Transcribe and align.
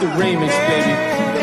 the 0.00 0.06
remix, 0.06 0.52
baby. 0.68 1.37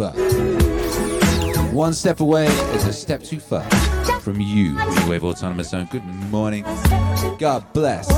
far. 0.00 0.12
One 1.72 1.92
step 1.92 2.20
away 2.20 2.46
is 2.46 2.86
a 2.86 2.92
step 2.92 3.22
too 3.22 3.38
far 3.38 3.68
from 4.20 4.40
you, 4.40 4.72
New 4.72 5.10
Wave 5.10 5.24
Autonomous 5.24 5.70
Zone. 5.70 5.88
Good 5.90 6.04
morning. 6.04 6.64
God 7.38 7.70
bless. 7.74 8.08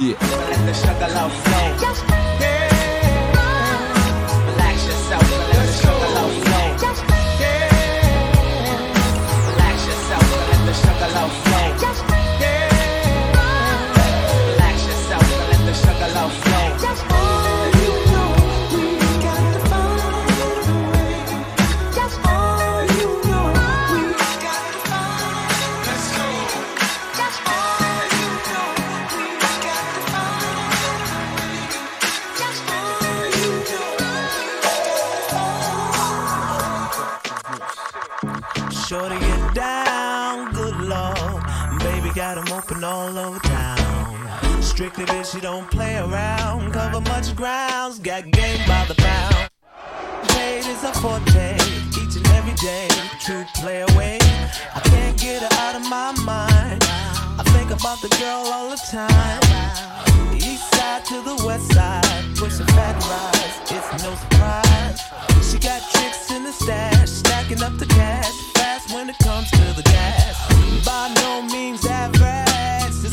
Yeah. 0.00 1.63
hopping 42.64 42.84
all 42.84 43.18
over 43.18 43.38
town. 43.40 44.62
Strictly 44.62 45.04
bitch, 45.04 45.32
she 45.32 45.40
don't 45.40 45.70
play 45.70 45.96
around. 45.96 46.72
Cover 46.72 47.00
much 47.00 47.34
grounds, 47.36 47.98
got 47.98 48.30
game 48.30 48.60
by 48.66 48.84
the 48.86 48.94
pound. 48.94 49.50
Paid 50.28 50.64
is 50.66 50.82
a 50.84 50.92
forte, 50.94 51.54
each 52.00 52.16
and 52.16 52.26
every 52.28 52.54
day. 52.54 52.88
True 53.20 53.44
play 53.56 53.82
away. 53.82 54.18
I 54.74 54.80
can't 54.84 55.18
get 55.18 55.42
her 55.42 55.60
out 55.60 55.76
of 55.76 55.82
my 55.88 56.12
mind. 56.24 56.82
I 57.38 57.42
think 57.54 57.70
about 57.70 58.00
the 58.00 58.08
girl 58.20 58.46
all 58.54 58.70
the 58.70 58.80
time. 58.90 59.42
East 60.34 60.70
side 60.74 61.04
to 61.06 61.20
the 61.22 61.44
west 61.46 61.72
side, 61.72 62.04
pushing 62.36 62.66
fat 62.66 62.96
rise. 63.10 63.72
it's 63.76 64.02
no 64.02 64.14
surprise. 64.14 65.00
She 65.50 65.58
got 65.58 65.80
tricks 65.92 66.30
in 66.30 66.44
the 66.44 66.52
stash, 66.52 67.10
stacking 67.10 67.62
up 67.62 67.76
the 67.78 67.86
cash, 67.86 68.32
fast 68.54 68.92
when 68.94 69.10
it 69.10 69.18
comes 69.18 69.50
to 69.50 69.64
the 69.76 69.82
gas. 69.82 70.84
By 70.84 71.12
no 71.14 71.42
means 71.42 71.86
average 71.86 72.53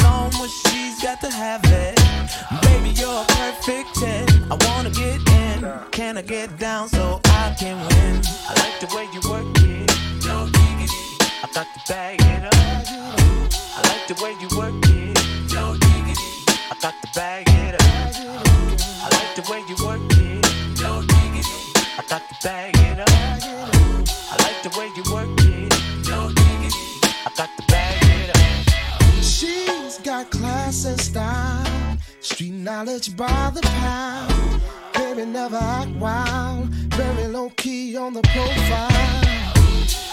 on 0.06 0.32
when 0.40 0.50
she's 0.50 1.02
got 1.02 1.20
to 1.22 1.30
have 1.30 1.62
it. 1.66 1.96
Baby, 2.64 2.90
you're 3.00 3.22
a 3.22 3.26
perfect 3.26 3.96
10. 3.96 4.52
I 4.52 4.58
wanna 4.68 4.90
get 4.90 5.20
in. 5.30 5.70
Can 5.92 6.18
I 6.18 6.22
get 6.22 6.58
down 6.58 6.90
so 6.90 7.20
I 7.26 7.56
can 7.60 7.91
knowledge 32.72 33.18
by 33.18 33.52
the 33.54 33.62
pound. 33.62 34.62
Baby 34.94 35.26
never 35.26 35.58
act 35.58 35.92
wild, 35.98 36.70
very 37.02 37.28
low 37.28 37.50
key 37.58 37.98
on 37.98 38.14
the 38.14 38.22
profile. 38.34 39.22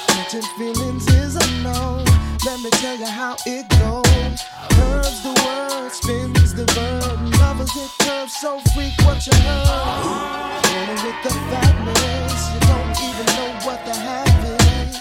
Catching 0.08 0.48
feelings 0.58 1.06
is 1.22 1.34
no. 1.62 2.02
Let 2.44 2.58
me 2.64 2.70
tell 2.82 2.96
you 2.96 3.10
how 3.20 3.36
it 3.46 3.64
goes. 3.82 4.38
Curves 4.76 5.20
the 5.26 5.34
word, 5.44 5.90
spins 5.92 6.52
the 6.58 6.66
verb. 6.76 7.18
Lovers 7.40 7.72
hit 7.78 7.90
curves 8.02 8.34
so 8.42 8.58
freak 8.74 8.94
what 9.06 9.24
you 9.26 9.36
heard. 9.46 10.58
Rolling 10.74 11.00
with 11.06 11.18
the 11.26 11.34
fatness, 11.50 12.40
you 12.52 12.60
don't 12.70 12.94
even 13.08 13.26
know 13.38 13.50
what 13.66 13.80
the 13.86 13.94
half 14.06 14.38
is. 14.58 14.96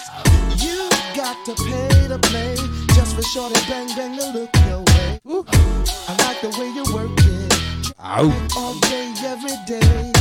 You 0.64 0.78
got 1.20 1.36
to 1.46 1.54
pay 1.68 2.06
to 2.06 2.18
play 2.30 2.54
just 2.94 3.16
for 3.16 3.22
shorty 3.22 3.60
bang 3.68 3.88
bang 3.96 4.16
to 4.16 4.26
look 4.36 4.50
your 4.68 4.82
way. 4.90 5.20
Ooh. 5.28 5.44
I 6.08 6.14
like 6.24 6.40
the 6.40 6.50
way 6.58 6.68
you 6.70 6.84
work 6.94 7.27
it 7.98 8.04
Ow. 8.04 8.48
all 8.56 8.74
day, 8.80 9.12
every 9.24 9.56
day. 9.66 10.12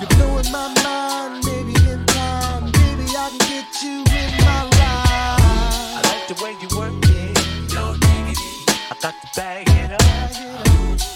You're 0.00 0.08
blowing 0.10 0.50
my 0.50 0.72
mind, 0.82 1.44
maybe 1.44 1.74
in 1.90 2.04
time, 2.06 2.64
baby 2.72 3.04
I 3.16 3.28
can 3.30 3.38
get 3.48 3.82
you 3.82 3.98
in 4.00 4.30
my 4.44 4.68
I 4.72 6.00
like 6.04 6.28
the 6.28 6.42
way 6.42 6.56
you 6.60 6.68
work 6.76 6.92
it. 7.04 7.74
No 7.74 7.94
diggity. 7.94 8.48
I 8.90 8.96
got 9.00 9.14
to 9.20 9.28
bag 9.36 9.68
it 9.68 9.92
up. 9.92 10.00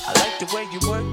I 0.06 0.12
like 0.20 0.38
the 0.38 0.54
way 0.54 0.66
you 0.72 0.80
work 0.88 1.11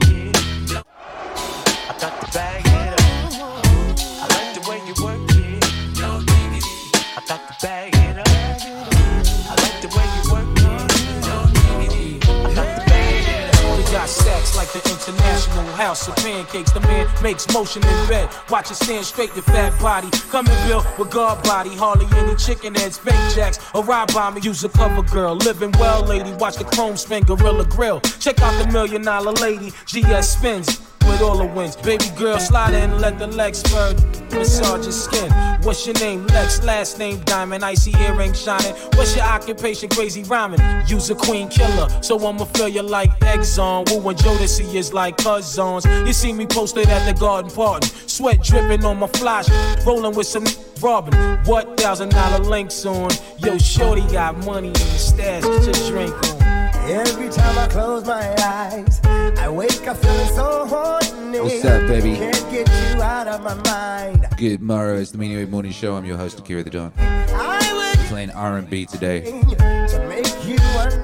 house 15.79 16.07
of 16.09 16.15
pancakes. 16.17 16.71
The 16.71 16.81
man 16.81 17.07
makes 17.23 17.51
motion 17.53 17.81
in 17.81 18.07
bed. 18.07 18.29
Watch 18.49 18.69
it 18.69 18.75
stand 18.75 19.05
straight, 19.05 19.33
the 19.33 19.41
fat 19.41 19.71
body. 19.81 20.09
Coming 20.29 20.57
built 20.67 20.85
with 20.99 21.09
guard 21.09 21.41
body. 21.43 21.73
Hardly 21.75 22.07
any 22.17 22.35
chicken 22.35 22.75
heads, 22.75 22.97
fake 22.97 23.15
jacks, 23.33 23.59
or 23.73 23.83
ride 23.83 24.13
by 24.13 24.29
me. 24.29 24.41
Use 24.41 24.63
a 24.63 24.69
cover 24.69 25.01
girl. 25.03 25.35
Living 25.35 25.71
well, 25.79 26.03
lady. 26.03 26.33
Watch 26.33 26.57
the 26.57 26.65
chrome 26.65 26.97
spin, 26.97 27.23
Gorilla 27.23 27.65
Grill. 27.65 28.01
Check 28.19 28.41
out 28.41 28.53
the 28.63 28.71
million 28.71 29.01
dollar 29.03 29.31
lady. 29.31 29.71
GS 29.85 30.29
spins. 30.29 30.88
With 31.19 31.27
all 31.27 31.37
the 31.37 31.47
wins, 31.47 31.75
baby 31.75 32.05
girl, 32.15 32.39
slide 32.39 32.73
in, 32.73 32.97
let 33.01 33.19
the 33.19 33.27
legs 33.27 33.57
spur, 33.57 33.93
massage 34.31 34.85
your 34.85 34.93
skin. 34.93 35.29
What's 35.63 35.85
your 35.85 35.95
name? 35.95 36.25
Lex, 36.27 36.63
last 36.63 36.97
name 36.97 37.19
Diamond, 37.25 37.65
icy 37.65 37.91
earring 37.99 38.31
shining. 38.31 38.73
What's 38.93 39.17
your 39.17 39.25
occupation? 39.25 39.89
Crazy 39.89 40.23
rhyming. 40.23 40.61
Use 40.87 41.09
a 41.09 41.15
queen 41.15 41.49
killer, 41.49 41.89
so 42.01 42.25
I'ma 42.25 42.45
fill 42.45 42.69
you 42.69 42.83
like 42.83 43.09
Exxon. 43.19 43.91
Woo 43.91 44.09
and 44.09 44.17
Jodeci 44.17 44.73
is 44.73 44.93
like 44.93 45.17
cousins. 45.17 45.83
You 46.07 46.13
see 46.13 46.31
me 46.31 46.45
posted 46.45 46.87
at 46.87 47.05
the 47.05 47.19
garden 47.19 47.51
party, 47.51 47.89
sweat 48.07 48.41
dripping 48.41 48.85
on 48.85 48.99
my 48.99 49.07
flash, 49.07 49.49
rolling 49.85 50.15
with 50.15 50.27
some 50.27 50.45
robbing. 50.81 51.19
What 51.43 51.75
thousand 51.75 52.11
dollar 52.11 52.39
links 52.45 52.85
on? 52.85 53.11
Yo, 53.39 53.57
shorty 53.57 54.03
got 54.03 54.37
money 54.45 54.67
in 54.69 54.73
the 54.73 54.79
stash, 54.79 55.43
your 55.43 55.91
drink 55.91 56.15
on. 56.29 56.78
Every 56.89 57.29
time 57.29 57.57
I 57.59 57.67
close 57.67 58.03
my 58.05 58.33
eyes, 58.39 58.99
I 59.05 59.47
wake 59.49 59.87
up 59.87 59.97
feeling 59.97 60.27
so 60.29 60.65
horny. 60.65 61.39
What's 61.39 61.63
up, 61.63 61.87
baby? 61.87 62.15
Can't 62.15 62.51
get 62.51 62.67
you 62.67 63.01
out 63.01 63.27
of 63.27 63.43
my 63.43 63.53
mind. 63.69 64.25
Good 64.37 64.59
morrow. 64.61 64.95
It's 64.97 65.11
the 65.11 65.19
Meaning 65.19 65.37
Wave 65.37 65.49
Morning 65.51 65.71
Show. 65.71 65.95
I'm 65.95 66.05
your 66.05 66.17
host, 66.17 66.39
Akira 66.39 66.63
the 66.63 66.71
Don. 66.71 66.91
I 66.97 67.73
was 67.97 68.07
Playing 68.09 68.31
R&B 68.31 68.87
today. 68.87 69.21
to 69.21 70.05
make 70.09 70.25
you. 70.47 70.57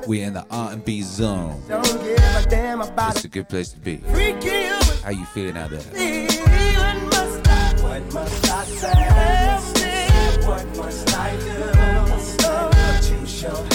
We 0.08 0.22
in 0.22 0.34
the 0.34 0.46
R&B 0.50 1.04
zone. 1.04 1.62
Don't 1.68 1.84
give 1.84 2.18
a 2.18 2.46
damn 2.50 2.82
about 2.82 3.16
It's 3.18 3.26
a 3.26 3.28
good 3.28 3.48
place 3.48 3.70
to 3.70 3.80
be. 3.80 4.02
you 4.08 4.74
How 5.04 5.12
you 5.12 5.26
feeling 5.26 5.56
out 5.58 5.70
there? 5.70 5.82
What 5.82 6.98
must 7.12 7.48
I, 7.48 7.74
what 7.84 8.14
must 8.14 8.52
I 8.52 8.64
say? 8.66 10.48
What 10.48 10.78
must 10.78 11.16
I 11.16 11.36
do? 11.38 11.74
To 13.06 13.28
show 13.28 13.56
how 13.72 13.75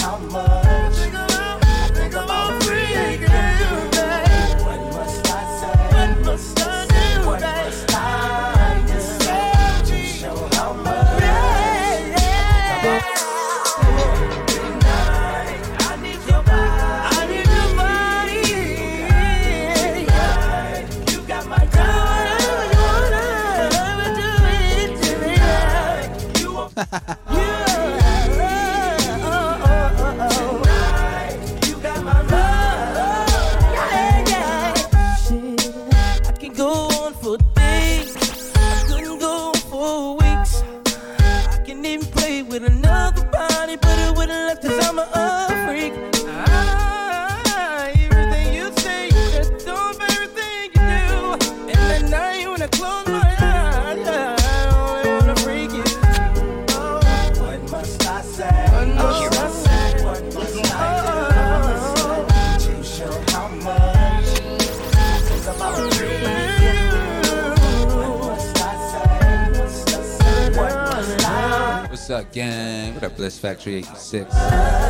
up, 72.11 72.31
gang? 72.33 72.93
What 72.95 73.03
up, 73.03 73.15
Bliss 73.15 73.39
Factory 73.39 73.75
86? 73.75 74.33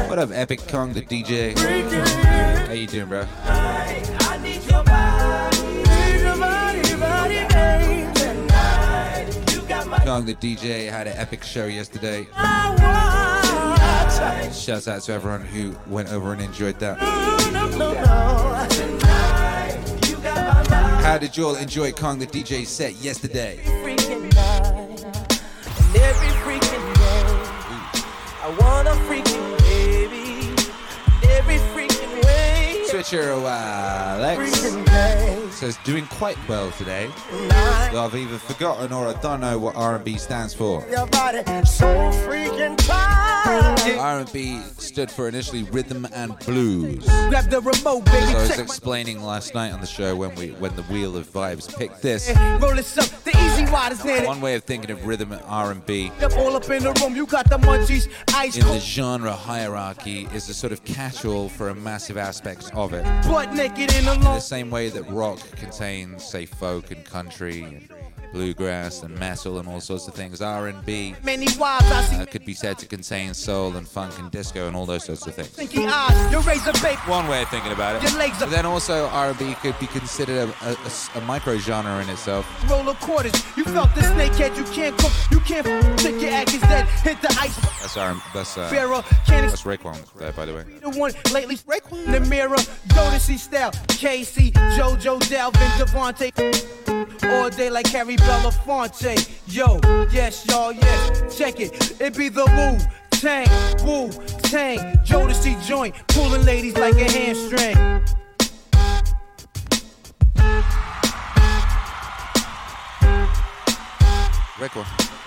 What 0.09 0.17
up, 0.17 0.29
Epic 0.31 0.67
Kong, 0.67 0.93
the 0.93 1.01
DJ? 1.01 1.55
How 2.67 2.73
you 2.73 2.87
doing, 2.87 3.09
bro? 3.09 3.25
Kong, 10.03 10.25
the 10.25 10.33
DJ, 10.33 10.89
had 10.89 11.07
an 11.07 11.17
epic 11.17 11.43
show 11.43 11.65
yesterday. 11.65 12.25
Shouts 14.53 14.87
out 14.87 15.01
to 15.03 15.13
everyone 15.13 15.41
who 15.41 15.75
went 15.87 16.11
over 16.11 16.33
and 16.33 16.41
enjoyed 16.41 16.79
that. 16.79 16.97
How 21.03 21.17
did 21.17 21.37
you 21.37 21.47
all 21.47 21.55
enjoy 21.55 21.91
Kong, 21.91 22.19
the 22.19 22.27
DJ 22.27 22.65
set 22.65 22.95
yesterday? 22.95 23.80
Uh, 33.03 34.17
Alex 34.19 35.55
says 35.55 35.77
doing 35.83 36.05
quite 36.05 36.37
well 36.47 36.71
today. 36.71 37.09
I've 37.51 38.15
either 38.15 38.37
forgotten 38.37 38.93
or 38.93 39.07
I 39.07 39.13
don't 39.21 39.41
know 39.41 39.57
what 39.57 39.75
R&B 39.75 40.17
stands 40.17 40.53
for. 40.53 40.85
Your 40.89 41.07
body 41.07 41.43
so. 41.65 41.87
R&B 43.99 44.61
stood 44.77 45.09
for 45.09 45.27
initially 45.27 45.63
rhythm 45.63 46.07
and 46.13 46.37
blues. 46.39 47.03
Grab 47.29 47.49
the 47.49 47.59
remote, 47.59 48.05
baby. 48.05 48.17
As 48.17 48.35
I 48.35 48.41
was 48.41 48.59
explaining 48.59 49.23
last 49.23 49.55
night 49.55 49.71
on 49.71 49.81
the 49.81 49.87
show 49.87 50.15
when 50.15 50.35
we 50.35 50.49
when 50.51 50.75
the 50.75 50.83
Wheel 50.83 51.17
of 51.17 51.27
Vibes 51.27 51.75
picked 51.75 52.01
this. 52.01 52.31
roll 52.61 52.75
this 52.75 52.97
up. 52.97 53.05
The 53.23 53.31
easy 53.31 53.63
is 53.63 54.05
near. 54.05 54.25
One 54.27 54.41
way 54.41 54.55
of 54.55 54.63
thinking 54.63 54.91
of 54.91 55.05
rhythm 55.05 55.31
and 55.31 55.41
R&B 55.45 56.11
Up 56.21 56.37
all 56.37 56.55
up 56.55 56.69
in 56.69 56.83
the 56.83 56.93
room. 57.01 57.15
You 57.15 57.25
got 57.25 57.49
the 57.49 57.57
munchies. 57.57 58.07
Ice 58.35 58.57
in 58.57 58.67
the 58.67 58.79
genre 58.79 59.33
hierarchy 59.33 60.27
is 60.33 60.47
a 60.49 60.53
sort 60.53 60.71
of 60.71 60.83
catch-all 60.85 61.49
for 61.49 61.69
a 61.69 61.75
massive 61.75 62.17
aspect 62.17 62.71
of 62.73 62.90
it. 62.93 63.03
Butt 63.25 63.53
naked 63.53 63.93
in 63.93 64.05
the 64.05 64.13
In 64.13 64.21
the 64.21 64.39
same 64.39 64.69
way 64.69 64.89
that 64.89 65.03
rock 65.09 65.39
contains, 65.55 66.23
say, 66.23 66.45
folk 66.45 66.91
and 66.91 67.03
country 67.05 67.63
and 67.63 67.89
bluegrass 68.31 69.03
and 69.03 69.17
metal 69.19 69.59
and 69.59 69.67
all 69.67 69.79
sorts 69.81 70.07
of 70.07 70.13
things. 70.13 70.41
R&B 70.41 71.15
Many 71.23 71.47
wives 71.57 71.91
I 71.91 72.03
see 72.03 72.15
uh, 72.17 72.25
could 72.25 72.45
be 72.45 72.53
said 72.53 72.77
to 72.79 72.85
contain 72.87 73.33
soul 73.33 73.75
and 73.75 73.87
funk 73.87 74.17
and 74.19 74.31
disco 74.31 74.67
and 74.67 74.75
all 74.75 74.85
those 74.85 75.05
sorts 75.05 75.27
of 75.27 75.35
things. 75.35 75.49
thinking 75.49 75.87
eyes. 75.87 76.31
Your 76.31 76.41
razor 76.41 76.73
babe. 76.81 76.97
One 77.07 77.27
way 77.27 77.41
of 77.43 77.49
thinking 77.49 77.71
about 77.71 78.03
it. 78.03 78.39
But 78.39 78.49
then 78.49 78.65
also 78.65 79.07
R&B 79.07 79.55
could 79.55 79.77
be 79.79 79.87
considered 79.87 80.49
a, 80.61 80.69
a, 80.69 80.71
a 80.71 80.91
a 81.15 81.21
micro 81.21 81.57
genre 81.57 82.01
in 82.01 82.09
itself. 82.09 82.45
roller 82.69 82.93
quarters. 82.95 83.33
You 83.55 83.63
felt 83.65 83.93
the 83.95 84.01
snakehead. 84.01 84.57
You 84.57 84.63
can't 84.73 84.97
cook. 84.97 85.11
You 85.31 85.39
can't 85.41 85.67
f- 85.67 86.21
your 86.21 86.31
act 86.31 86.53
is. 86.53 86.61
Hit 87.01 87.21
the 87.21 87.35
ice. 87.39 87.55
That's 87.81 87.97
R. 87.97 88.15
That's 88.33 88.57
uh. 88.57 88.69
That's 89.27 89.63
Raekwon 89.63 89.97
there, 90.17 90.31
by 90.33 90.45
the 90.45 90.53
way. 90.53 90.63
the 90.81 90.89
one 90.97 91.11
lately 91.33 91.57
in 92.05 92.11
the 92.11 92.19
mirror. 92.21 92.55
Jodeci 92.87 93.37
style. 93.37 93.71
K-Ci, 93.87 94.51
JoJo, 94.51 95.19
Dalvin, 95.19 95.71
DeVante. 95.79 96.31
All 97.23 97.49
day 97.49 97.69
like 97.69 97.87
Harry 97.87 98.15
Belafonte. 98.25 99.15
Yo, 99.47 99.79
yes, 100.11 100.45
y'all, 100.47 100.71
yes. 100.71 101.37
Check 101.37 101.59
it. 101.59 101.99
It 102.01 102.15
be 102.15 102.29
the 102.29 102.45
Wu 102.45 102.77
Tang, 103.11 103.47
Wu 103.85 104.09
Tang. 104.43 104.79
Jodeci 105.05 105.55
joint. 105.65 105.95
Pulling 106.07 106.45
ladies 106.45 106.77
like 106.77 106.95
a 106.95 107.11
hamstring. 107.11 107.77
Raekwon. 114.59 115.20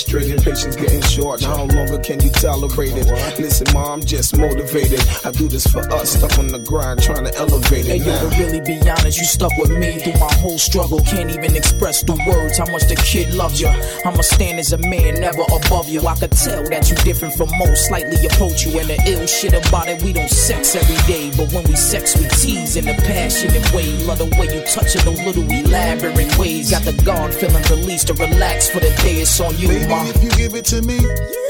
Frustrated, 0.00 0.42
patience 0.42 0.76
getting 0.76 1.02
short. 1.02 1.42
How 1.42 1.64
longer 1.64 1.98
can 1.98 2.20
you 2.20 2.29
tolerate? 2.40 2.94
Listen, 3.38 3.66
mom, 3.74 4.00
I'm 4.00 4.04
just 4.04 4.36
motivated. 4.36 5.00
I 5.24 5.30
do 5.30 5.48
this 5.48 5.66
for 5.66 5.80
us, 5.92 6.10
stuck 6.16 6.38
on 6.38 6.48
the 6.48 6.58
grind, 6.58 7.02
trying 7.02 7.24
to 7.24 7.34
elevate 7.36 7.86
Hey 7.86 7.98
it. 7.98 8.06
yo, 8.06 8.28
to 8.28 8.36
really 8.38 8.60
be 8.60 8.78
honest, 8.88 9.18
you 9.18 9.24
stuck 9.24 9.52
with 9.58 9.70
me 9.70 9.98
through 10.00 10.18
my 10.20 10.32
whole 10.40 10.58
struggle. 10.58 11.00
Can't 11.00 11.30
even 11.30 11.56
express 11.56 12.02
through 12.02 12.18
words 12.26 12.58
how 12.58 12.66
much 12.72 12.84
the 12.88 12.96
kid 12.96 13.34
loves 13.34 13.60
you. 13.60 13.68
I'ma 14.04 14.22
stand 14.22 14.58
as 14.58 14.72
a 14.72 14.78
man, 14.78 15.20
never 15.20 15.42
above 15.52 15.88
you. 15.88 16.06
I 16.06 16.14
could 16.16 16.32
tell 16.32 16.62
that 16.70 16.88
you 16.90 16.96
different 16.96 17.34
from 17.34 17.48
most, 17.58 17.86
slightly 17.88 18.16
approach 18.26 18.64
you. 18.64 18.78
And 18.80 18.88
the 18.88 18.98
ill 19.06 19.26
shit 19.26 19.52
about 19.54 19.88
it, 19.88 20.02
we 20.02 20.12
don't 20.12 20.30
sex 20.30 20.74
every 20.74 20.96
day. 21.06 21.30
But 21.36 21.52
when 21.52 21.64
we 21.64 21.76
sex, 21.76 22.16
we 22.16 22.26
tease 22.28 22.76
in 22.76 22.88
a 22.88 22.94
passionate 22.94 23.66
way. 23.74 23.90
Love 24.06 24.18
the 24.18 24.26
way 24.38 24.46
you 24.54 24.62
touch 24.66 24.96
it, 24.96 25.02
those 25.04 25.20
little 25.22 25.44
elaborate 25.50 26.38
ways. 26.38 26.70
Got 26.70 26.82
the 26.84 26.92
guard 27.04 27.34
feeling 27.34 27.62
released 27.70 28.06
to 28.08 28.14
relax 28.14 28.68
for 28.70 28.80
the 28.80 28.90
day 29.02 29.20
it's 29.20 29.40
on 29.40 29.56
you, 29.58 29.68
Baby, 29.68 29.86
ma. 29.88 30.04
if 30.06 30.22
you 30.22 30.30
give 30.30 30.54
it 30.54 30.64
to 30.66 30.80
me, 30.82 30.98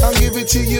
I'll 0.03 0.15
give 0.19 0.37
it 0.37 0.49
to 0.49 0.61
you. 0.61 0.80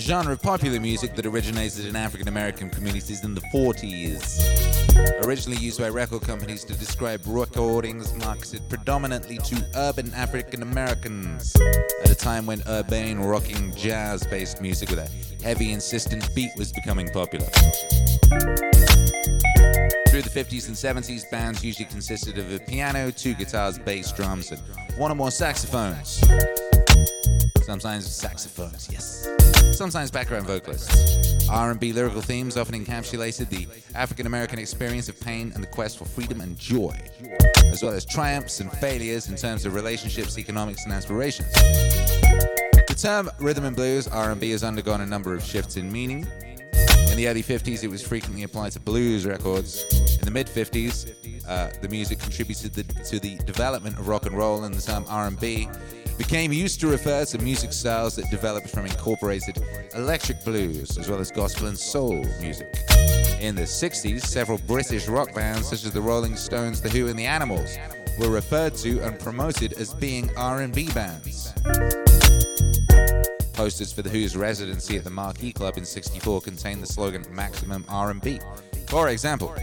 genre 0.00 0.32
of 0.32 0.40
popular 0.40 0.80
music 0.80 1.14
that 1.14 1.26
originated 1.26 1.84
in 1.84 1.94
African 1.94 2.26
American 2.28 2.70
communities 2.70 3.22
in 3.22 3.34
the 3.34 3.40
40s. 3.52 5.26
Originally 5.26 5.58
used 5.58 5.78
by 5.78 5.88
record 5.88 6.22
companies 6.22 6.64
to 6.64 6.72
describe 6.74 7.20
recordings 7.26 8.14
marketed 8.14 8.66
predominantly 8.68 9.36
to 9.38 9.62
urban 9.74 10.12
African 10.14 10.62
Americans 10.62 11.54
at 12.02 12.10
a 12.10 12.14
time 12.14 12.46
when 12.46 12.62
urbane, 12.66 13.18
rocking, 13.18 13.74
jazz-based 13.74 14.62
music 14.62 14.88
with 14.88 14.98
a 15.00 15.44
heavy, 15.44 15.72
insistent 15.72 16.34
beat 16.34 16.50
was 16.56 16.72
becoming 16.72 17.08
popular. 17.10 17.46
Through 20.08 20.22
the 20.22 20.32
50s 20.32 20.68
and 20.68 20.76
70s, 20.76 21.30
bands 21.30 21.62
usually 21.62 21.84
consisted 21.84 22.38
of 22.38 22.50
a 22.52 22.58
piano, 22.58 23.10
two 23.10 23.34
guitars, 23.34 23.78
bass, 23.78 24.12
drums, 24.12 24.50
and 24.50 24.60
one 24.96 25.12
or 25.12 25.14
more 25.14 25.30
saxophones. 25.30 26.22
Sometimes 27.62 28.06
saxophones, 28.06 28.88
yes. 28.90 29.28
Sometimes 29.76 30.10
background 30.10 30.46
vocalists. 30.46 31.48
R&B 31.48 31.92
lyrical 31.92 32.20
themes 32.20 32.56
often 32.56 32.74
encapsulated 32.84 33.48
the 33.48 33.66
African 33.94 34.26
American 34.26 34.58
experience 34.58 35.08
of 35.08 35.18
pain 35.20 35.52
and 35.54 35.62
the 35.62 35.66
quest 35.66 35.98
for 35.98 36.04
freedom 36.04 36.40
and 36.40 36.58
joy, 36.58 36.96
as 37.64 37.82
well 37.82 37.92
as 37.92 38.04
triumphs 38.04 38.60
and 38.60 38.70
failures 38.72 39.28
in 39.28 39.36
terms 39.36 39.66
of 39.66 39.74
relationships, 39.74 40.38
economics, 40.38 40.84
and 40.84 40.92
aspirations. 40.92 41.52
The 41.52 42.96
term 43.00 43.30
rhythm 43.38 43.64
and 43.64 43.76
blues 43.76 44.08
R&B 44.08 44.50
has 44.50 44.64
undergone 44.64 45.00
a 45.00 45.06
number 45.06 45.34
of 45.34 45.42
shifts 45.42 45.76
in 45.76 45.90
meaning. 45.90 46.26
In 47.10 47.16
the 47.16 47.26
early 47.28 47.42
50s, 47.42 47.82
it 47.82 47.88
was 47.88 48.06
frequently 48.06 48.44
applied 48.44 48.72
to 48.72 48.80
blues 48.80 49.26
records. 49.26 49.84
In 50.18 50.24
the 50.24 50.30
mid 50.30 50.46
50s, 50.46 51.46
uh, 51.48 51.70
the 51.80 51.88
music 51.88 52.20
contributed 52.20 52.72
the, 52.74 52.84
to 53.04 53.18
the 53.18 53.36
development 53.38 53.98
of 53.98 54.08
rock 54.08 54.26
and 54.26 54.36
roll, 54.36 54.64
and 54.64 54.74
the 54.74 54.82
term 54.82 55.04
R&B 55.08 55.68
became 56.20 56.52
used 56.52 56.78
to 56.78 56.86
refer 56.86 57.24
to 57.24 57.38
music 57.38 57.72
styles 57.72 58.14
that 58.14 58.30
developed 58.30 58.68
from 58.68 58.84
incorporated 58.84 59.56
electric 59.94 60.44
blues 60.44 60.98
as 60.98 61.08
well 61.08 61.18
as 61.18 61.30
gospel 61.30 61.66
and 61.66 61.78
soul 61.78 62.22
music. 62.42 62.68
In 63.40 63.54
the 63.54 63.62
60s, 63.62 64.20
several 64.20 64.58
British 64.66 65.08
rock 65.08 65.34
bands 65.34 65.70
such 65.70 65.82
as 65.86 65.92
the 65.92 66.00
Rolling 66.02 66.36
Stones, 66.36 66.82
The 66.82 66.90
Who, 66.90 67.08
and 67.08 67.18
The 67.18 67.24
Animals 67.24 67.78
were 68.18 68.28
referred 68.28 68.74
to 68.74 69.00
and 69.00 69.18
promoted 69.18 69.72
as 69.72 69.94
being 69.94 70.28
R&B 70.36 70.90
bands. 70.92 71.54
Posters 73.54 73.90
for 73.90 74.02
The 74.02 74.10
Who's 74.10 74.36
residency 74.36 74.98
at 74.98 75.04
the 75.04 75.10
Marquee 75.10 75.54
Club 75.54 75.78
in 75.78 75.86
64 75.86 76.42
contained 76.42 76.82
the 76.82 76.86
slogan 76.86 77.24
Maximum 77.32 77.82
R&B. 77.88 78.40
For 78.88 79.08
example, 79.08 79.54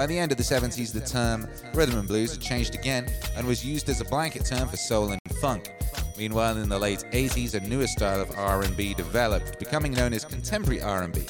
by 0.00 0.06
the 0.06 0.18
end 0.18 0.32
of 0.32 0.38
the 0.38 0.44
70s, 0.44 0.94
the 0.94 1.00
term 1.02 1.46
rhythm 1.74 1.98
and 1.98 2.08
blues 2.08 2.32
had 2.32 2.40
changed 2.40 2.74
again 2.74 3.06
and 3.36 3.46
was 3.46 3.62
used 3.62 3.86
as 3.90 4.00
a 4.00 4.04
blanket 4.06 4.46
term 4.46 4.66
for 4.66 4.78
soul 4.78 5.10
and 5.10 5.20
funk. 5.42 5.70
Meanwhile, 6.16 6.56
in 6.56 6.70
the 6.70 6.78
late 6.78 7.04
80s, 7.12 7.52
a 7.52 7.60
newer 7.68 7.86
style 7.86 8.18
of 8.18 8.30
R&B 8.34 8.94
developed, 8.94 9.58
becoming 9.58 9.92
known 9.92 10.14
as 10.14 10.24
contemporary 10.24 10.80
R&B. 10.80 11.20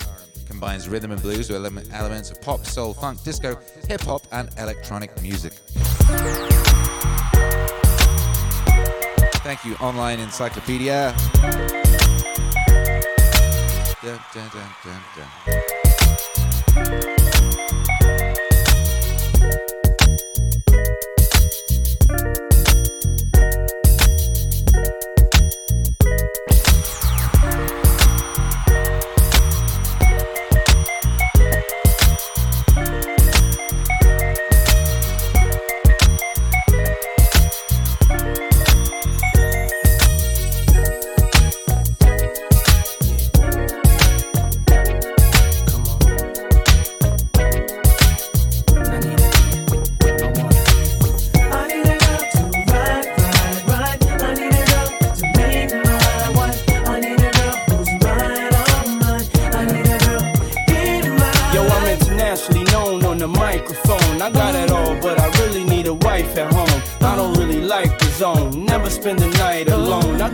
Combines 0.46 0.88
rhythm 0.88 1.10
and 1.10 1.20
blues 1.20 1.50
with 1.50 1.56
elements 1.92 2.30
of 2.30 2.40
pop, 2.40 2.64
soul, 2.64 2.94
funk, 2.94 3.20
disco, 3.24 3.58
hip 3.88 4.02
hop, 4.02 4.22
and 4.30 4.50
electronic 4.56 5.20
music. 5.20 5.54
Thank 9.42 9.64
you, 9.64 9.74
online 9.80 10.20
encyclopedia. 10.20 11.12
Dun, 14.00 14.20
dun, 14.32 14.48
dun, 16.76 17.19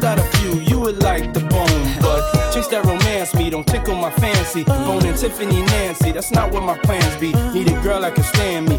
Got 0.01 0.19
a 0.19 0.23
few 0.39 0.61
you 0.61 0.79
would 0.79 1.03
like 1.03 1.33
the 1.33 1.41
bone, 1.41 2.01
but 2.01 2.53
chicks 2.53 2.69
that 2.69 2.85
romance 2.85 3.35
me 3.35 3.51
don't 3.51 3.67
tickle 3.67 3.95
my 3.95 4.11
fancy. 4.11 4.63
Bone 4.65 5.05
and 5.05 5.17
Tiffany 5.17 5.63
Nancy, 5.63 6.13
that's 6.13 6.31
not 6.31 6.53
what 6.53 6.63
my 6.63 6.79
plans 6.79 7.17
be. 7.17 7.33
Need 7.53 7.69
a 7.71 7.83
girl 7.83 8.01
that 8.03 8.15
can 8.15 8.25
stand 8.25 8.69
me, 8.69 8.79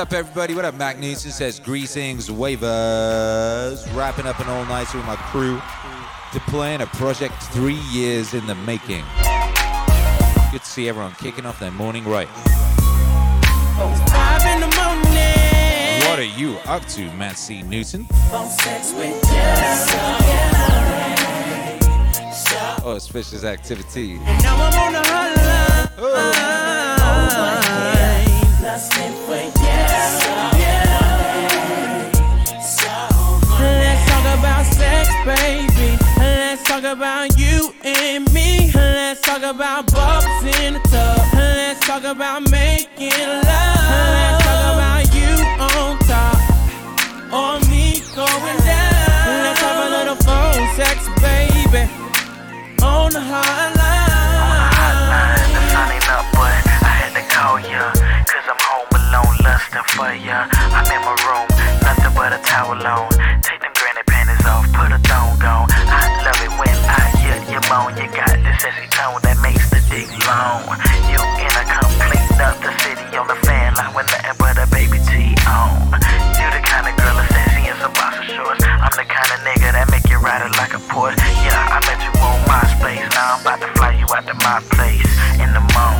Up, 0.00 0.12
everybody? 0.14 0.54
What 0.54 0.64
up, 0.64 0.76
Mac 0.76 0.98
Newton 0.98 1.30
says 1.30 1.60
greetings, 1.60 2.30
waivers. 2.30 3.84
Wrapping 3.94 4.24
up 4.24 4.40
an 4.40 4.48
all 4.48 4.64
nighter 4.64 4.96
with 4.96 5.06
my 5.06 5.16
crew 5.16 5.60
to 6.32 6.40
plan 6.50 6.80
a 6.80 6.86
project 6.86 7.34
three 7.52 7.78
years 7.92 8.32
in 8.32 8.46
the 8.46 8.54
making. 8.54 9.04
Good 10.50 10.62
to 10.62 10.66
see 10.66 10.88
everyone 10.88 11.12
kicking 11.18 11.44
off 11.44 11.60
their 11.60 11.70
morning 11.70 12.06
right. 12.06 12.28
Five 14.08 14.46
in 14.46 14.60
the 14.60 14.74
morning. 14.74 16.08
What 16.08 16.18
are 16.18 16.24
you 16.24 16.56
up 16.64 16.86
to, 16.86 17.02
Matt 17.12 17.36
C. 17.36 17.60
Newton? 17.60 18.06
Phone 18.30 18.48
sex 18.48 18.94
with 18.94 19.06
you. 19.06 19.16
Oh, 22.82 22.96
suspicious 22.98 23.44
activity. 23.44 24.18
I'm 24.24 24.40
baby. 35.24 35.98
Let's 36.16 36.62
talk 36.64 36.84
about 36.84 37.38
you 37.38 37.72
and 37.84 38.32
me. 38.32 38.70
Let's 38.74 39.20
talk 39.20 39.42
about 39.42 39.92
bubbles 39.92 40.44
in 40.60 40.74
the 40.74 40.80
tub. 40.88 41.20
Let's 41.34 41.80
talk 41.86 42.04
about 42.04 42.50
making 42.50 43.10
love. 43.10 43.44
Let's 43.46 44.44
talk 44.44 44.62
about 44.74 45.04
you 45.14 45.30
on 45.60 45.98
top 46.08 46.38
or 47.32 47.60
me 47.68 48.00
going 48.14 48.58
down. 48.64 49.44
Let's 49.44 49.60
have 49.60 49.78
a 49.86 49.90
little 49.96 50.16
phone 50.26 50.66
sex, 50.76 51.08
baby. 51.20 51.88
On 52.82 53.10
the 53.12 53.20
hotline. 53.20 53.80
The 55.52 55.62
sun 55.70 55.92
ain't 55.92 56.08
up, 56.10 56.26
but 56.32 56.60
I 56.82 56.92
had 57.00 57.12
to 57.14 57.22
call 57.28 57.60
ya. 57.60 57.92
Cause 58.24 58.46
I'm 58.48 58.60
home 58.64 58.88
alone, 58.96 59.36
lusting 59.44 59.86
for 59.94 60.12
ya. 60.14 60.48
I'm 60.50 60.86
in 60.88 61.00
my 61.04 61.14
room, 61.28 61.46
nothing 61.82 62.12
but 62.14 62.32
a 62.32 62.38
towel 62.42 62.80
on. 62.86 63.10
Take 63.42 63.59
off, 64.50 64.66
put 64.74 64.90
a 64.90 64.98
thong 65.06 65.38
on. 65.46 65.70
I 65.70 66.10
love 66.26 66.40
it 66.42 66.52
when 66.58 66.76
I 66.90 67.02
hear 67.22 67.38
your 67.46 67.62
moan. 67.70 67.94
You 67.94 68.10
got 68.10 68.34
the 68.34 68.52
sexy 68.58 68.86
tone 68.90 69.22
that 69.22 69.38
makes 69.38 69.62
the 69.70 69.78
dick 69.86 70.10
long. 70.26 70.66
You 71.06 71.22
in 71.38 71.52
a 71.54 71.64
complete 71.64 72.26
other 72.42 72.74
city 72.82 73.06
on 73.16 73.30
the 73.30 73.38
fan 73.46 73.74
line 73.78 73.94
with 73.94 74.10
nothing 74.10 74.36
but 74.42 74.58
a 74.58 74.66
baby 74.74 74.98
T 75.06 75.34
on. 75.46 75.94
You 76.34 76.46
the 76.50 76.62
kind 76.66 76.90
of 76.90 76.94
girl 76.98 77.14
that's 77.14 77.30
sexy 77.30 77.70
in 77.70 77.76
some 77.78 77.94
boxer 77.94 78.26
shorts. 78.26 78.64
I'm 78.66 78.94
the 78.98 79.06
kind 79.06 79.30
of 79.30 79.38
nigga 79.46 79.70
that 79.72 79.86
make 79.94 80.06
you 80.10 80.18
ride 80.18 80.42
it 80.42 80.52
like 80.58 80.74
a 80.74 80.82
Porsche. 80.90 81.22
Yeah, 81.46 81.76
I 81.76 81.78
met 81.86 82.00
you 82.02 82.12
on 82.18 82.36
MySpace. 82.50 83.06
Now 83.14 83.38
I'm 83.38 83.40
about 83.46 83.60
to 83.62 83.70
fly 83.78 83.94
you 83.94 84.06
out 84.10 84.26
to 84.26 84.34
my 84.42 84.58
place 84.74 85.10
in 85.38 85.54
the 85.54 85.62
morning. 85.72 85.99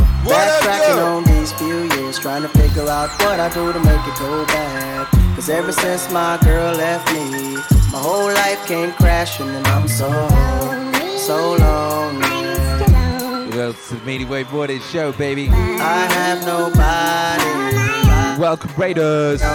Backtracking 0.23 1.03
on 1.03 1.23
these 1.23 1.51
few 1.53 1.83
years, 1.95 2.19
trying 2.19 2.43
to 2.43 2.49
figure 2.49 2.87
out 2.87 3.09
what 3.21 3.39
I 3.39 3.49
do 3.53 3.73
to 3.73 3.79
make 3.79 4.07
it 4.07 4.19
go 4.19 4.45
bad. 4.45 5.07
Cause 5.35 5.49
ever 5.49 5.71
since 5.71 6.11
my 6.11 6.37
girl 6.43 6.73
left 6.75 7.11
me, 7.13 7.55
my 7.91 7.99
whole 7.99 8.27
life 8.27 8.63
came 8.67 8.91
crashing 8.93 9.49
and 9.49 9.65
I'm 9.67 9.87
so, 9.87 10.09
so 11.17 11.55
lonely. 11.55 12.21
Well, 13.55 13.71
it's 13.71 13.89
the 13.89 13.97
Meaning 14.05 14.29
Wave 14.29 14.51
Morning 14.53 14.79
Show, 14.79 15.11
baby. 15.13 15.49
I 15.49 16.05
have 16.13 16.45
nobody. 16.45 18.39
Welcome, 18.39 18.71
Raiders. 18.77 19.41
So 19.41 19.47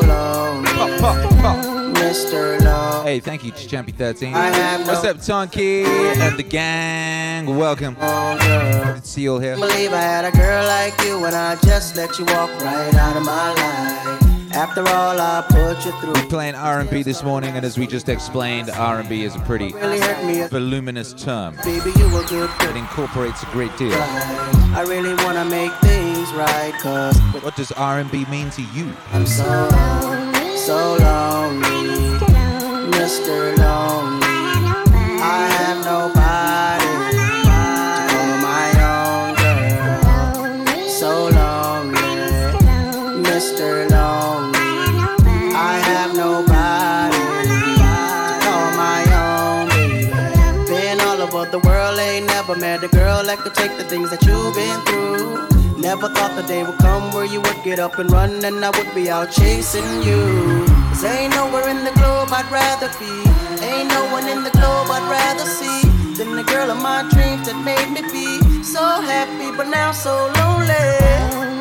lonely. 0.00 0.70
Mr. 2.00 2.61
Hey, 3.02 3.18
thank 3.18 3.42
you 3.42 3.50
to 3.50 3.68
Champy 3.68 3.92
13. 3.92 4.32
What's 4.32 5.04
up, 5.04 5.16
Tonky 5.16 5.84
and 5.84 6.38
the 6.38 6.44
gang? 6.44 7.56
Welcome. 7.56 7.94
Good 7.94 9.02
to 9.02 9.06
see 9.06 9.22
you 9.22 9.32
all 9.32 9.40
here. 9.40 9.56
believe 9.56 9.92
I 9.92 10.00
had 10.00 10.24
a 10.24 10.30
girl 10.30 10.64
like 10.64 10.94
you 11.04 11.24
and 11.24 11.34
I 11.34 11.56
just 11.62 11.96
let 11.96 12.16
you 12.20 12.24
walk 12.26 12.48
right 12.62 12.94
out 12.94 13.16
of 13.16 13.24
my 13.24 13.52
life. 13.54 14.54
After 14.54 14.82
all 14.82 15.20
I 15.20 15.44
put 15.48 15.84
you 15.84 15.90
through, 16.00 16.12
We're 16.12 16.28
playing 16.28 16.54
R&B 16.54 17.02
this 17.02 17.24
morning, 17.24 17.56
and 17.56 17.64
as 17.64 17.76
we 17.76 17.86
just 17.88 18.08
explained, 18.08 18.70
R&B 18.70 19.24
is 19.24 19.34
a 19.34 19.40
pretty 19.40 19.72
really 19.72 20.46
voluminous 20.46 21.12
term. 21.12 21.56
Baby, 21.64 21.90
you 21.96 22.08
were 22.12 22.24
good. 22.24 22.50
It 22.60 22.76
incorporates 22.76 23.42
a 23.42 23.46
great 23.46 23.76
deal. 23.76 23.94
I 23.94 24.84
really 24.86 25.14
wanna 25.24 25.44
make 25.46 25.72
things 25.80 26.30
right, 26.34 26.72
cause 26.80 27.18
What 27.42 27.56
does 27.56 27.72
R&B 27.72 28.26
mean 28.26 28.50
to 28.50 28.62
you? 28.62 28.92
I'm 29.12 29.26
so, 29.26 29.68
so 30.54 30.96
lonely. 31.00 32.31
Mr. 33.02 33.58
Lonely. 33.58 34.22
I 34.22 35.48
have 35.58 35.84
nobody 35.84 36.90
to 37.18 37.24
call 38.12 38.34
my 38.50 38.68
own 38.94 39.34
girl. 39.42 40.88
So 40.88 41.10
lonely. 41.26 41.98
Mr. 43.28 43.90
Lonely. 43.90 44.60
I 45.52 45.82
have 45.90 46.14
nobody 46.14 47.22
to 47.50 48.38
call 48.44 48.70
my 48.86 49.02
own 49.26 49.68
baby. 49.70 50.68
Been 50.68 51.00
all 51.00 51.22
over 51.22 51.50
the 51.50 51.58
world, 51.58 51.98
ain't 51.98 52.26
never 52.26 52.54
met 52.54 52.84
a 52.84 52.88
girl 52.88 53.24
that 53.24 53.38
could 53.38 53.54
take 53.54 53.76
the 53.78 53.84
things 53.84 54.10
that 54.10 54.24
you've 54.24 54.54
been 54.54 54.80
through. 54.86 55.51
Never 55.92 56.08
thought 56.08 56.34
the 56.34 56.42
day 56.48 56.62
would 56.62 56.78
come 56.78 57.12
where 57.12 57.26
you 57.26 57.42
would 57.42 57.62
get 57.62 57.78
up 57.78 57.98
and 57.98 58.10
run 58.10 58.42
and 58.46 58.64
I 58.64 58.70
would 58.70 58.94
be 58.94 59.10
out 59.10 59.30
chasing 59.30 59.84
you. 60.02 60.64
Cause 60.88 61.04
ain't 61.04 61.34
nowhere 61.34 61.68
in 61.68 61.84
the 61.84 61.92
globe 62.00 62.30
I'd 62.32 62.50
rather 62.50 62.88
be. 62.98 63.12
Ain't 63.62 63.90
no 63.90 64.02
one 64.10 64.26
in 64.26 64.42
the 64.42 64.48
globe 64.56 64.88
I'd 64.88 65.04
rather 65.12 65.44
see 65.44 65.82
than 66.16 66.34
the 66.34 66.44
girl 66.44 66.70
of 66.70 66.80
my 66.80 67.02
dreams 67.12 67.46
that 67.46 67.60
made 67.60 67.90
me 67.92 68.00
be 68.10 68.62
so 68.62 68.80
happy, 68.80 69.54
but 69.54 69.68
now 69.68 69.92
so 69.92 70.32
lonely. 70.40 71.51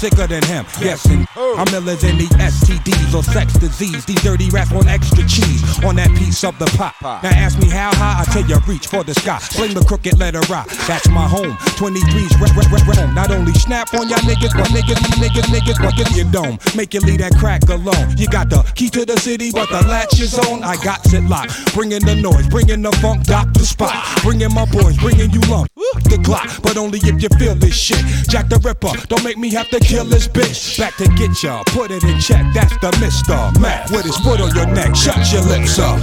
Sicker 0.00 0.26
than 0.26 0.42
him. 0.44 0.64
Yes, 0.80 1.04
and 1.04 1.28
oh. 1.36 1.60
I'm 1.60 1.68
iller 1.74 1.94
than 1.94 2.16
the 2.16 2.24
STDs 2.40 3.12
or 3.12 3.22
sex 3.22 3.52
disease. 3.60 4.06
These 4.06 4.22
dirty 4.22 4.48
rats 4.48 4.72
want 4.72 4.88
extra 4.88 5.28
cheese 5.28 5.60
on 5.84 5.96
that 5.96 6.08
piece 6.16 6.42
of 6.42 6.58
the 6.58 6.64
pot. 6.72 6.96
Now 7.02 7.28
ask 7.28 7.60
me 7.60 7.68
how 7.68 7.92
high. 7.92 8.24
I 8.24 8.24
tell 8.32 8.48
you, 8.48 8.56
reach 8.66 8.86
for 8.86 9.04
the 9.04 9.12
sky. 9.12 9.36
Fling 9.52 9.74
the 9.74 9.84
crooked 9.84 10.18
letter 10.18 10.40
rock. 10.48 10.72
That's 10.88 11.06
my 11.10 11.28
home. 11.28 11.52
23's 11.76 12.32
rep, 12.40 12.56
rep, 12.56 12.72
rep, 12.72 12.88
rep. 12.88 13.12
Not 13.12 13.30
only 13.30 13.52
snap 13.52 13.92
on 13.92 14.08
y'all 14.08 14.24
niggas, 14.24 14.56
but 14.56 14.72
niggas, 14.72 14.96
niggas, 15.20 15.52
niggas, 15.52 15.76
but 15.76 15.94
get 15.96 16.16
your 16.16 16.32
dome. 16.32 16.56
Make 16.74 16.94
you 16.94 17.00
leave 17.00 17.18
that 17.18 17.36
crack 17.36 17.68
alone. 17.68 18.16
You 18.16 18.26
got 18.26 18.48
the 18.48 18.64
key 18.74 18.88
to 18.96 19.04
the 19.04 19.20
city, 19.20 19.52
but 19.52 19.68
the 19.68 19.86
latch 19.86 20.18
is 20.18 20.32
on. 20.48 20.64
I 20.64 20.76
got 20.82 21.04
it 21.12 21.24
locked. 21.28 21.74
Bringing 21.74 22.00
the 22.00 22.16
noise, 22.16 22.48
bringing 22.48 22.80
the 22.80 22.92
funk, 23.04 23.24
Dr. 23.24 23.60
Spock. 23.68 23.92
Bringing 24.24 24.54
my 24.54 24.64
boys, 24.64 24.96
bringing 24.96 25.30
you 25.30 25.40
lump. 25.52 25.69
The 26.04 26.20
clock, 26.22 26.60
but 26.62 26.76
only 26.76 26.98
if 26.98 27.22
you 27.22 27.28
feel 27.38 27.54
this 27.54 27.74
shit. 27.74 28.04
Jack 28.28 28.50
the 28.50 28.58
Ripper, 28.58 28.92
don't 29.08 29.24
make 29.24 29.38
me 29.38 29.48
have 29.54 29.70
to 29.70 29.80
kill 29.80 30.04
this 30.04 30.28
bitch. 30.28 30.78
Back 30.78 30.94
to 30.96 31.08
get 31.16 31.42
ya, 31.42 31.62
put 31.68 31.90
it 31.90 32.04
in 32.04 32.20
check. 32.20 32.44
That's 32.52 32.76
the 32.80 32.90
Mr. 33.00 33.58
Mac 33.60 33.88
with 33.90 34.04
his 34.04 34.16
foot 34.18 34.40
on 34.42 34.54
your 34.54 34.66
neck. 34.66 34.94
Shut 34.94 35.32
your 35.32 35.40
lips 35.42 35.78
up. 35.78 36.00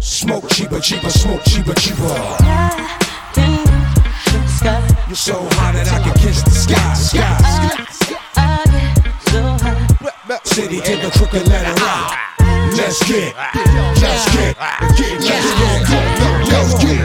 Smoke 0.00 0.48
cheaper, 0.50 0.80
cheaper, 0.80 1.10
smoke 1.10 1.42
cheaper, 1.44 1.74
cheaper. 1.74 2.02
You're 5.06 5.14
so 5.14 5.46
high 5.54 5.72
that 5.72 5.86
I 5.92 6.02
can 6.02 6.14
kiss 6.18 6.42
the 6.42 6.50
sky, 6.50 6.94
sky. 6.94 7.84
City 10.42 10.80
to 10.80 10.96
the 10.96 11.10
crooked 11.16 11.46
letter 11.48 11.80
rock. 11.80 12.18
Let's 12.76 12.98
get, 13.06 13.34
let's 13.36 14.34
get, 14.34 14.56
let's 14.58 14.98
get, 14.98 15.20
Let's 15.20 16.18
get 16.18 16.33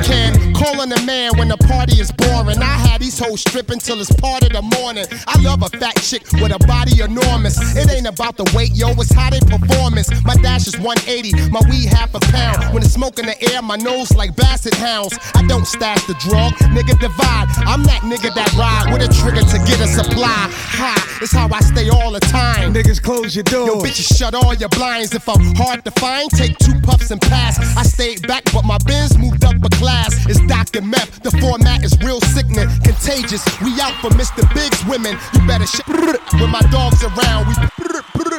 Cam, 0.04 0.54
calling 0.54 0.91
a 0.91 1.02
man 1.04 1.38
when 1.38 1.50
the 1.50 1.58
party 1.58 2.00
is 2.00 2.12
boring. 2.12 2.58
I 2.60 2.78
had 2.88 2.99
these 3.10 3.17
hoes 3.17 3.41
stripping 3.41 3.80
till 3.80 4.00
it's 4.00 4.13
part 4.22 4.43
of 4.43 4.54
the 4.54 4.62
morning. 4.78 5.06
I 5.26 5.41
love 5.41 5.63
a 5.63 5.69
fat 5.82 5.95
chick 5.98 6.22
with 6.34 6.54
a 6.54 6.60
body 6.67 7.02
enormous. 7.02 7.58
It 7.76 7.89
ain't 7.89 8.06
about 8.06 8.38
the 8.38 8.45
weight, 8.56 8.76
yo, 8.76 8.91
it's 9.02 9.12
how 9.12 9.32
they 9.32 9.39
performance. 9.41 10.10
My 10.24 10.36
dash 10.36 10.67
is 10.67 10.78
180, 10.78 11.50
my 11.50 11.62
weed 11.69 11.89
half 11.89 12.13
a 12.13 12.19
pound. 12.19 12.72
When 12.72 12.84
it's 12.84 12.93
smoke 12.93 13.17
in 13.17 13.26
the 13.26 13.38
air, 13.52 13.63
my 13.63 13.78
nose 13.78 14.13
like 14.13 14.36
basset 14.36 14.76
hounds. 14.76 15.17
I 15.34 15.41
don't 15.48 15.65
stash 15.65 16.06
the 16.06 16.13
drug, 16.22 16.54
nigga 16.69 17.00
divide. 17.02 17.50
I'm 17.65 17.82
that 17.89 18.06
nigga 18.06 18.30
that 18.36 18.54
ride 18.54 18.93
with 18.93 19.02
a 19.02 19.10
trigger 19.10 19.41
to 19.41 19.58
get 19.65 19.82
a 19.82 19.88
supply. 19.88 20.45
Ha, 20.78 20.93
it's 21.22 21.34
how 21.34 21.50
I 21.52 21.62
stay 21.62 21.89
all 21.89 22.12
the 22.12 22.19
time. 22.19 22.74
Niggas 22.74 23.02
close 23.02 23.36
your 23.36 23.43
doors. 23.50 23.67
Yo, 23.67 23.82
bitches 23.82 24.15
shut 24.17 24.36
all 24.36 24.54
your 24.54 24.69
blinds. 24.69 25.15
If 25.15 25.28
I'm 25.28 25.56
hard 25.56 25.84
to 25.86 25.91
find, 25.98 26.30
take 26.30 26.58
two 26.60 26.80
puffs 26.82 27.10
and 27.10 27.19
pass. 27.22 27.58
I 27.76 27.82
stayed 27.82 28.28
back, 28.28 28.43
but 28.54 28.65
my 28.65 28.78
biz 28.86 29.17
moved 29.17 29.43
up 29.43 29.56
a 29.63 29.69
class. 29.82 30.13
It's 30.30 30.41
Dr. 30.45 30.82
Meth. 30.82 31.24
The 31.24 31.32
format 31.41 31.84
is 31.84 31.98
real 32.02 32.22
sickening, 32.22 32.69
contagious. 33.00 33.44
We 33.62 33.80
out 33.82 33.94
for 34.02 34.10
Mr. 34.12 34.44
Big's 34.54 34.84
women. 34.86 35.18
You 35.34 35.48
better 35.48 35.66
shit 35.66 35.88
when 35.88 36.50
my 36.50 36.62
dog's 36.72 37.04
around. 37.04 37.48
We 37.48 37.54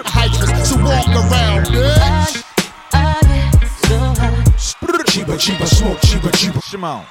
hydrants, 0.04 0.70
so 0.70 0.76
walk 0.76 1.08
around, 1.08 1.66
bitch. 1.66 2.44
Cheaper, 5.06 5.36
cheaper, 5.36 5.66
smoke 5.66 6.00
cheaper, 6.02 6.30
cheaper. 6.30 6.60
Shimon. 6.60 7.04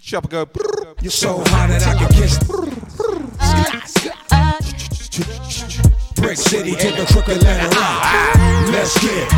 Chopper 0.00 0.28
go. 0.28 0.46
You're 1.00 1.10
so 1.10 1.42
high 1.46 1.66
that 1.66 1.86
I 1.86 1.94
can 1.94 2.08
kiss. 2.12 2.38
Brick 6.14 6.36
City 6.36 6.72
to 6.72 6.90
the 6.92 7.06
crooked 7.12 7.42
letter 7.42 7.68
rock. 7.76 8.02
Let's 8.70 8.98
get, 9.00 9.32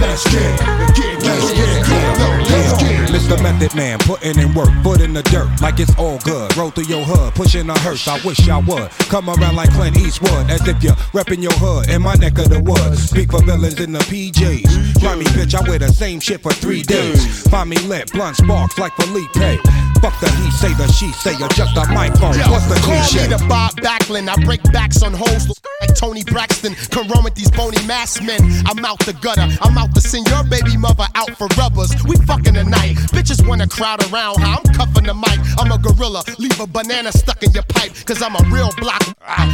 let's 0.00 0.24
get, 0.30 0.60
let's 0.66 1.00
get, 1.00 1.22
let's 1.22 1.52
get. 1.52 2.71
Mr. 3.12 3.40
Method 3.42 3.74
Man, 3.76 3.98
putting 4.00 4.38
in 4.38 4.54
work, 4.54 4.70
foot 4.82 5.00
in 5.02 5.12
the 5.12 5.22
dirt, 5.24 5.48
like 5.60 5.78
it's 5.78 5.94
all 5.96 6.18
good. 6.20 6.54
Roll 6.56 6.70
through 6.70 6.84
your 6.84 7.04
hood, 7.04 7.34
pushing 7.34 7.68
a 7.68 7.78
hearse. 7.80 8.08
I 8.08 8.18
wish 8.24 8.48
I 8.48 8.58
would 8.58 8.88
come 9.12 9.28
around 9.28 9.56
like 9.56 9.70
Clint 9.72 9.96
Eastwood, 9.98 10.50
as 10.50 10.66
if 10.66 10.82
you're 10.82 10.96
repping 11.12 11.42
your 11.42 11.52
hood 11.52 11.90
in 11.90 12.00
my 12.02 12.14
neck 12.14 12.38
of 12.38 12.48
the 12.48 12.60
woods. 12.60 13.10
Speak 13.10 13.30
for 13.30 13.42
villains 13.44 13.78
in 13.80 13.92
the 13.92 13.98
PJs. 14.00 15.00
Try 15.00 15.14
me, 15.16 15.26
bitch, 15.26 15.54
I 15.54 15.68
wear 15.68 15.78
the 15.78 15.88
same 15.88 16.20
shit 16.20 16.42
for 16.42 16.52
three 16.52 16.82
days. 16.82 17.42
Find 17.48 17.68
me 17.68 17.76
lit, 17.80 18.10
blunt 18.12 18.36
sparks 18.36 18.78
like 18.78 18.92
Felipe. 18.94 19.60
Fuck 20.00 20.18
the 20.18 20.28
he 20.42 20.50
say, 20.50 20.72
the 20.74 20.90
she 20.90 21.12
say, 21.12 21.34
or 21.40 21.48
just 21.50 21.76
a 21.76 21.86
microphone. 21.92 22.34
Yo, 22.34 22.50
What's 22.50 22.66
the 22.66 22.74
call 22.80 22.98
cliche? 22.98 23.28
me 23.28 23.36
the 23.36 23.44
Bob 23.46 23.76
Backlund. 23.76 24.28
I 24.28 24.42
break 24.44 24.60
backs 24.72 25.00
on 25.02 25.12
hoes 25.12 25.46
like 25.80 25.94
Toni 25.94 26.24
Braxton. 26.24 26.74
Come 26.90 27.06
run 27.08 27.22
with 27.22 27.36
these 27.36 27.50
bony 27.52 27.78
mass 27.86 28.20
men. 28.20 28.40
I'm 28.66 28.84
out 28.84 28.98
the 29.00 29.12
gutter. 29.12 29.46
I'm 29.60 29.78
out 29.78 29.94
to 29.94 30.00
send 30.00 30.26
your 30.26 30.42
baby 30.44 30.76
mother 30.76 31.06
out 31.14 31.30
for 31.38 31.46
rubbers. 31.56 31.94
We 32.04 32.16
fucking 32.26 32.54
tonight. 32.54 32.98
Bitches 33.10 33.46
wanna 33.46 33.66
crowd 33.66 34.02
around 34.12 34.38
how 34.40 34.58
I'm 34.58 34.74
cuffing 34.74 35.04
the 35.04 35.14
mic. 35.14 35.38
I'm 35.58 35.70
a 35.72 35.78
gorilla. 35.78 36.22
Leave 36.38 36.58
a 36.60 36.66
banana 36.66 37.12
stuck 37.12 37.42
in 37.42 37.52
your 37.52 37.64
pipe. 37.64 37.92
Cause 38.06 38.22
I'm 38.22 38.34
a 38.36 38.42
real 38.50 38.70
block 38.78 39.02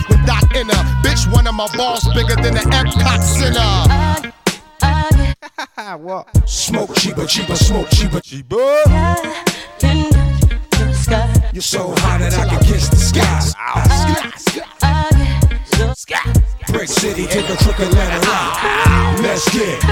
with 0.09 0.27
Doc 0.27 0.45
Inner. 0.55 0.83
Bitch, 1.03 1.31
one 1.33 1.47
of 1.47 1.55
my 1.55 1.69
balls 1.77 2.05
bigger 2.15 2.37
than 2.37 2.55
the 2.55 2.61
Epcot 2.61 3.23
Center. 3.23 4.29
what? 5.99 6.49
Smoke 6.49 6.95
cheaper, 6.95 7.27
cheaper, 7.27 7.57
smoke 7.57 7.89
cheaper, 7.91 8.21
cheaper. 8.21 8.83
You're 11.53 11.63
so 11.63 11.95
hot 11.97 12.21
that 12.21 12.35
I 12.39 12.47
can 12.49 12.63
kiss 12.65 12.89
the 12.89 12.97
sky. 12.97 13.49
Brick 16.73 16.89
City, 16.89 17.27
take 17.27 17.49
a 17.49 17.57
trip 17.57 17.79
and 17.81 17.95
let 17.95 18.13
it. 18.15 18.29
Out. 18.29 19.21
Let's 19.23 19.49
get, 19.53 19.83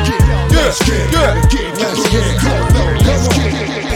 let's 0.50 0.78
get, 0.84 1.10
let's 1.12 1.54
get, 1.54 1.78
let's 1.78 2.08
get, 2.10 2.42
let's 3.06 3.28
get. 3.28 3.86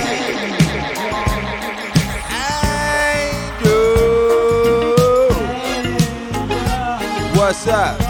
What's 7.37 7.67
up? 7.67 8.10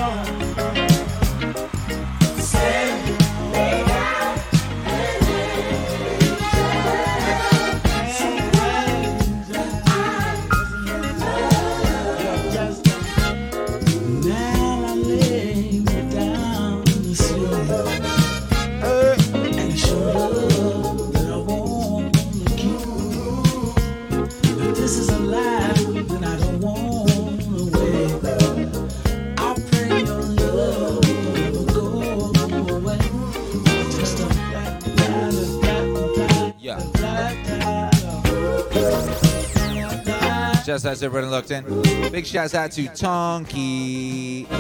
Out 40.87 40.97
to 40.97 41.05
everyone 41.05 41.31
locked 41.31 41.51
in. 41.51 41.64
Big 42.11 42.25
shouts 42.25 42.55
out 42.55 42.71
to 42.73 42.85
Tonky 42.85 44.51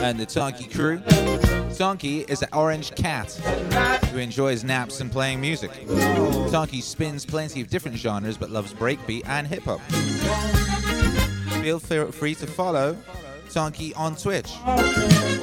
and 0.00 0.18
the 0.18 0.24
Tonky 0.24 0.72
crew. 0.74 0.98
Tonky 1.76 2.28
is 2.30 2.40
an 2.42 2.48
orange 2.54 2.94
cat 2.94 3.30
who 4.12 4.18
enjoys 4.18 4.64
naps 4.64 5.00
and 5.00 5.12
playing 5.12 5.42
music. 5.42 5.70
Tonky 6.50 6.82
spins 6.82 7.26
plenty 7.26 7.60
of 7.60 7.68
different 7.68 7.98
genres 7.98 8.38
but 8.38 8.50
loves 8.50 8.72
breakbeat 8.72 9.26
and 9.26 9.46
hip 9.46 9.64
hop. 9.64 9.80
Feel 11.62 11.78
free 11.80 12.34
to 12.36 12.46
follow 12.46 12.96
Tonky 13.50 13.92
on 13.94 14.16
Twitch 14.16 14.52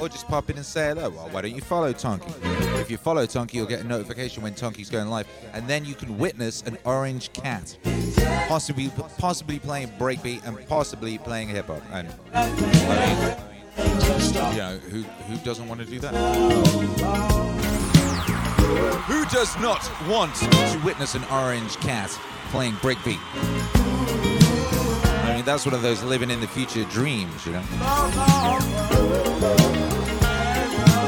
or 0.05 0.09
just 0.09 0.27
pop 0.27 0.49
in 0.49 0.57
and 0.57 0.65
say 0.65 0.89
hello. 0.89 1.09
Well, 1.09 1.29
why 1.29 1.41
don't 1.41 1.55
you 1.55 1.61
follow 1.61 1.91
Tonky? 1.91 2.31
If 2.79 2.91
you 2.91 2.97
follow 2.97 3.25
Tonky, 3.25 3.55
you'll 3.55 3.65
get 3.65 3.81
a 3.81 3.83
notification 3.83 4.43
when 4.43 4.53
Tonky's 4.53 4.89
going 4.89 5.07
live, 5.09 5.27
and 5.53 5.67
then 5.67 5.83
you 5.83 5.95
can 5.95 6.17
witness 6.19 6.61
an 6.63 6.77
orange 6.85 7.33
cat, 7.33 7.75
possibly 8.47 8.91
possibly 9.17 9.57
playing 9.57 9.89
breakbeat 9.99 10.45
and 10.45 10.67
possibly 10.67 11.17
playing 11.17 11.49
hip 11.49 11.67
hop. 11.67 11.81
And 11.91 12.07
I 12.33 12.49
mean, 13.77 14.53
you 14.53 14.59
know, 14.59 14.77
who 14.89 15.01
who 15.01 15.37
doesn't 15.43 15.67
want 15.67 15.79
to 15.81 15.85
do 15.87 15.99
that? 15.99 16.13
Who 19.07 19.25
does 19.25 19.57
not 19.59 19.89
want 20.07 20.35
to 20.35 20.81
witness 20.85 21.15
an 21.15 21.23
orange 21.31 21.77
cat 21.77 22.11
playing 22.51 22.73
breakbeat? 22.75 23.19
I 25.25 25.33
mean, 25.35 25.45
that's 25.45 25.65
one 25.65 25.73
of 25.73 25.81
those 25.81 26.03
living 26.03 26.29
in 26.29 26.39
the 26.39 26.47
future 26.47 26.83
dreams, 26.85 27.45
you 27.45 27.53
know. 27.53 27.63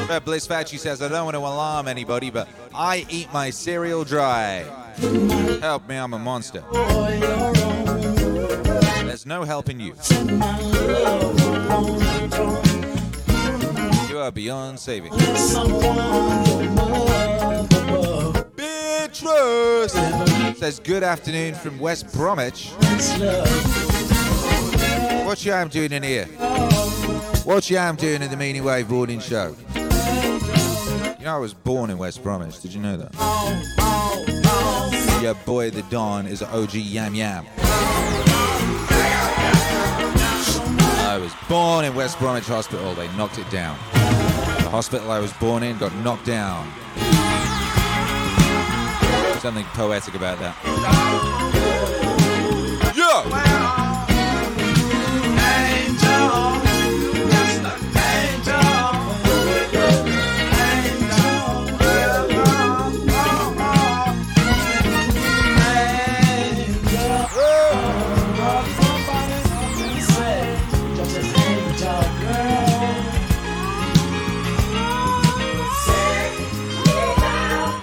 Red 0.08 0.24
Bliss 0.24 0.48
Factory 0.48 0.78
says, 0.78 1.02
I 1.02 1.10
don't 1.10 1.26
want 1.26 1.36
to 1.36 1.40
alarm 1.40 1.90
anybody, 1.90 2.30
but 2.30 2.48
I 2.74 3.06
eat 3.10 3.32
my 3.34 3.50
cereal 3.50 4.06
dry. 4.06 4.64
Help 5.60 5.90
me, 5.90 5.98
I'm 5.98 6.14
a 6.14 6.20
monster. 6.20 6.64
There's 9.06 9.26
no 9.26 9.44
helping 9.44 9.82
you. 9.82 9.96
You 14.08 14.20
are 14.20 14.32
beyond 14.32 14.80
saving. 14.80 15.12
Beatrice 18.56 19.92
says, 20.58 20.80
Good 20.80 21.04
afternoon 21.04 21.54
from 21.54 21.80
West 21.80 22.14
Bromwich. 22.14 22.70
What 25.26 25.44
you 25.44 25.52
am 25.52 25.68
doing 25.68 25.92
in 25.92 26.04
here? 26.04 26.28
What 27.44 27.70
you 27.70 27.78
am 27.78 27.98
doing 27.98 28.22
in 28.22 28.32
the 28.32 28.38
Meaning 28.38 28.64
Wave 28.64 28.90
Morning 28.90 29.20
Show? 29.20 29.54
Know, 31.28 31.36
I 31.36 31.40
was 31.40 31.54
born 31.54 31.90
in 31.90 31.98
West 31.98 32.24
Bromwich. 32.24 32.62
Did 32.62 32.74
you 32.74 32.80
know 32.80 32.96
that? 32.96 33.14
Yeah, 35.22 35.34
boy, 35.46 35.70
the 35.72 35.82
Don 35.90 36.26
is 36.26 36.42
an 36.42 36.48
OG 36.52 36.76
Yam 36.76 37.16
Yam. 37.16 37.46
I 41.04 41.18
was 41.22 41.34
born 41.50 41.84
in 41.84 41.94
West 41.96 42.18
Bromwich 42.18 42.46
Hospital. 42.46 42.94
They 42.94 43.10
knocked 43.18 43.40
it 43.40 43.50
down. 43.50 43.78
The 43.92 44.70
hospital 44.70 45.12
I 45.12 45.20
was 45.20 45.34
born 45.34 45.64
in 45.64 45.78
got 45.78 45.94
knocked 45.96 46.26
down. 46.26 46.66
Something 49.42 49.66
poetic 49.74 50.16
about 50.16 50.40
that. 50.40 51.47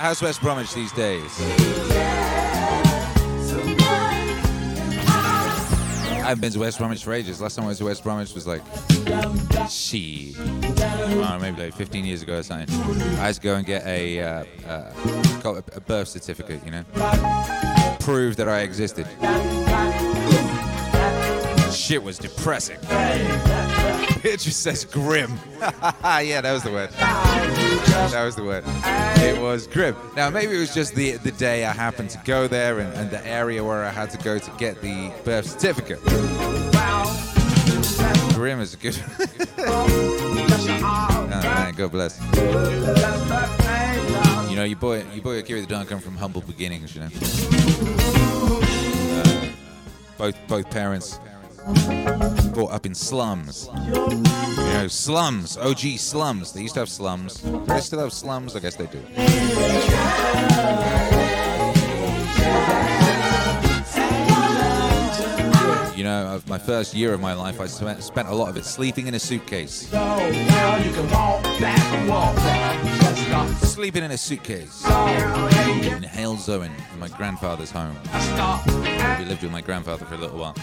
How's 0.05 0.21
West 0.21 0.43
Bromwich 0.43 0.75
these 0.75 0.93
days? 0.93 1.40
I 1.40 1.45
haven't 6.27 6.43
been 6.43 6.53
to 6.53 6.59
West 6.59 6.77
Bromwich 6.77 7.03
for 7.03 7.14
ages. 7.14 7.40
Last 7.40 7.55
time 7.55 7.64
I 7.64 7.69
went 7.69 7.79
to 7.79 7.87
West 7.87 8.05
Bromwich 8.05 8.35
was 8.35 8.47
like, 8.47 8.61
she, 9.71 10.37
know, 10.38 11.38
maybe 11.40 11.62
like 11.62 11.75
15 11.75 12.05
years 12.05 12.21
ago 12.21 12.37
or 12.37 12.43
something. 12.43 12.69
I 13.14 13.29
had 13.29 13.37
to 13.37 13.40
go 13.40 13.55
and 13.55 13.64
get 13.64 13.87
a, 13.87 14.21
uh, 14.21 14.45
uh, 14.69 15.62
a 15.75 15.81
birth 15.81 16.09
certificate, 16.09 16.61
you 16.67 16.71
know, 16.71 16.85
prove 18.01 18.37
that 18.37 18.47
I 18.47 18.61
existed. 18.61 19.07
Shit 21.73 22.03
was 22.03 22.19
depressing. 22.19 22.77
Picture 24.25 24.51
says 24.53 24.87
grim. 24.87 25.39
yeah, 25.61 26.41
that 26.41 26.51
was 26.51 26.63
the 26.63 26.71
word. 26.71 26.89
That 26.93 28.25
was 28.25 28.35
the 28.35 28.43
word. 28.43 28.65
It 29.23 29.39
was 29.39 29.67
grim. 29.67 29.95
Now 30.17 30.31
maybe 30.31 30.57
it 30.57 30.61
was 30.61 30.73
just 30.73 30.95
the 30.95 31.19
the 31.19 31.33
day 31.33 31.67
I 31.67 31.73
happened 31.73 32.09
to 32.09 32.19
go 32.25 32.49
there 32.49 32.79
and, 32.79 32.91
and 32.95 33.11
the 33.11 33.23
area 33.27 33.63
where 33.63 33.85
I 33.85 33.91
had 33.91 34.09
to 34.13 34.19
go 34.19 34.39
to 34.39 34.51
get 34.53 34.81
the 34.81 35.13
birth 35.27 35.51
certificate. 35.51 36.01
Grim 38.35 38.61
is 38.61 38.73
a 38.73 38.79
good. 38.79 38.99
oh 39.59 41.27
man, 41.29 41.75
God 41.75 41.93
bless. 41.93 42.19
You 44.49 44.57
know, 44.57 44.65
your 44.65 44.79
boy, 44.79 45.05
your 45.13 45.23
boy 45.23 45.39
Akira 45.39 45.61
the 45.61 45.67
Don 45.67 45.85
come 45.85 46.01
from 46.01 46.17
humble 46.17 46.41
beginnings. 46.41 46.95
You 46.95 47.03
know, 47.03 47.09
uh, 49.21 49.49
both 50.17 50.35
both 50.49 50.71
parents 50.71 51.21
brought 52.53 52.72
up 52.72 52.87
in 52.87 52.94
slums. 52.94 53.68
You 53.87 53.92
know, 53.94 54.88
slums, 54.88 55.57
OG 55.57 55.98
slums. 55.98 56.53
They 56.53 56.62
used 56.62 56.74
to 56.74 56.81
have 56.81 56.88
slums. 56.88 57.40
Do 57.40 57.64
they 57.66 57.81
still 57.81 58.00
have 58.00 58.12
slums? 58.12 58.55
I 58.57 58.61
guess 58.61 58.77
they 58.77 58.87
do. 58.87 59.03
You 65.96 66.02
know, 66.02 66.35
of 66.35 66.48
my 66.48 66.59
first 66.59 66.92
year 66.92 67.14
of 67.14 67.20
my 67.20 67.35
life, 67.35 67.61
I 67.61 67.66
spent, 67.66 68.02
spent 68.02 68.26
a 68.26 68.35
lot 68.35 68.48
of 68.48 68.57
it 68.57 68.64
sleeping 68.64 69.07
in 69.07 69.14
a 69.14 69.18
suitcase. 69.20 69.88
Sleeping 73.62 74.02
in 74.02 74.11
a 74.11 74.18
suitcase 74.18 74.85
in 74.85 76.02
Halesowen, 76.02 76.72
in 76.92 76.98
my 76.98 77.07
grandfather's 77.09 77.70
home. 77.70 77.96
We 79.20 79.24
lived 79.24 79.42
with 79.42 79.52
my 79.52 79.61
grandfather 79.61 80.04
for 80.04 80.14
a 80.14 80.18
little 80.18 80.38
while. 80.38 80.54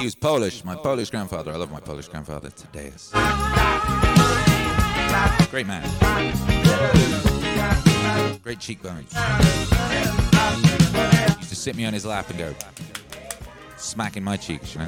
He 0.00 0.04
was 0.04 0.16
Polish, 0.16 0.64
my 0.64 0.74
Polish 0.74 1.10
grandfather. 1.10 1.52
I 1.52 1.56
love 1.56 1.70
my 1.70 1.80
Polish 1.80 2.08
grandfather, 2.08 2.50
Tadeusz. 2.50 3.12
Great 5.50 5.68
man. 5.68 7.33
Great 8.42 8.58
cheekbones. 8.58 9.12
Used 11.38 11.48
to 11.48 11.56
sit 11.56 11.76
me 11.76 11.84
on 11.84 11.92
his 11.92 12.04
lap 12.04 12.28
and 12.30 12.38
go, 12.38 12.54
smacking 13.76 14.22
my 14.22 14.36
cheeks, 14.36 14.74
you 14.74 14.80
know. 14.80 14.86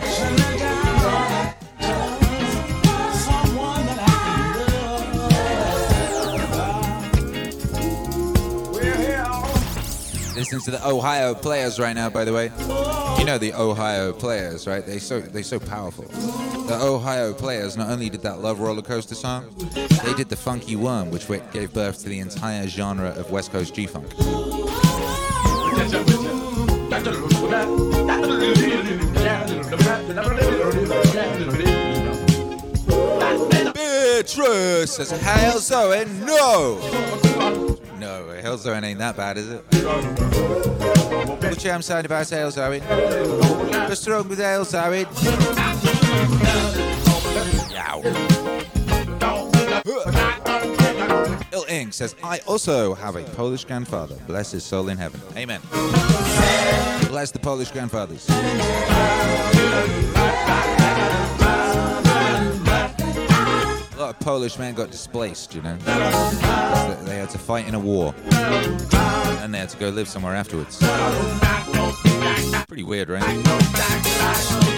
Listening 10.37 10.61
to 10.61 10.71
the 10.71 10.87
Ohio 10.87 11.35
players 11.35 11.79
right 11.81 11.95
now, 11.95 12.11
by 12.11 12.25
the 12.25 12.33
way. 12.33 12.53
You 13.19 13.25
know 13.25 13.39
the 13.39 13.55
Ohio 13.55 14.13
players, 14.13 14.67
right? 14.67 14.85
They 14.85 14.99
so 14.99 15.21
they 15.21 15.43
so 15.43 15.59
powerful. 15.59 16.05
The 16.67 16.79
Ohio 16.83 17.33
players 17.33 17.77
not 17.77 17.91
only 17.91 18.11
did 18.11 18.23
that 18.23 18.41
Love 18.41 18.59
Roller 18.59 18.83
Coaster 18.83 19.15
song, 19.15 19.55
they 20.05 20.15
did 20.15 20.29
the 20.29 20.37
Funky 20.37 20.75
Worm, 20.75 21.13
which 21.13 21.29
gave 21.53 21.73
birth 21.73 22.01
to 22.03 22.09
the 22.09 22.19
entire 22.19 22.67
genre 22.67 23.11
of 23.11 23.31
West 23.31 23.53
Coast 23.53 23.73
G-funk. 23.73 24.09
Beatrice 33.73 34.97
says, 34.97 35.13
Halesowen, 35.13 36.09
no! 36.27 36.81
No, 38.01 38.27
Halesowen 38.43 38.83
ain't 38.83 38.99
that 38.99 39.17
bad, 39.17 39.39
is 39.39 39.51
it? 39.51 39.65
Am 41.67 41.83
saying 41.83 42.07
about 42.07 42.27
Halesowen? 42.27 42.81
What's 43.89 44.09
wrong 44.09 44.29
with 44.29 44.41
Halesowen? 44.41 45.86
Il 51.53 51.65
Ing 51.69 51.93
says, 51.93 52.15
I 52.23 52.41
also 52.47 52.95
have 52.95 53.17
a 53.17 53.23
Polish 53.23 53.65
grandfather. 53.65 54.17
Bless 54.27 54.51
his 54.53 54.65
soul 54.65 54.89
in 54.89 54.99
heaven. 54.99 55.21
Amen. 55.37 55.61
Bless 57.09 57.31
the 57.31 57.39
Polish 57.39 57.71
grandfathers. 57.71 58.29
A 58.29 58.33
lot 63.99 64.11
of 64.11 64.21
Polish 64.21 64.59
men 64.59 64.75
got 64.75 64.91
displaced, 64.91 65.55
you 65.55 65.63
know. 65.63 65.77
They 65.77 67.17
had 67.17 67.31
to 67.31 67.39
fight 67.39 67.67
in 67.67 67.75
a 67.75 67.81
war. 67.81 68.15
And 69.41 69.55
they 69.55 69.59
had 69.59 69.71
to 69.71 69.77
go 69.79 69.89
live 69.89 70.09
somewhere 70.09 70.35
afterwards. 70.35 70.79
Pretty 72.67 72.83
weird, 72.83 73.09
right? 73.09 74.76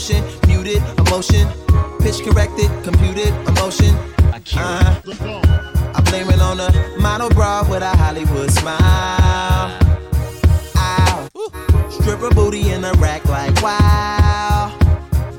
Zero 0.00 0.18
emotion. 0.18 0.48
Muted 0.48 0.82
emotion. 0.98 1.48
Pitch 2.00 2.22
corrected, 2.24 2.70
computed 2.82 3.34
emotion. 3.48 3.94
I 4.32 4.40
Uh-huh. 4.56 5.02
I 5.94 6.00
blame 6.02 6.30
it 6.30 6.40
on 6.40 6.60
a 6.60 6.70
model 6.98 7.28
bra 7.30 7.62
with 7.68 7.82
a 7.82 7.90
Hollywood 7.96 8.50
smile. 8.50 9.76
Ow. 10.76 11.28
Stripper 11.90 12.30
booty 12.30 12.70
in 12.70 12.84
a 12.84 12.92
rack 12.94 13.24
like 13.26 13.60
wow. 13.62 14.76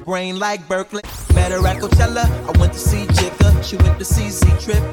Brain 0.06 0.40
like 0.40 0.68
Berkeley. 0.68 1.02
Met 1.34 1.52
her 1.52 1.66
at 1.68 1.78
Coachella. 1.78 2.26
I 2.48 2.60
went 2.60 2.74
to 2.74 2.80
see 2.80 3.06
Jigga. 3.06 3.64
She 3.64 3.78
went 3.78 3.98
to 4.00 4.06
see 4.06 4.30
Z 4.30 4.48
Trip. 4.60 4.84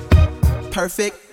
Perfect. 0.73 1.28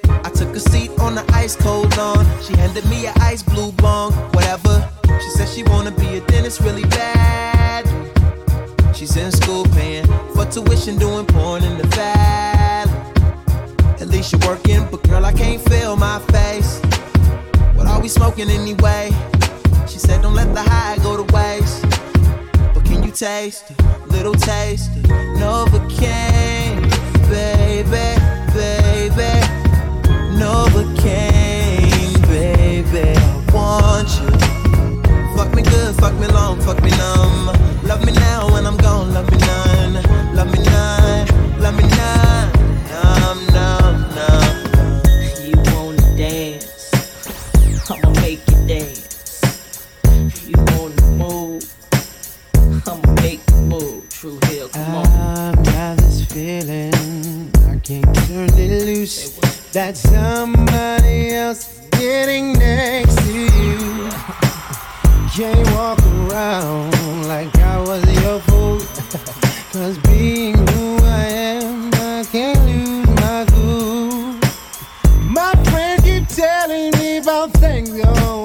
Things 77.65 77.89
going 77.89 78.44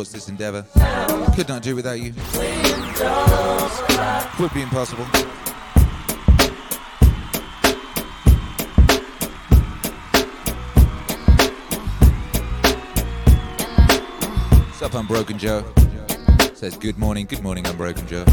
this 0.00 0.28
endeavor. 0.28 0.64
Could 1.36 1.48
not 1.48 1.62
do 1.62 1.76
without 1.76 2.00
you. 2.00 2.14
Would 4.40 4.54
be 4.54 4.62
impossible. 4.62 5.04
What's 14.64 14.82
up, 14.82 14.94
Unbroken 14.94 15.38
Joe? 15.38 15.62
Says 16.54 16.76
good 16.78 16.98
morning, 16.98 17.26
good 17.26 17.42
morning, 17.42 17.66
Unbroken 17.66 18.06
Joe. 18.06 18.24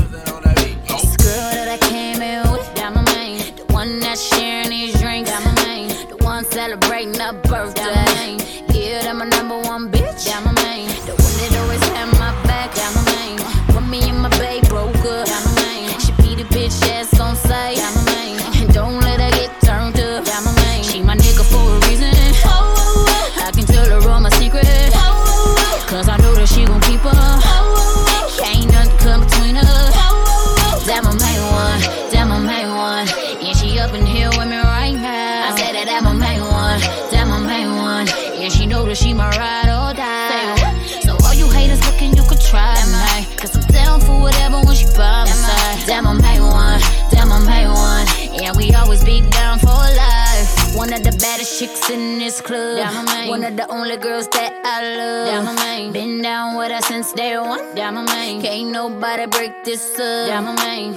Chicks 51.60 51.89
in 51.89 52.20
this 52.20 52.39
club. 52.39 52.80
One 53.28 53.43
of 53.43 53.57
the 53.57 53.68
only 53.68 53.97
girls 53.97 54.30
that 54.30 54.53
I 54.64 54.95
love. 54.95 55.91
Been 55.91 56.22
down 56.22 56.55
with 56.55 56.72
her 56.72 56.82
since 56.82 57.12
day 57.12 57.38
one. 57.38 57.76
Can't 57.76 58.72
nobody 58.72 59.26
break 59.26 59.66
this 59.66 59.99
up. 59.99 60.30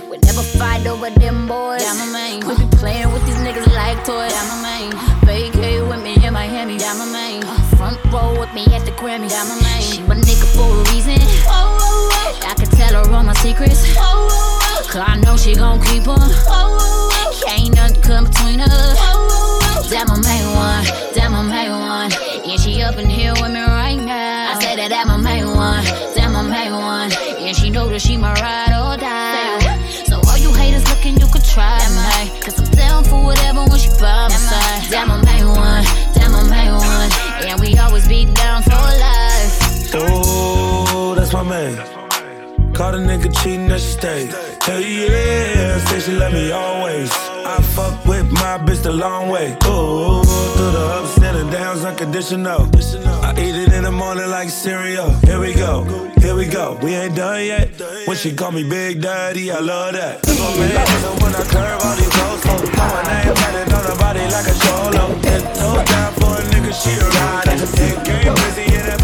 We 0.08 0.18
never 0.18 0.42
fight 0.58 0.86
over 0.86 1.10
them 1.10 1.48
boys. 1.48 1.82
Down 1.82 1.98
my 1.98 2.06
main. 2.12 2.46
We 2.46 2.54
be 2.54 2.68
playing 2.76 3.10
with 3.12 3.26
these 3.26 3.42
niggas 3.42 3.74
like 3.74 3.98
toys. 4.06 4.30
Down 4.30 4.46
my 4.54 4.58
main. 4.62 4.92
Vacay 5.26 5.82
with 5.82 6.02
me 6.04 6.14
in 6.24 6.32
Miami. 6.32 6.78
Uh, 6.78 7.58
front 7.74 7.98
row 8.14 8.38
with 8.38 8.54
me 8.54 8.62
at 8.66 8.86
the 8.86 8.92
Grammy. 8.92 9.30
She 9.82 10.00
my 10.02 10.14
nigga 10.14 10.46
for 10.54 10.70
a 10.70 10.94
reason. 10.94 11.18
I 12.46 12.54
can 12.54 12.68
tell 12.78 13.02
her 13.02 13.10
all 13.10 13.24
my 13.24 13.34
secrets. 13.42 13.82
Cause 14.86 15.02
I 15.04 15.16
know 15.24 15.36
she 15.36 15.56
gon' 15.56 15.82
keep 15.82 16.04
her. 16.04 16.22
Ain't 17.50 17.74
nothing 17.74 18.00
come 18.02 18.24
between 18.26 18.60
us. 18.60 19.31
That 19.90 20.08
my 20.08 20.16
main 20.20 20.46
one, 20.54 20.84
that 21.14 21.30
my 21.30 21.42
main 21.42 21.70
one. 21.70 22.10
Yeah, 22.48 22.56
she 22.56 22.82
up 22.82 22.96
in 22.96 23.08
here 23.08 23.32
with 23.32 23.52
me 23.52 23.60
right 23.60 23.96
now. 23.96 24.52
I 24.52 24.60
say 24.60 24.76
that 24.76 24.88
that 24.88 25.06
my 25.06 25.16
main 25.16 25.46
one, 25.46 25.84
that 26.16 26.30
my 26.30 26.42
main 26.42 26.72
one. 26.72 27.10
Yeah, 27.40 27.52
she 27.52 27.70
know 27.70 27.88
that 27.88 28.00
she 28.00 28.16
my 28.16 28.32
ride 28.34 28.72
or 28.72 28.96
die. 28.96 29.78
So 30.06 30.20
all 30.26 30.38
you 30.38 30.52
haters 30.54 30.88
looking, 30.88 31.18
you 31.18 31.26
could 31.28 31.44
try 31.44 31.78
me. 31.92 32.40
Cause 32.40 32.58
I'm 32.58 32.70
down 32.72 33.04
for 33.04 33.22
whatever 33.22 33.64
when 33.64 33.78
she 33.78 33.90
by 34.00 34.28
my 34.28 34.30
side. 34.30 34.90
That 34.90 35.06
my 35.08 35.20
main 35.24 35.46
one, 35.46 35.84
that 36.14 36.28
my 36.30 36.42
main 36.48 36.72
one. 36.72 37.10
And 37.46 37.60
we 37.60 37.76
always 37.78 38.08
be 38.08 38.24
down 38.24 38.62
for 38.62 38.70
life. 38.70 39.92
Oh, 39.94 41.14
that's 41.14 41.32
my 41.32 41.42
man. 41.42 42.01
Caught 42.82 42.96
a 42.96 42.98
nigga 42.98 43.30
cheating, 43.40 43.68
that 43.68 43.80
she 43.80 43.92
stay. 43.92 44.26
Hell 44.62 44.80
yeah, 44.80 45.78
say 45.86 46.00
she 46.00 46.12
love 46.18 46.32
me 46.32 46.50
always. 46.50 47.12
I 47.46 47.62
fuck 47.76 48.04
with 48.04 48.28
my 48.32 48.58
bitch 48.58 48.82
the 48.82 48.90
long 48.90 49.28
way. 49.28 49.52
Ooh, 49.70 50.24
through 50.24 50.72
the 50.72 50.84
ups 50.98 51.16
and 51.18 51.36
the 51.38 51.56
downs, 51.56 51.84
unconditional. 51.84 52.62
I 53.22 53.34
eat 53.38 53.54
it 53.54 53.72
in 53.72 53.84
the 53.84 53.92
morning 53.92 54.28
like 54.28 54.50
cereal. 54.50 55.10
Here 55.22 55.38
we 55.38 55.54
go, 55.54 55.84
here 56.18 56.34
we 56.34 56.46
go. 56.46 56.76
We 56.82 56.96
ain't 56.96 57.14
done 57.14 57.46
yet. 57.46 57.70
When 58.06 58.16
she 58.16 58.34
call 58.34 58.50
me 58.50 58.68
Big 58.68 59.00
Daddy, 59.00 59.52
I 59.52 59.60
love 59.60 59.92
that. 59.92 60.26
So 60.26 60.32
when 61.22 61.32
I 61.36 61.44
curve 61.54 61.78
all 61.86 61.94
these 61.94 62.14
hoes, 62.18 62.44
know 62.44 62.66
my 62.82 63.02
name 63.06 63.32
tatted 63.32 63.72
on 63.72 63.84
her 63.84 63.96
body 63.96 64.26
like 64.26 64.48
a 64.50 64.54
cholo. 64.58 65.06
No 65.62 65.84
time 65.84 66.12
for 66.14 66.34
a 66.34 66.42
nigga, 66.50 66.74
she 66.74 66.90
a 66.98 67.06
rider. 67.14 67.62
And 67.62 68.04
game 68.04 68.34
busy 68.34 68.74
in 68.74 68.82
that 68.90 69.01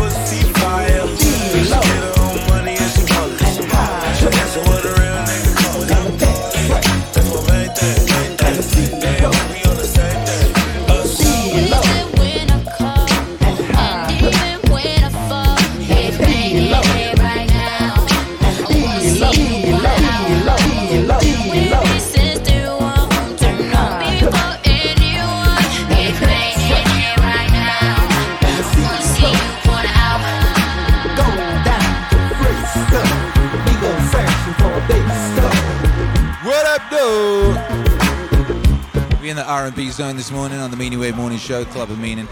R&B 39.49 39.91
zone 39.91 40.15
this 40.15 40.31
morning 40.31 40.59
on 40.59 40.71
the 40.71 40.77
Meaning 40.77 40.99
Wave 40.99 41.17
Morning 41.17 41.39
Show, 41.39 41.65
Club 41.65 41.91
of 41.91 41.99
Meaning, 41.99 42.29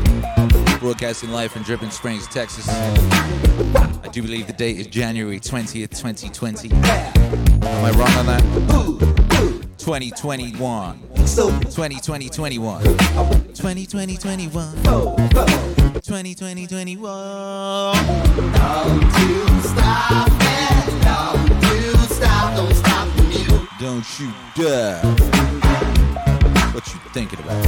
broadcasting 0.80 1.30
live 1.30 1.50
from 1.50 1.62
Dripping 1.62 1.90
Springs, 1.90 2.26
Texas. 2.26 2.68
I 2.68 4.10
do 4.12 4.20
believe 4.20 4.46
the 4.46 4.52
date 4.52 4.78
is 4.78 4.86
January 4.86 5.40
20th, 5.40 5.98
2020. 5.98 6.70
Am 6.72 6.84
I 7.64 7.90
wrong 7.92 8.10
on 8.18 8.26
that? 8.26 8.42
2021. 9.78 11.26
So 11.26 11.48
2020 11.48 12.28
21. 12.28 12.82
2020 12.82 14.16
21. 14.18 14.82
2020 14.82 16.66
21. 16.66 17.94
Don't 17.94 19.02
you 19.22 19.46
stop 19.62 20.28
it. 20.28 21.02
Don't 21.02 21.48
you 21.72 21.96
stop. 22.14 22.56
Don't 22.58 22.74
stop 22.74 23.08
the 23.16 23.22
music. 23.22 23.60
Don't 23.80 24.20
you 24.20 24.30
dare. 24.54 25.65
What 26.76 26.86
you 26.92 27.00
thinking 27.14 27.40
about? 27.40 27.64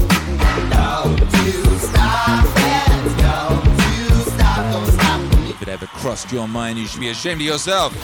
If 5.48 5.62
it 5.62 5.68
ever 5.68 5.86
crossed 5.86 6.30
your 6.30 6.46
mind, 6.46 6.78
you 6.78 6.86
should 6.86 7.00
be 7.00 7.09
ashamed 7.09 7.40
of 7.40 7.46
yourself. 7.46 7.94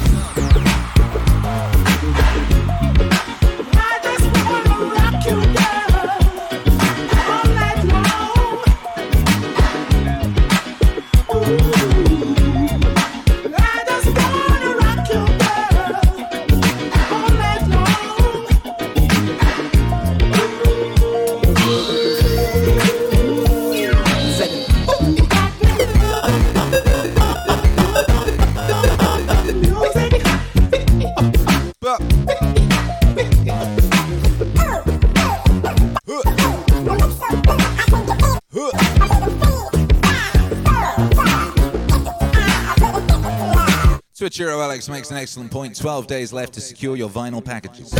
Hero 44.37 44.61
Alex 44.61 44.89
makes 44.89 45.13
an 45.13 45.17
excellent 45.17 45.53
point. 45.53 45.77
12 45.77 46.09
days 46.09 46.33
left 46.33 46.55
to 46.55 46.61
secure 46.61 46.97
your 46.97 47.09
vinyl 47.09 47.45
packages. 47.45 47.93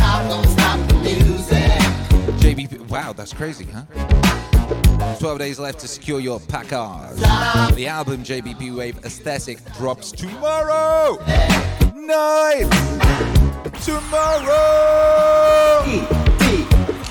JBP, 2.41 2.89
wow, 2.89 3.13
that's 3.13 3.31
crazy, 3.31 3.65
huh? 3.65 3.85
12 5.19 5.39
days 5.39 5.59
left 5.59 5.79
to 5.79 5.87
secure 5.87 6.19
your 6.19 6.41
package. 6.41 7.17
The 7.75 7.87
album 7.87 8.21
JBP 8.21 8.75
Wave 8.75 8.97
Aesthetic 9.05 9.63
drops 9.75 10.11
tomorrow 10.11 11.15
night. 11.95 12.69
Tomorrow. 13.85 15.83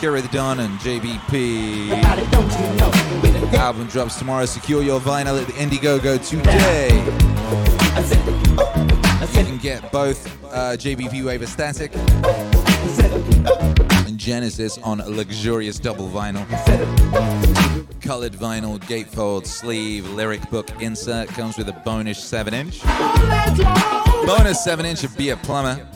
Kira 0.01 0.31
Don 0.33 0.61
and 0.61 0.79
JBP. 0.81 1.93
Album 3.55 3.87
drops 3.87 4.19
tomorrow. 4.19 4.45
Secure 4.45 4.83
your 4.83 5.01
vinyl 5.01 5.41
at 5.41 5.47
the 5.47 5.55
Indiegogo 5.55 6.19
today. 6.29 7.34
Get 9.65 9.91
both 9.91 10.27
uh, 10.53 10.77
JBP 10.77 11.25
Wave 11.25 11.43
Aesthetic 11.43 11.91
and 14.07 14.19
Genesis 14.19 14.77
on 14.83 15.01
a 15.01 15.09
luxurious 15.09 15.79
double 15.79 16.07
vinyl. 16.11 16.47
Colored 18.03 18.35
vinyl, 18.35 18.79
gatefold, 18.81 19.47
sleeve, 19.47 20.07
lyric 20.11 20.51
book 20.51 20.69
insert 20.83 21.29
comes 21.29 21.57
with 21.57 21.71
a 21.71 21.73
bonus 21.83 22.23
7 22.23 22.53
inch. 22.53 22.83
Bonus 24.27 24.63
7 24.63 24.85
inch 24.85 25.03
of 25.03 25.17
Be 25.17 25.31
a 25.31 25.37
Plumber. 25.39 25.89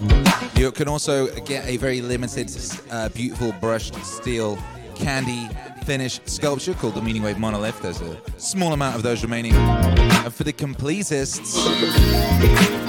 You 0.54 0.72
can 0.72 0.88
also 0.88 1.26
get 1.42 1.66
a 1.66 1.76
very 1.76 2.00
limited, 2.00 2.50
uh, 2.90 3.10
beautiful 3.10 3.52
brushed 3.60 4.02
steel 4.02 4.58
candy 4.94 5.46
finish 5.84 6.20
sculpture 6.24 6.72
called 6.72 6.94
the 6.94 7.02
Meaning 7.02 7.22
Wave 7.22 7.38
Monolith. 7.38 7.82
There's 7.82 8.00
a 8.00 8.18
small 8.38 8.72
amount 8.72 8.96
of 8.96 9.02
those 9.02 9.22
remaining. 9.22 9.52
And 9.52 10.32
for 10.32 10.44
the 10.44 10.54
completists, 10.54 12.87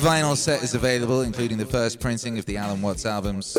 vinyl 0.00 0.34
set 0.34 0.62
is 0.62 0.74
available, 0.74 1.20
including 1.20 1.58
the 1.58 1.66
first 1.66 2.00
printing 2.00 2.38
of 2.38 2.46
the 2.46 2.56
Alan 2.56 2.80
Watts 2.80 3.04
albums. 3.04 3.58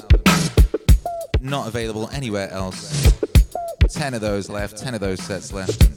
Not 1.40 1.68
available 1.68 2.10
anywhere 2.12 2.50
else. 2.50 3.14
10 3.90 4.16
of 4.16 4.22
those 4.22 4.50
left, 4.50 4.76
10 4.76 4.96
of 4.96 5.02
those 5.02 5.22
sets 5.22 5.54
left. 5.54 5.88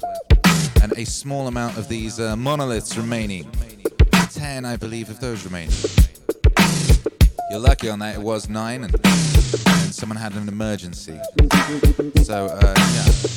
And 0.83 0.93
a 0.99 1.07
small 1.07 1.47
amount 1.47 1.79
of 1.79 1.89
these 1.89 2.21
uh, 2.21 2.37
monoliths 2.37 2.95
remaining. 2.99 3.51
10, 4.33 4.67
I 4.67 4.77
believe, 4.77 5.09
of 5.09 5.19
those 5.19 5.47
remaining. 5.47 5.75
You're 7.51 7.61
lucky 7.61 7.89
on 7.89 7.99
that, 8.01 8.17
it 8.17 8.21
was 8.21 8.49
9, 8.49 8.85
and, 8.85 8.95
and 8.95 9.95
someone 9.95 10.19
had 10.19 10.35
an 10.35 10.47
emergency. 10.47 11.19
So, 12.23 12.47
uh, 12.47 12.75
yeah. 12.77 13.35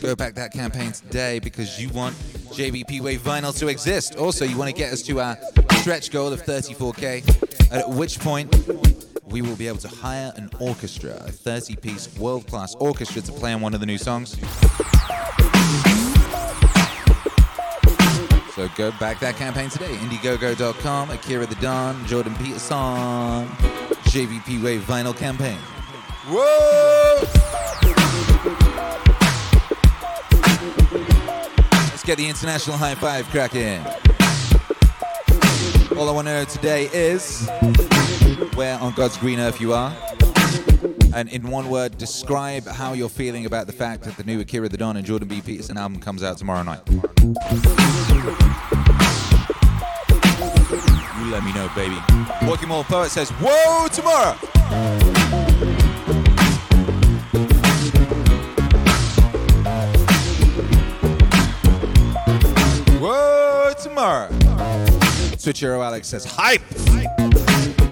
Go 0.00 0.16
back 0.16 0.34
that 0.34 0.50
campaign 0.52 0.90
today 0.90 1.38
because 1.38 1.80
you 1.80 1.90
want 1.90 2.16
JBP 2.52 3.00
Wave 3.00 3.20
vinyl 3.20 3.56
to 3.58 3.68
exist. 3.68 4.16
Also, 4.16 4.44
you 4.44 4.56
want 4.56 4.68
to 4.68 4.76
get 4.76 4.92
us 4.92 5.00
to 5.02 5.20
our 5.20 5.38
stretch 5.82 6.12
goal 6.12 6.32
of 6.32 6.40
34k, 6.44 7.72
at 7.72 7.90
which 7.90 8.20
point 8.20 8.54
we 9.26 9.42
will 9.42 9.56
be 9.56 9.66
able 9.66 9.78
to 9.78 9.88
hire 9.88 10.32
an 10.36 10.48
orchestra, 10.60 11.10
a 11.26 11.32
30 11.32 11.74
piece 11.74 12.16
world 12.18 12.46
class 12.46 12.76
orchestra 12.76 13.20
to 13.20 13.32
play 13.32 13.52
on 13.52 13.60
one 13.60 13.74
of 13.74 13.80
the 13.80 13.86
new 13.86 13.98
songs. 13.98 14.30
So 18.54 18.68
go 18.76 18.92
back 19.00 19.18
that 19.18 19.34
campaign 19.36 19.70
today. 19.70 19.96
Indiegogo.com, 19.96 21.10
Akira 21.10 21.46
the 21.46 21.56
Don, 21.56 22.06
Jordan 22.06 22.36
Peterson, 22.36 23.48
JBP 24.06 24.62
Wave 24.62 24.82
Vinyl 24.82 25.16
Campaign. 25.16 25.58
Whoa! 26.28 27.18
Let's 31.88 32.04
get 32.04 32.18
the 32.18 32.28
international 32.28 32.76
high 32.76 32.94
five 32.94 33.26
cracking. 33.30 33.84
All 35.96 36.08
I 36.08 36.12
want 36.12 36.26
to 36.26 36.32
know 36.32 36.44
today 36.44 36.88
is 36.92 37.48
where 38.54 38.78
on 38.78 38.94
God's 38.94 39.18
green 39.18 39.38
earth 39.38 39.60
you 39.60 39.74
are. 39.74 39.94
And 41.14 41.28
in 41.28 41.50
one 41.50 41.68
word, 41.68 41.98
describe 41.98 42.66
how 42.66 42.94
you're 42.94 43.10
feeling 43.10 43.44
about 43.44 43.66
the 43.66 43.72
fact 43.72 44.04
that 44.04 44.16
the 44.16 44.24
new 44.24 44.40
Akira 44.40 44.68
the 44.68 44.78
Don 44.78 44.96
and 44.96 45.04
Jordan 45.04 45.28
B. 45.28 45.42
Peterson 45.42 45.76
album 45.76 46.00
comes 46.00 46.22
out 46.22 46.38
tomorrow 46.38 46.62
night. 46.62 46.80
You 46.88 46.96
let 51.30 51.44
me 51.44 51.52
know, 51.52 51.70
baby. 51.76 51.98
Walking 52.42 52.68
Mall 52.68 52.84
Poet 52.84 53.10
says, 53.10 53.30
Whoa, 53.30 53.88
tomorrow! 53.88 54.36
Whoa, 62.98 63.72
tomorrow. 63.82 64.41
Switch 65.42 65.58
Hero 65.58 65.82
Alex 65.82 66.06
says, 66.06 66.24
Hype! 66.24 66.62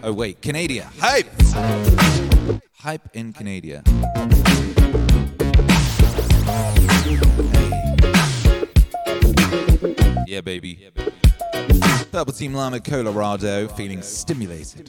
Oh, 0.04 0.12
wait, 0.12 0.40
Canada. 0.40 0.88
Hype! 1.00 1.26
Hype 2.76 3.08
in 3.12 3.32
Canada. 3.32 3.82
Yeah, 10.28 10.42
baby. 10.42 10.90
Purple 12.12 12.34
Team 12.34 12.54
Llama 12.54 12.78
Colorado 12.78 13.66
feeling 13.66 14.00
stimulated. 14.00 14.88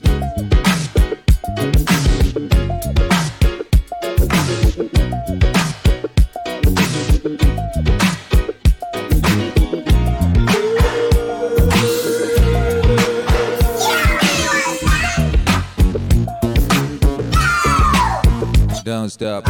Stop. 19.12 19.46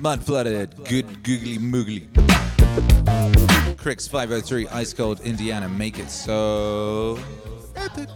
Mud 0.00 0.20
flooded, 0.20 0.74
good 0.88 1.22
googly 1.22 1.58
moogly. 1.58 2.08
Cricks 3.78 4.08
503, 4.08 4.66
Ice 4.66 4.92
Cold, 4.92 5.20
Indiana, 5.20 5.68
make 5.68 6.00
it 6.00 6.10
so. 6.10 7.20
Epic. 7.76 8.08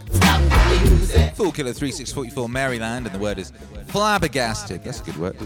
Full 1.35 1.53
Killer 1.53 1.71
3644, 1.71 2.49
Maryland, 2.49 3.05
and 3.05 3.15
the 3.15 3.19
word 3.19 3.39
is 3.39 3.53
flabbergasted. 3.87 4.83
That's 4.83 4.99
a 4.99 5.03
good 5.05 5.15
word? 5.15 5.37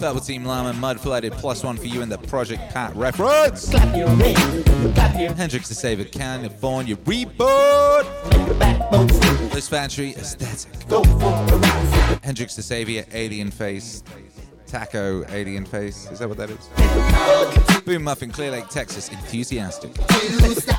Double 0.00 0.20
Team 0.20 0.44
Llama, 0.44 0.72
Mud 0.72 0.98
Flooded, 0.98 1.34
plus 1.34 1.62
one 1.62 1.76
for 1.76 1.86
you 1.86 2.02
in 2.02 2.08
the 2.08 2.18
Project 2.18 2.74
Pat 2.74 2.92
reference. 2.96 3.70
Hendrix 3.70 5.68
the 5.68 5.76
Savior, 5.76 6.06
California 6.06 6.96
Reboot. 6.96 8.02
Bliss 9.52 9.68
Factory 9.68 10.16
Aesthetic. 10.16 10.72
Hendrix 12.22 12.56
the 12.56 12.62
Savior, 12.62 13.04
Alien 13.12 13.50
Face. 13.50 14.02
Taco, 14.66 15.24
Alien 15.28 15.66
Face. 15.66 16.10
Is 16.10 16.20
that 16.20 16.28
what 16.28 16.38
that 16.38 16.48
is? 16.48 17.82
Boom 17.84 18.04
Muffin, 18.04 18.30
Clear 18.30 18.52
Lake, 18.52 18.68
Texas. 18.68 19.10
Enthusiastic. 19.10 19.92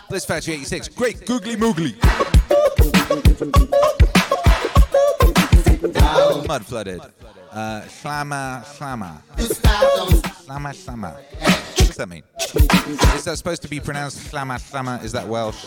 Bliss 0.09 0.25
Factory 0.25 0.55
86. 0.55 0.87
Great 0.89 1.25
Googly 1.27 1.55
Moogly. 1.55 1.93
Mud 6.47 6.65
flooded. 6.65 7.01
Uh, 7.51 7.81
slamma. 7.81 8.63
Slamma, 8.65 9.21
slamma. 10.73 11.13
What 11.13 11.87
does 11.87 11.95
that 11.97 12.09
mean? 12.09 12.23
Is 13.15 13.25
that 13.25 13.37
supposed 13.37 13.61
to 13.61 13.67
be 13.67 13.79
pronounced 13.79 14.31
slamma, 14.31 14.55
slamma? 14.55 15.03
Is 15.03 15.11
that 15.11 15.27
Welsh? 15.27 15.65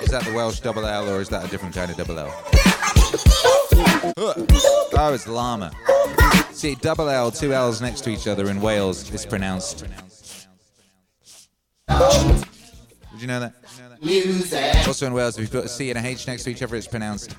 Is 0.00 0.10
that 0.10 0.22
the 0.24 0.32
Welsh 0.32 0.60
double 0.60 0.86
L 0.86 1.08
or 1.08 1.20
is 1.20 1.28
that 1.30 1.44
a 1.44 1.48
different 1.48 1.74
kind 1.74 1.90
of 1.90 1.96
double 1.96 2.18
L? 2.18 2.32
Oh, 4.16 5.12
it's 5.14 5.28
llama. 5.28 5.70
See, 6.52 6.74
double 6.76 7.08
L, 7.08 7.30
two 7.30 7.52
L's 7.52 7.80
next 7.80 8.02
to 8.02 8.10
each 8.10 8.26
other 8.26 8.50
in 8.50 8.60
Wales 8.60 9.10
is 9.12 9.24
pronounced. 9.26 9.84
Did 11.88 13.20
you 13.20 13.26
know 13.26 13.40
that? 13.40 13.54
Music. 14.02 14.86
Also 14.86 15.06
in 15.06 15.12
Wales, 15.14 15.38
if 15.38 15.42
you 15.42 15.48
put 15.48 15.64
a 15.66 15.68
C 15.68 15.90
and 15.90 15.98
a 15.98 16.06
H 16.08 16.26
next 16.26 16.44
to 16.44 16.50
each 16.50 16.62
other, 16.62 16.76
it's 16.76 16.86
pronounced. 16.86 17.36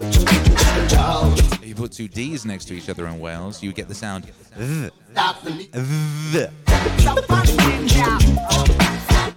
If 0.00 1.66
you 1.66 1.74
put 1.74 1.92
two 1.92 2.08
D's 2.08 2.44
next 2.44 2.66
to 2.66 2.74
each 2.74 2.88
other 2.88 3.06
in 3.06 3.18
Wales, 3.18 3.62
you 3.62 3.72
get 3.72 3.88
the 3.88 3.94
sound. 3.94 4.30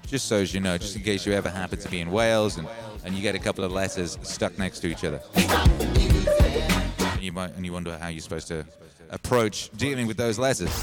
Just 0.08 0.28
so 0.30 0.38
as 0.38 0.54
you 0.54 0.62
know, 0.62 0.78
just 0.78 0.96
in 0.96 1.04
case 1.04 1.26
you 1.26 1.34
ever 1.34 1.50
happen 1.50 1.78
to 1.80 1.90
be 1.90 2.00
in 2.00 2.10
Wales 2.12 2.58
and, 2.58 2.66
and 3.04 3.14
you 3.14 3.22
get 3.22 3.36
a 3.36 3.40
couple 3.40 3.66
of 3.66 3.74
letters 3.74 4.18
stuck 4.22 4.58
next 4.58 4.80
to 4.80 4.88
each 4.88 5.04
other. 5.04 5.22
And 5.36 7.22
you 7.22 7.34
might 7.34 7.54
and 7.56 7.66
you 7.66 7.74
wonder 7.74 7.98
how 7.98 8.08
you're 8.08 8.22
supposed 8.22 8.48
to 8.48 8.66
approach 9.10 9.70
dealing 9.76 10.08
with 10.08 10.16
those 10.16 10.40
letters. 10.40 10.74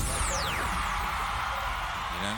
You 2.11 2.23
know? 2.23 2.37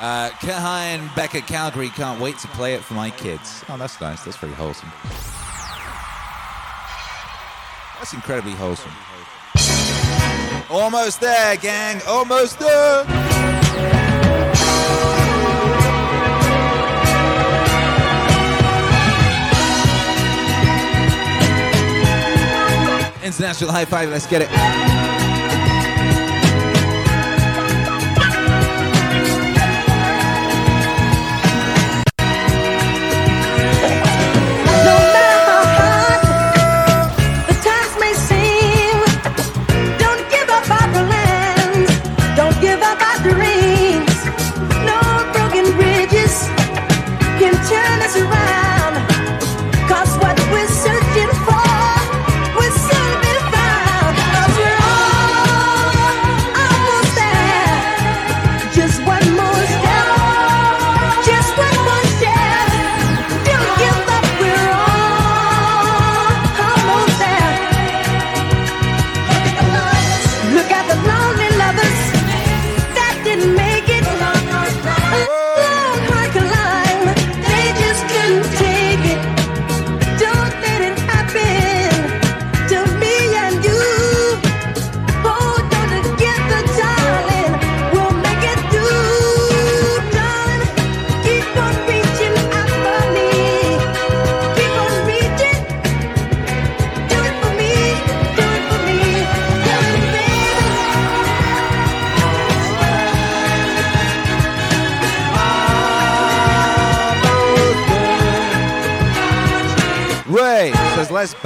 Uh, 0.00 0.30
Kahan 0.40 1.14
Becker 1.14 1.42
Calgary 1.42 1.90
can't 1.90 2.20
wait 2.20 2.38
to 2.38 2.48
play 2.48 2.74
it 2.74 2.82
for 2.82 2.94
my 2.94 3.10
kids. 3.10 3.64
Oh, 3.68 3.76
that's 3.76 4.00
nice. 4.00 4.24
That's 4.24 4.36
very 4.36 4.54
wholesome. 4.54 4.90
That's 7.98 8.14
incredibly 8.14 8.52
wholesome. 8.52 8.90
Almost 10.70 11.20
there, 11.20 11.56
gang. 11.56 12.00
Almost 12.08 12.58
there. 12.58 13.99
International 23.50 23.72
high 23.72 23.84
five. 23.84 24.10
Let's 24.10 24.28
get 24.28 24.42
it. 24.42 24.99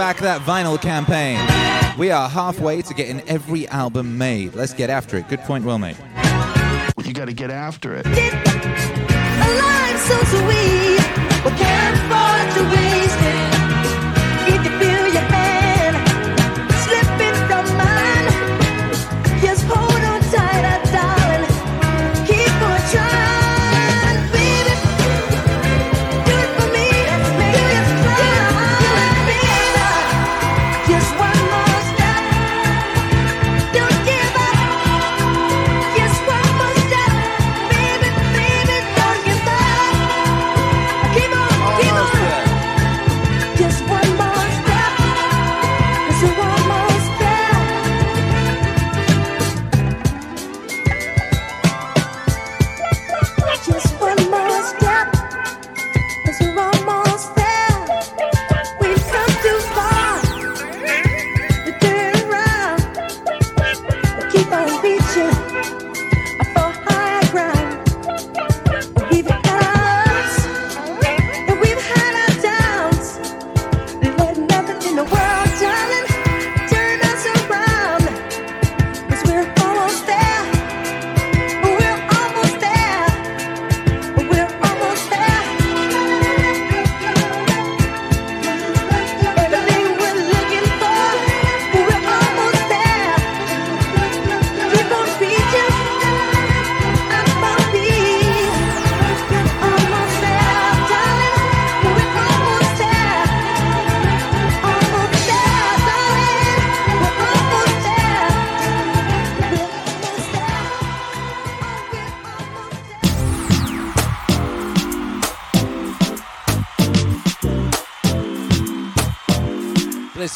Back 0.04 0.18
that 0.18 0.42
vinyl 0.42 0.78
campaign. 0.78 1.38
We 1.98 2.10
are 2.10 2.28
halfway 2.28 2.82
to 2.82 2.92
getting 2.92 3.26
every 3.26 3.66
album 3.68 4.18
made. 4.18 4.54
Let's 4.54 4.74
get 4.74 4.90
after 4.90 5.16
it. 5.16 5.26
Good 5.28 5.40
point, 5.40 5.64
well 5.64 5.78
made. 5.78 5.96
You 7.02 7.14
got 7.14 7.24
to 7.24 7.32
get 7.32 7.50
after 7.50 7.94
it. 7.94 8.04
A 8.04 8.10
life 8.10 9.98
so 10.04 10.18
sweet, 10.36 11.00
we 11.42 11.50
can't 11.56 11.96
afford 11.96 12.46
to 12.54 12.62
waste 12.76 13.18
it. 13.18 13.63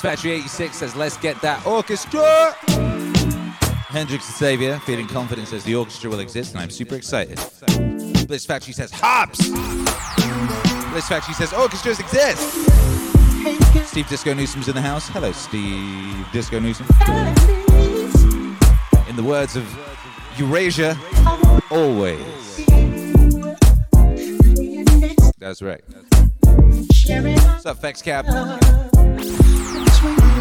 Factory86 0.09 0.73
says, 0.73 0.97
let's 0.97 1.19
get 1.19 1.39
that 1.43 1.67
orchestra. 1.67 2.57
Hendrix 3.91 4.27
the 4.27 4.33
Savior, 4.33 4.79
feeling 4.87 5.07
confident, 5.07 5.49
says 5.49 5.65
the 5.65 5.75
orchestra 5.75 6.09
will 6.09 6.21
exist, 6.21 6.55
and 6.55 6.63
I'm 6.63 6.71
super 6.71 6.95
excited. 6.95 7.39
Bliss 8.27 8.47
Factory 8.47 8.73
says, 8.73 8.91
hops. 8.91 9.51
Bliss 10.93 11.07
Factory 11.07 11.35
says, 11.35 11.53
orchestras 11.53 12.01
exist. 12.01 12.41
Steve 13.87 14.09
Disco 14.09 14.33
Newsom's 14.33 14.69
in 14.69 14.75
the 14.75 14.81
house. 14.81 15.07
Hello, 15.09 15.31
Steve 15.31 16.27
Disco 16.33 16.59
Newsom. 16.59 16.87
In 19.11 19.17
the 19.17 19.23
words 19.23 19.57
of 19.57 19.67
Eurasia, 20.39 20.97
always. 21.71 22.57
That's 25.39 25.61
right. 25.61 25.85
What's 26.41 27.67
up, 27.67 27.83
Fex 27.83 28.03
Cab? 28.03 28.25
for 30.17 30.27
you. 30.33 30.38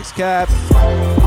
Next 0.00 0.12
Cap. 0.12 1.19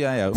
GIO 0.00 0.29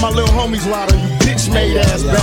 my 0.00 0.08
little 0.08 0.34
homies 0.34 0.64
on 0.92 0.98
you 0.98 1.08
bitch 1.18 1.52
made 1.52 1.76
ass 1.76 2.02
bad 2.02 2.19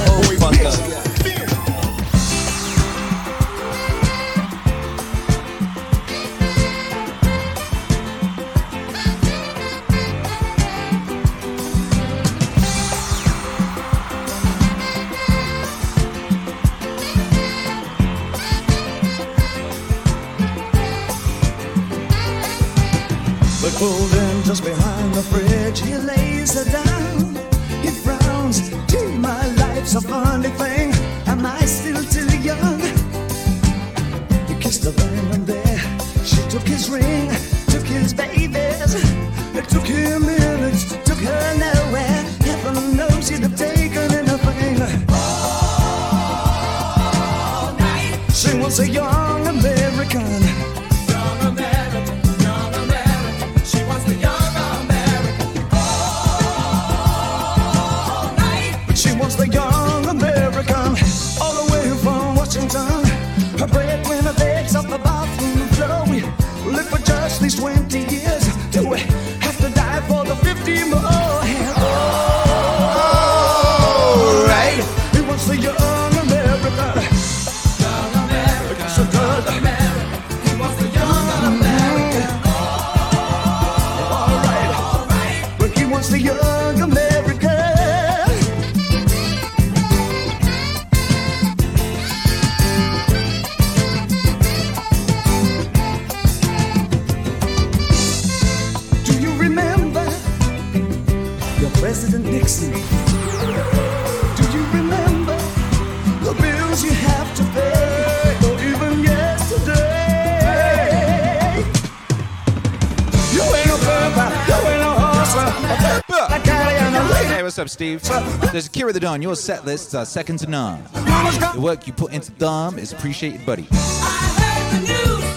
What's 117.58 117.72
up, 117.72 117.76
Steve? 117.76 118.04
This 118.52 118.66
is 118.66 118.70
Kira 118.70 118.94
the 118.94 119.00
Don. 119.00 119.20
Your 119.20 119.36
set 119.36 119.66
lists 119.66 119.96
are 119.96 120.04
uh, 120.04 120.06
second 120.06 120.38
to 120.38 120.48
none. 120.48 120.84
The 120.94 121.60
work 121.60 121.88
you 121.88 121.94
put 121.94 122.14
into 122.14 122.32
them 122.34 122.78
is 122.78 122.94
appreciated, 122.94 123.48
buddy. 123.48 123.64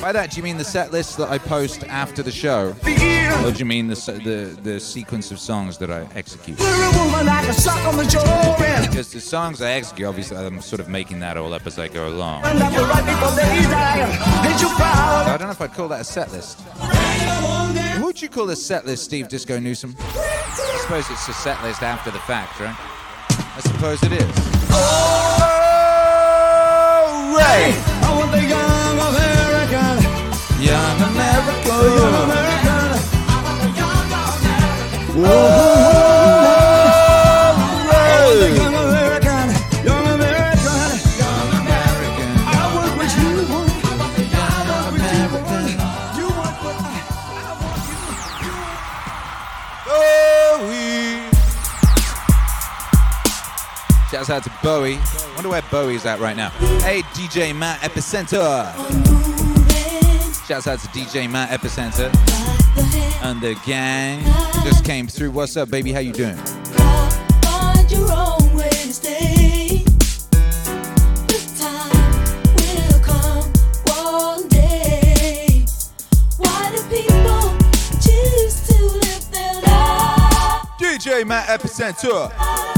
By 0.03 0.13
that, 0.13 0.29
do 0.31 0.37
you 0.37 0.43
mean 0.43 0.59
the 0.59 0.65
set 0.65 0.93
list 0.93 1.17
that 1.17 1.31
I 1.31 1.39
post 1.39 1.83
after 1.85 2.23
the 2.23 2.31
show? 2.31 2.75
Or 3.43 3.53
do 3.53 3.59
you 3.59 3.65
mean 3.65 3.87
the, 3.87 3.95
the, 3.95 4.61
the 4.61 4.79
sequence 4.79 5.31
of 5.31 5.39
songs 5.39 5.79
that 5.79 5.91
I 5.91 6.07
execute? 6.15 6.61
You're 6.61 6.69
a 6.69 6.91
woman 6.99 7.25
like 7.25 7.49
a 7.49 7.55
sock 7.55 7.83
on 7.87 7.97
the 7.97 8.05
jaw. 8.05 8.55
And 8.59 8.87
Because 8.87 9.11
the 9.13 9.21
songs 9.23 9.63
I 9.63 9.71
execute, 9.71 10.07
obviously, 10.07 10.37
I'm 10.37 10.61
sort 10.61 10.81
of 10.81 10.91
making 10.91 11.21
that 11.21 11.39
all 11.39 11.55
up 11.55 11.67
as 11.67 11.79
I 11.79 11.89
go 11.89 12.07
along. 12.07 12.45
I'm 12.45 12.59
right 12.59 13.07
before 13.07 13.31
they 13.31 13.63
die. 13.63 14.47
Ain't 14.47 14.61
you 14.61 14.69
proud? 14.69 15.27
I 15.27 15.39
don't 15.39 15.47
know 15.47 15.53
if 15.53 15.61
I'd 15.63 15.73
call 15.73 15.89
that 15.89 16.03
a 16.03 16.05
set 16.05 16.31
list. 16.33 16.61
What 18.01 18.05
would 18.05 18.23
you 18.23 18.29
call 18.29 18.51
a 18.51 18.57
set 18.57 18.85
list, 18.85 19.05
Steve 19.05 19.29
Disco 19.29 19.59
Newsom? 19.59 19.97
I 20.91 21.01
suppose 21.03 21.19
it's 21.19 21.29
a 21.29 21.33
set 21.33 21.63
list 21.63 21.85
after 21.85 22.11
the 22.11 22.19
fact, 22.19 22.59
right? 22.59 22.75
I 22.75 23.61
suppose 23.61 24.03
it 24.03 24.11
is. 24.11 24.27
Right. 27.31 27.79
I 28.03 28.11
want 28.19 28.33
the 28.33 28.43
young 28.43 28.99
American. 28.99 30.03
Young 30.59 31.01
America. 31.15 31.75
Young 31.95 32.25
American. 32.25 32.51
Oh, 35.23 36.10
Out 54.31 54.45
to 54.45 54.53
Bowie. 54.63 54.99
Wonder 55.35 55.49
where 55.49 55.63
Bowie's 55.73 56.07
at 56.07 56.21
right 56.21 56.37
now. 56.37 56.51
Hey, 56.81 57.03
DJ 57.15 57.57
Matt 57.57 57.81
Epicenter. 57.81 58.73
Shouts 60.47 60.69
out 60.69 60.79
to 60.79 60.87
DJ 60.89 61.29
Matt 61.29 61.51
Epicenter 61.51 62.15
and 63.23 63.41
the 63.41 63.55
gang 63.67 64.23
just 64.65 64.85
came 64.85 65.07
through. 65.07 65.31
What's 65.31 65.57
up, 65.57 65.71
baby? 65.71 65.93
How 65.93 66.01
you 66.01 66.13
doing? 66.13 66.37
DJ 80.79 81.27
Matt 81.27 81.49
own 81.49 82.70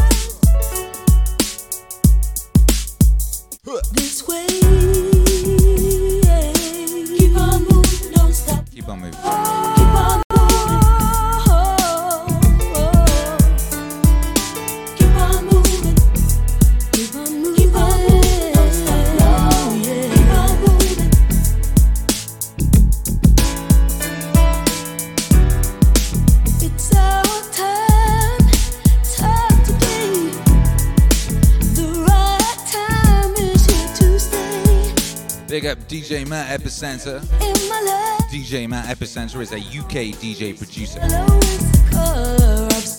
DJ 36.12 36.28
Matt 36.28 36.60
Epicenter. 36.60 37.22
In 37.40 37.68
my 37.70 37.80
life, 37.80 38.30
DJ 38.30 38.68
Matt 38.68 38.84
Epicenter 38.84 39.40
is 39.40 39.50
a 39.52 39.56
UK 39.56 40.12
DJ 40.20 40.54
producer. 40.54 41.00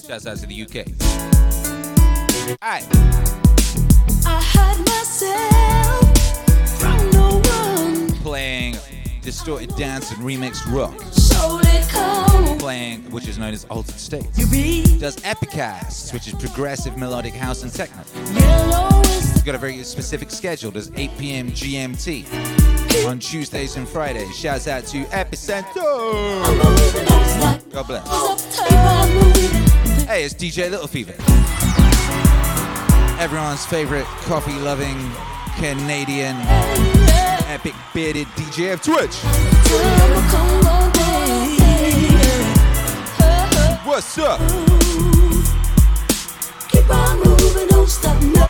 Shouts 0.07 0.25
out 0.25 0.37
to 0.37 0.47
the 0.47 0.63
UK. 0.63 0.87
Alright. 2.63 2.87
I 4.25 4.41
hide 4.41 4.79
myself 4.87 6.01
from 6.79 7.11
no 7.11 7.39
one. 7.51 8.09
Playing 8.23 8.77
distorted 9.21 9.75
dance 9.75 10.09
and 10.09 10.21
remixed 10.21 10.65
rock. 10.73 10.99
So 11.11 11.59
let 11.61 11.87
come. 11.89 12.57
Playing, 12.57 13.11
which 13.11 13.27
is 13.27 13.37
known 13.37 13.53
as 13.53 13.65
Altered 13.65 13.99
States. 13.99 14.35
Does 14.97 15.17
Epicast, 15.17 16.13
which 16.13 16.27
is 16.27 16.33
progressive 16.33 16.97
melodic 16.97 17.35
house 17.35 17.61
and 17.61 17.71
techno. 17.71 18.01
He's 19.43 19.51
got 19.51 19.55
a 19.55 19.57
very 19.57 19.83
specific 19.83 20.31
schedule. 20.31 20.71
Does 20.71 20.89
8 20.95 21.17
p.m. 21.17 21.51
GMT 21.51 23.05
on 23.05 23.19
Tuesdays 23.19 23.75
and 23.75 23.85
Fridays. 23.85 24.33
Shouts 24.33 24.69
out 24.69 24.85
to 24.85 25.03
Epicenter. 25.07 25.73
God 27.73 27.85
bless. 27.85 28.07
Hey, 30.05 30.23
it's 30.23 30.33
DJ 30.33 30.71
Little 30.71 30.87
Fever. 30.87 31.11
Everyone's 33.21 33.65
favorite 33.65 34.05
coffee 34.23 34.57
loving 34.59 35.11
Canadian 35.57 36.37
epic 37.49 37.73
bearded 37.93 38.27
DJ 38.37 38.71
of 38.71 38.81
Twitch. 38.81 39.17
What's 43.85 44.17
up? 44.19 44.39
Keep 46.69 46.89
on 46.89 47.17
moving, 47.17 47.67
don't 47.67 47.89
stop, 47.89 48.21
no. 48.21 48.47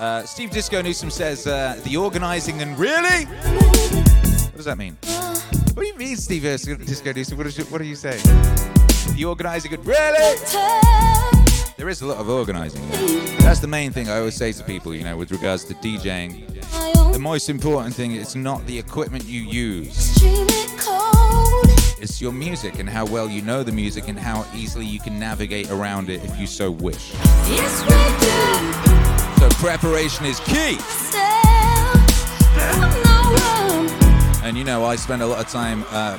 Uh, 0.00 0.24
Steve 0.24 0.50
Disco 0.50 0.80
Newsom 0.80 1.10
says 1.10 1.46
uh, 1.46 1.78
the 1.84 1.94
organizing 1.94 2.62
and 2.62 2.78
really. 2.78 3.26
What 3.26 4.56
does 4.56 4.64
that 4.64 4.78
mean? 4.78 4.96
What 5.02 5.82
do 5.82 5.86
you 5.86 5.94
mean, 5.94 6.16
Steve 6.16 6.40
Disco 6.40 7.12
Newsom? 7.12 7.36
What, 7.36 7.46
is 7.46 7.58
you, 7.58 7.64
what 7.64 7.82
are 7.82 7.84
you 7.84 7.94
saying? 7.94 8.22
The 9.14 9.26
organizing 9.28 9.74
and 9.74 9.84
really. 9.84 10.38
There 11.76 11.90
is 11.90 12.00
a 12.00 12.06
lot 12.06 12.16
of 12.16 12.30
organizing. 12.30 12.80
That's 13.40 13.60
the 13.60 13.68
main 13.68 13.92
thing 13.92 14.08
I 14.08 14.20
always 14.20 14.36
say 14.36 14.52
to 14.52 14.64
people, 14.64 14.94
you 14.94 15.04
know, 15.04 15.18
with 15.18 15.32
regards 15.32 15.64
to 15.64 15.74
DJing. 15.74 16.46
The 17.12 17.18
most 17.18 17.50
important 17.50 17.94
thing 17.94 18.12
is 18.12 18.34
not 18.34 18.64
the 18.66 18.78
equipment 18.78 19.26
you 19.26 19.42
use. 19.42 20.16
It's 22.00 22.22
your 22.22 22.32
music 22.32 22.78
and 22.78 22.88
how 22.88 23.04
well 23.04 23.28
you 23.28 23.42
know 23.42 23.62
the 23.62 23.72
music 23.72 24.08
and 24.08 24.18
how 24.18 24.46
easily 24.54 24.86
you 24.86 24.98
can 24.98 25.18
navigate 25.18 25.70
around 25.70 26.08
it 26.08 26.24
if 26.24 26.40
you 26.40 26.46
so 26.46 26.70
wish. 26.70 27.12
So 29.40 29.48
preparation 29.52 30.26
is 30.26 30.38
key. 30.40 30.76
And 34.44 34.54
you 34.54 34.64
know, 34.64 34.84
I 34.84 34.96
spend 34.96 35.22
a 35.22 35.26
lot 35.26 35.42
of 35.42 35.50
time 35.50 35.82
uh, 35.88 36.18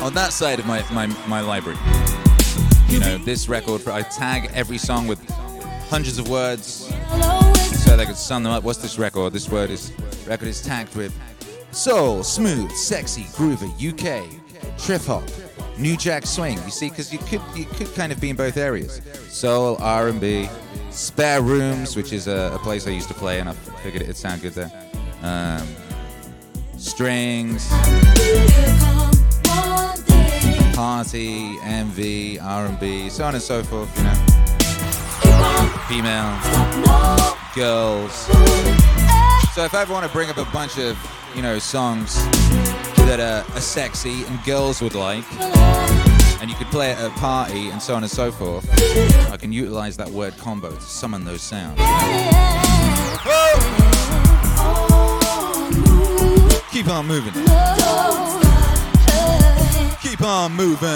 on 0.00 0.14
that 0.14 0.32
side 0.32 0.60
of 0.60 0.66
my, 0.66 0.84
my, 0.92 1.08
my 1.26 1.40
library. 1.40 1.76
You 2.86 3.00
know, 3.00 3.18
this 3.18 3.48
record, 3.48 3.88
I 3.88 4.02
tag 4.02 4.48
every 4.54 4.78
song 4.78 5.08
with 5.08 5.28
hundreds 5.88 6.20
of 6.20 6.28
words 6.30 6.86
so 7.84 7.96
they 7.96 8.04
can 8.04 8.14
sum 8.14 8.44
them 8.44 8.52
up. 8.52 8.62
What's 8.62 8.78
this 8.78 8.96
record? 8.96 9.32
This 9.32 9.48
word 9.48 9.70
is 9.70 9.92
record 10.24 10.46
is 10.46 10.62
tagged 10.62 10.94
with 10.94 11.12
soul, 11.72 12.22
smooth, 12.22 12.70
sexy, 12.70 13.24
groovy, 13.24 13.72
UK, 13.74 14.78
trip 14.78 15.02
hop, 15.02 15.24
new 15.78 15.96
jack 15.96 16.26
swing. 16.26 16.58
You 16.64 16.70
see, 16.70 16.88
because 16.88 17.12
you 17.12 17.18
could 17.18 17.40
you 17.54 17.64
could 17.64 17.94
kind 17.94 18.12
of 18.12 18.20
be 18.20 18.30
in 18.30 18.36
both 18.36 18.56
areas. 18.56 19.00
Soul, 19.28 19.76
R&B, 19.80 20.48
spare 20.90 21.42
rooms, 21.42 21.96
which 21.96 22.12
is 22.12 22.26
a, 22.26 22.52
a 22.54 22.58
place 22.58 22.86
I 22.86 22.90
used 22.90 23.08
to 23.08 23.14
play, 23.14 23.40
and 23.40 23.48
I 23.48 23.52
figured 23.52 24.02
it'd 24.02 24.16
sound 24.16 24.42
good 24.42 24.52
there. 24.52 24.70
Um, 25.22 25.66
strings, 26.76 27.68
party, 30.74 31.56
MV, 31.58 32.42
R&B, 32.42 33.10
so 33.10 33.24
on 33.24 33.34
and 33.34 33.42
so 33.42 33.62
forth. 33.62 33.96
You 33.98 34.04
know, 34.04 34.14
female, 35.88 36.38
girls. 37.54 38.12
So 39.54 39.64
if 39.64 39.74
I 39.74 39.82
ever 39.82 39.92
want 39.92 40.06
to 40.06 40.12
bring 40.12 40.30
up 40.30 40.36
a 40.36 40.44
bunch 40.52 40.78
of, 40.78 40.96
you 41.34 41.42
know, 41.42 41.58
songs 41.58 42.16
that 43.08 43.20
are, 43.20 43.56
are 43.56 43.60
sexy 43.60 44.22
and 44.24 44.44
girls 44.44 44.82
would 44.82 44.94
like, 44.94 45.24
and 46.42 46.50
you 46.50 46.56
could 46.56 46.66
play 46.66 46.90
it 46.90 46.98
at 46.98 47.06
a 47.06 47.14
party 47.14 47.70
and 47.70 47.80
so 47.80 47.94
on 47.94 48.02
and 48.02 48.12
so 48.12 48.30
forth, 48.30 48.68
I 49.32 49.38
can 49.38 49.50
utilize 49.50 49.96
that 49.96 50.10
word 50.10 50.36
combo 50.36 50.70
to 50.70 50.80
summon 50.82 51.24
those 51.24 51.40
sounds. 51.40 51.78
Keep 56.70 56.88
on 56.88 57.06
moving. 57.06 57.32
Keep 60.02 60.20
on 60.20 60.52
moving. 60.52 60.88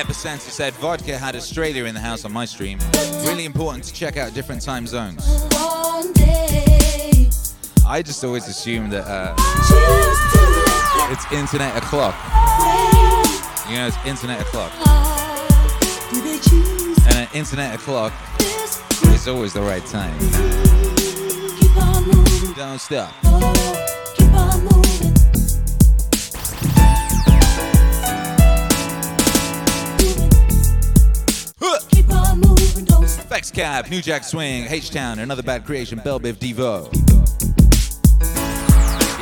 Epicenter 0.00 0.38
said 0.40 0.72
vodka 0.74 1.18
had 1.18 1.36
Australia 1.36 1.84
in 1.84 1.94
the 1.94 2.00
house 2.00 2.24
on 2.24 2.32
my 2.32 2.46
stream. 2.46 2.78
Really 3.26 3.44
important 3.44 3.84
to 3.84 3.92
check 3.92 4.16
out 4.16 4.32
different 4.32 4.62
time 4.62 4.86
zones. 4.86 5.22
I 7.84 8.00
just 8.00 8.24
always 8.24 8.46
assume 8.48 8.90
that 8.90 9.04
uh, 9.06 9.34
it's 11.10 11.30
internet 11.32 11.76
o'clock. 11.76 12.14
You 13.68 13.76
know, 13.76 13.88
it's 13.88 13.96
internet 14.06 14.40
o'clock. 14.40 14.72
And 17.06 17.18
at 17.18 17.34
internet 17.34 17.74
o'clock 17.74 18.12
is 18.40 19.26
always 19.28 19.52
the 19.52 19.62
right 19.62 19.84
time. 19.86 20.16
Keep 21.58 21.76
on 21.76 22.04
moving. 22.06 22.52
Don't 22.54 22.78
stop. 22.78 23.12
Vex 33.28 33.50
Cab, 33.50 33.88
New 33.88 34.02
Jack 34.02 34.24
Swing, 34.24 34.66
H 34.68 34.90
Town, 34.90 35.18
another 35.18 35.42
bad 35.42 35.64
creation, 35.64 35.98
Bell 36.04 36.20
Biv 36.20 36.38
DeVoe. 36.38 37.11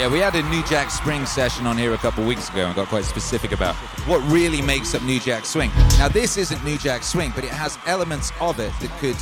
Yeah, 0.01 0.09
we 0.11 0.18
had 0.18 0.34
a 0.34 0.42
New 0.48 0.62
Jack 0.64 0.90
Swing 0.90 1.26
session 1.26 1.66
on 1.66 1.76
here 1.76 1.92
a 1.92 1.98
couple 1.98 2.24
weeks 2.24 2.48
ago 2.48 2.64
and 2.64 2.74
got 2.74 2.88
quite 2.88 3.05
specific 3.05 3.53
about 3.53 3.74
what 4.07 4.22
really 4.32 4.62
makes 4.62 4.94
up 4.94 5.03
New 5.03 5.20
Jack 5.20 5.44
Swing. 5.44 5.70
Now, 5.98 6.09
this 6.09 6.38
isn't 6.38 6.64
New 6.64 6.78
Jack 6.78 7.03
Swing, 7.03 7.32
but 7.34 7.44
it 7.44 7.51
has 7.51 7.76
elements 7.84 8.32
of 8.40 8.59
it 8.61 8.72
that 8.80 8.90
could 8.98 9.16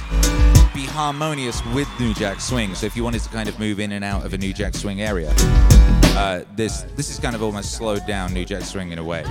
be 0.73 0.85
harmonious 0.87 1.67
with 1.75 1.89
New 1.99 2.15
Jack 2.15 2.41
Swing. 2.41 2.77
So 2.77 2.87
if 2.87 2.95
you 2.95 3.03
wanted 3.03 3.23
to 3.23 3.29
kind 3.31 3.49
of 3.49 3.59
move 3.59 3.81
in 3.81 3.91
and 3.91 4.05
out 4.05 4.25
of 4.25 4.35
a 4.35 4.39
New 4.39 4.53
Jack 4.53 4.75
Swing 4.75 5.01
area, 5.01 5.35
uh, 6.15 6.45
this 6.55 6.83
this 6.95 7.11
is 7.11 7.19
kind 7.19 7.35
of 7.35 7.43
almost 7.43 7.73
slowed 7.73 8.07
down 8.07 8.33
New 8.33 8.45
Jack 8.45 8.63
Swing 8.63 8.93
in 8.93 9.01
a 9.01 9.05
way. 9.05 9.25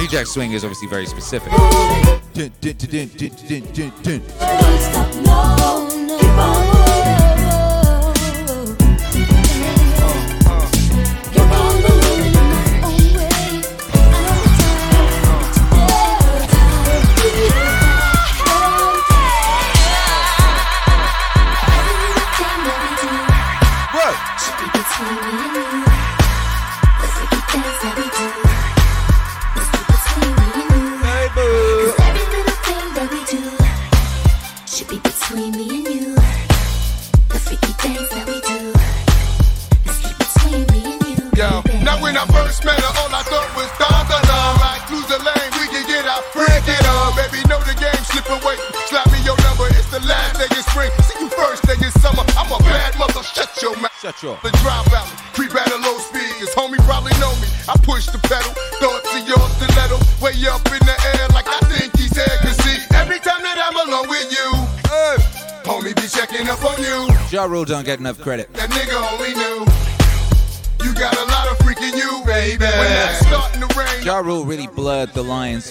New 0.00 0.08
Jack 0.08 0.26
Swing 0.26 0.50
is 0.50 0.64
obviously 0.64 0.88
very 0.88 1.06
specific. 1.06 1.52
Dun, 2.32 2.50
dun, 2.60 2.74
dun, 4.02 5.61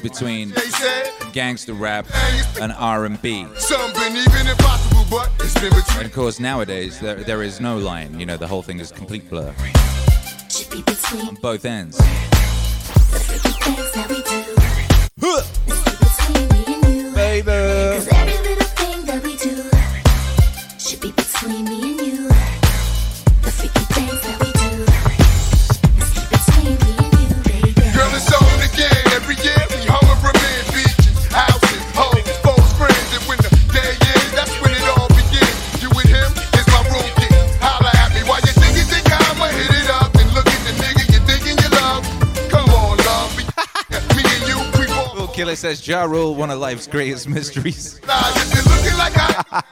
between 0.02 0.54
gangster 1.34 1.74
rap 1.74 2.08
and 2.60 2.72
R&B. 2.74 3.48
some 3.58 3.92
even 4.16 4.48
impossible, 4.48 5.06
but 5.10 5.32
it's 5.40 5.54
been 5.54 5.70
between. 5.70 5.98
And 5.98 6.06
of 6.06 6.14
course, 6.14 6.40
nowadays 6.40 7.00
there, 7.00 7.24
there 7.24 7.44
is 7.44 7.60
no 7.60 7.78
line. 7.78 8.20
You 8.20 8.26
know, 8.26 8.38
the 8.38 8.48
whole 8.48 8.62
thing 8.62 8.80
is 8.80 8.92
complete 8.92 9.30
blur 9.30 9.54
Should 10.50 10.70
be 10.70 10.82
between 10.82 11.28
on 11.28 11.36
both 11.36 11.66
ends. 11.66 12.00
Says 45.76 45.88
Ja 45.88 46.04
Rule, 46.04 46.36
one 46.36 46.52
of 46.52 46.60
life's 46.60 46.86
greatest 46.86 47.30
mysteries. 47.30 48.02
Nah, 48.06 49.62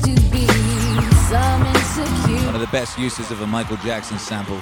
to 0.00 0.14
be 0.30 0.46
some 1.28 1.66
insecurity. 1.66 2.46
one 2.46 2.54
of 2.54 2.60
the 2.62 2.68
best 2.72 2.98
uses 2.98 3.30
of 3.30 3.42
a 3.42 3.46
Michael 3.46 3.76
Jackson 3.76 4.18
sample. 4.18 4.58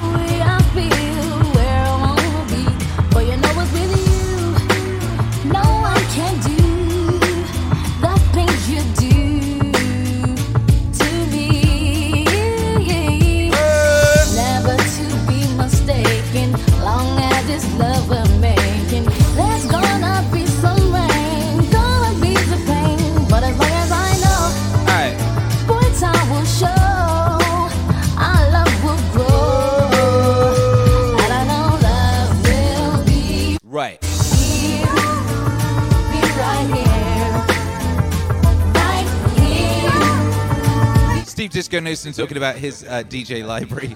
Disco 41.77 41.91
Newsom 41.91 42.13
talking 42.15 42.39
about 42.39 42.57
his 42.57 42.85
uh, 42.85 43.03
DJ 43.03 43.47
library. 43.47 43.95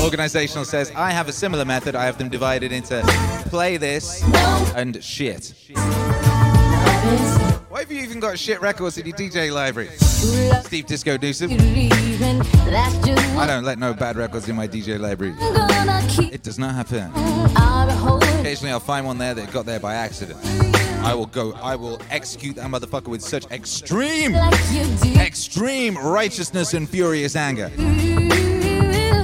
Organizational 0.00 0.64
says, 0.64 0.92
I 0.94 1.10
have 1.10 1.28
a 1.28 1.32
similar 1.32 1.64
method. 1.64 1.96
I 1.96 2.04
have 2.04 2.18
them 2.18 2.28
divided 2.28 2.70
into 2.70 3.02
play 3.48 3.78
this 3.78 4.22
and 4.76 5.02
shit. 5.02 5.52
Why 7.68 7.80
have 7.80 7.90
you 7.90 8.00
even 8.00 8.20
got 8.20 8.38
shit 8.38 8.60
records 8.60 8.96
in 8.98 9.06
your 9.06 9.16
DJ 9.16 9.52
library? 9.52 9.88
Steve 9.96 10.86
Disco 10.86 11.18
Newsom. 11.18 11.50
I 11.50 13.44
don't 13.44 13.64
let 13.64 13.80
no 13.80 13.92
bad 13.92 14.14
records 14.16 14.48
in 14.48 14.54
my 14.54 14.68
DJ 14.68 15.00
library. 15.00 15.34
It 16.32 16.44
does 16.44 16.60
not 16.60 16.76
happen. 16.76 17.10
Occasionally 18.40 18.70
I'll 18.70 18.78
find 18.78 19.04
one 19.04 19.18
there 19.18 19.34
that 19.34 19.50
got 19.50 19.66
there 19.66 19.80
by 19.80 19.94
accident. 19.94 20.75
I 21.06 21.14
will 21.14 21.26
go, 21.26 21.52
I 21.52 21.76
will 21.76 22.00
execute 22.10 22.56
that 22.56 22.68
motherfucker 22.68 23.06
with 23.06 23.22
such 23.22 23.48
extreme, 23.52 24.32
like 24.32 24.58
you 24.72 24.84
do. 24.96 25.14
extreme 25.20 25.96
righteousness 25.96 26.74
and 26.74 26.90
furious 26.90 27.36
anger. 27.36 27.70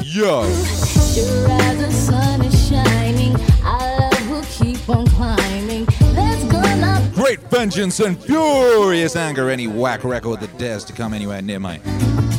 Yo. 0.05 0.45
Sure 0.45 1.51
as 1.51 1.79
the 1.79 1.91
sun 1.91 2.43
is 2.43 2.69
shining, 2.69 3.35
our 3.65 3.99
love 3.99 4.31
will 4.31 4.45
keep 4.45 4.89
on 4.89 5.09
climbing. 5.09 5.85
There's 6.15 6.45
gonna 6.45 7.11
Great 7.17 7.41
vengeance 7.51 7.99
and 7.99 8.17
furious 8.17 9.17
anger. 9.17 9.51
Any 9.51 9.67
whack 9.67 10.05
record 10.05 10.39
that 10.39 10.57
dares 10.59 10.85
to 10.85 10.93
come 10.93 11.13
anywhere 11.13 11.43
near 11.43 11.59
my 11.59 11.79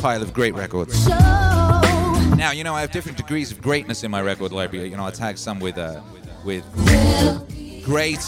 pile 0.00 0.22
of 0.22 0.32
great 0.32 0.54
records. 0.54 1.06
Now, 1.06 2.52
you 2.52 2.64
know, 2.64 2.74
I 2.74 2.80
have 2.80 2.92
different 2.92 3.18
degrees 3.18 3.52
of 3.52 3.60
greatness 3.60 4.04
in 4.04 4.10
my 4.10 4.22
record 4.22 4.52
library. 4.52 4.88
You 4.88 4.96
know, 4.96 5.04
I 5.04 5.10
tag 5.10 5.36
some 5.36 5.60
with, 5.60 5.76
uh, 5.76 6.00
with 6.46 6.64
great, 7.84 8.20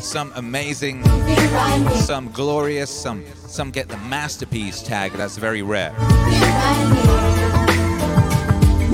some 0.00 0.32
amazing, 0.34 1.04
some 1.94 2.30
glorious, 2.32 2.90
some, 2.90 3.24
some 3.34 3.70
get 3.70 3.88
the 3.88 3.98
masterpiece 3.98 4.82
tag. 4.82 5.12
That's 5.12 5.36
very 5.36 5.62
rare. 5.62 5.94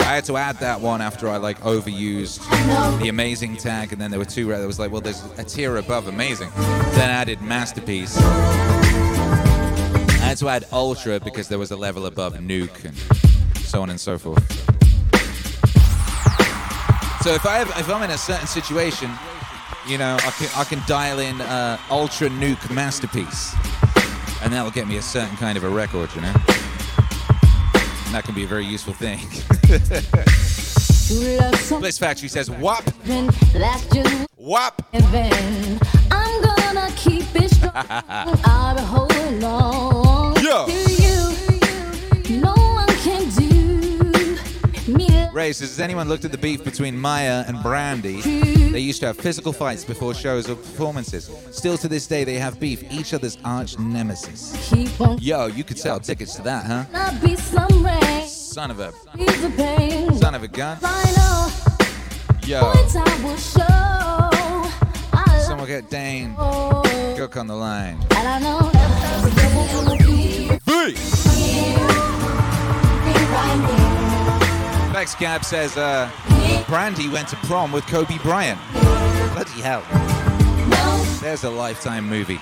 I 0.01 0.17
had 0.17 0.25
to 0.25 0.37
add 0.37 0.59
that 0.59 0.81
one 0.81 1.01
after 1.01 1.29
I 1.29 1.37
like 1.37 1.61
overused 1.61 2.41
the 3.01 3.09
amazing 3.09 3.57
tag, 3.57 3.93
and 3.93 4.01
then 4.01 4.11
there 4.11 4.19
were 4.19 4.27
two. 4.27 4.49
There 4.49 4.67
was 4.67 4.81
like, 4.81 4.91
well, 4.91 5.01
there's 5.01 5.25
a 5.39 5.45
tier 5.45 5.77
above 5.77 6.09
amazing. 6.09 6.51
Then 6.57 7.09
added 7.09 7.41
masterpiece. 7.41 8.19
I 8.19 8.31
had 10.25 10.39
to 10.39 10.49
add 10.49 10.65
ultra 10.73 11.21
because 11.21 11.49
there 11.49 11.59
was 11.59 11.71
a 11.71 11.77
level 11.77 12.07
above 12.07 12.35
nuke 12.35 12.85
and 12.85 12.97
so 13.59 13.81
on 13.81 13.91
and 13.91 14.01
so 14.01 14.19
forth. 14.19 14.43
So 17.23 17.33
if 17.33 17.47
I 17.47 17.59
have, 17.59 17.69
if 17.79 17.89
I'm 17.89 18.03
in 18.03 18.11
a 18.11 18.19
certain 18.19 18.49
situation, 18.49 19.09
you 19.87 19.99
know, 19.99 20.17
I 20.17 20.31
can 20.31 20.49
I 20.57 20.65
can 20.65 20.81
dial 20.87 21.19
in 21.19 21.41
uh, 21.41 21.79
ultra 21.91 22.29
nuke 22.29 22.73
masterpiece, 22.73 23.55
and 24.43 24.53
that 24.53 24.63
will 24.63 24.71
get 24.71 24.87
me 24.87 24.97
a 24.97 25.03
certain 25.03 25.37
kind 25.37 25.59
of 25.59 25.65
a 25.65 25.69
record, 25.69 26.11
you 26.15 26.21
know. 26.21 26.33
And 28.07 28.15
that 28.15 28.23
can 28.25 28.35
be 28.35 28.45
a 28.45 28.47
very 28.47 28.65
useful 28.65 28.93
thing. 28.93 29.19
Bliss 31.81 31.99
Factory 31.99 32.29
says, 32.29 32.51
"Wop, 32.51 32.85
That's 33.05 33.87
just 33.87 34.27
wop." 34.37 34.83
I'm 34.95 36.41
gonna 36.43 36.91
keep 36.97 37.25
it 37.35 37.51
strong. 37.51 37.73
I'll 38.45 38.77
be 38.77 38.83
holding 38.83 39.43
on 39.45 40.12
Ray 45.33 45.53
says, 45.55 45.71
has 45.71 45.81
anyone 45.81 46.09
looked 46.09 46.27
at 46.27 46.33
the 46.33 46.37
beef 46.39 46.63
between 46.63 46.99
Maya 46.99 47.45
and 47.47 47.63
Brandy? 47.63 48.21
They 48.21 48.81
used 48.81 49.01
to 49.01 49.07
have 49.07 49.17
physical 49.17 49.53
fights 49.53 49.83
before 49.83 50.13
shows 50.13 50.49
or 50.51 50.57
performances. 50.57 51.31
Still 51.51 51.79
to 51.79 51.89
this 51.89 52.07
day, 52.07 52.25
they 52.25 52.35
have 52.35 52.61
beef, 52.61 52.85
each 52.93 53.15
other's 53.15 53.39
arch 53.43 53.79
nemesis. 53.79 54.71
Yo, 55.19 55.47
you 55.47 55.65
could 55.65 55.79
sell 55.79 55.99
tickets 56.01 56.35
to 56.37 56.43
that, 56.43 56.67
huh? 56.67 56.85
Son 58.27 58.71
of 58.71 58.81
a, 58.81 58.93
Be 59.17 59.25
the 59.25 59.51
pain. 59.57 60.15
son 60.15 60.35
of 60.35 60.43
a 60.43 60.49
gun. 60.49 60.79
Yo, 62.45 62.61
Boy, 62.61 62.73
time 62.93 63.23
will 63.23 63.37
show. 63.37 63.63
I 65.15 65.43
someone 65.47 65.67
get 65.67 65.89
Dane. 65.89 66.35
Cook 67.17 67.39
on 67.39 67.47
the 67.47 67.55
line. 67.55 67.99
And 73.45 74.02
Next 74.93 75.19
Gab 75.19 75.45
says, 75.45 75.77
uh, 75.77 76.11
Brandy 76.69 77.09
went 77.09 77.29
to 77.29 77.37
prom 77.37 77.73
with 77.73 77.87
Kobe 77.87 78.19
Bryant. 78.19 78.61
Bloody 79.33 79.61
hell. 79.63 79.83
There's 81.21 81.45
a 81.45 81.51
lifetime 81.51 82.09
movie. 82.09 82.39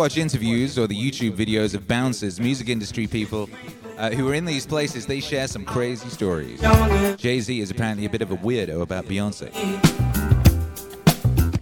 Watch 0.00 0.16
interviews 0.16 0.78
or 0.78 0.86
the 0.86 0.96
YouTube 0.96 1.36
videos 1.36 1.74
of 1.74 1.86
bouncers, 1.86 2.40
music 2.40 2.70
industry 2.70 3.06
people 3.06 3.50
uh, 3.98 4.08
who 4.08 4.26
are 4.30 4.32
in 4.32 4.46
these 4.46 4.66
places, 4.66 5.04
they 5.04 5.20
share 5.20 5.46
some 5.46 5.62
crazy 5.62 6.08
stories. 6.08 6.58
Jay 7.18 7.38
Z 7.38 7.60
is 7.60 7.70
apparently 7.70 8.06
a 8.06 8.08
bit 8.08 8.22
of 8.22 8.30
a 8.30 8.36
weirdo 8.38 8.80
about 8.80 9.04
Beyonce. 9.04 9.50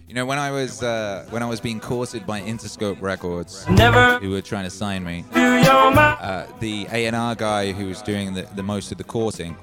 You 0.07 0.15
know, 0.15 0.25
when 0.25 0.39
I 0.39 0.53
was 0.53 0.85
uh, 0.85 1.27
when 1.31 1.43
I 1.43 1.47
was 1.47 1.61
being 1.61 1.81
courted 1.81 2.29
by 2.29 2.41
Interscope 2.41 3.03
Records, 3.03 3.69
Never 3.69 4.21
who 4.21 4.31
were 4.31 4.41
trying 4.41 4.67
to 4.67 4.71
sign 4.71 5.03
me, 5.03 5.25
do 5.35 5.41
you're 5.41 5.91
my 5.91 6.13
uh, 6.21 6.47
the 6.61 6.87
A&R 6.93 7.35
guy 7.35 7.73
who 7.73 7.89
was 7.89 8.03
doing 8.03 8.35
the, 8.35 8.43
the 8.55 8.63
most 8.63 8.93
of 8.93 8.99
the 8.99 9.05
courting 9.05 9.57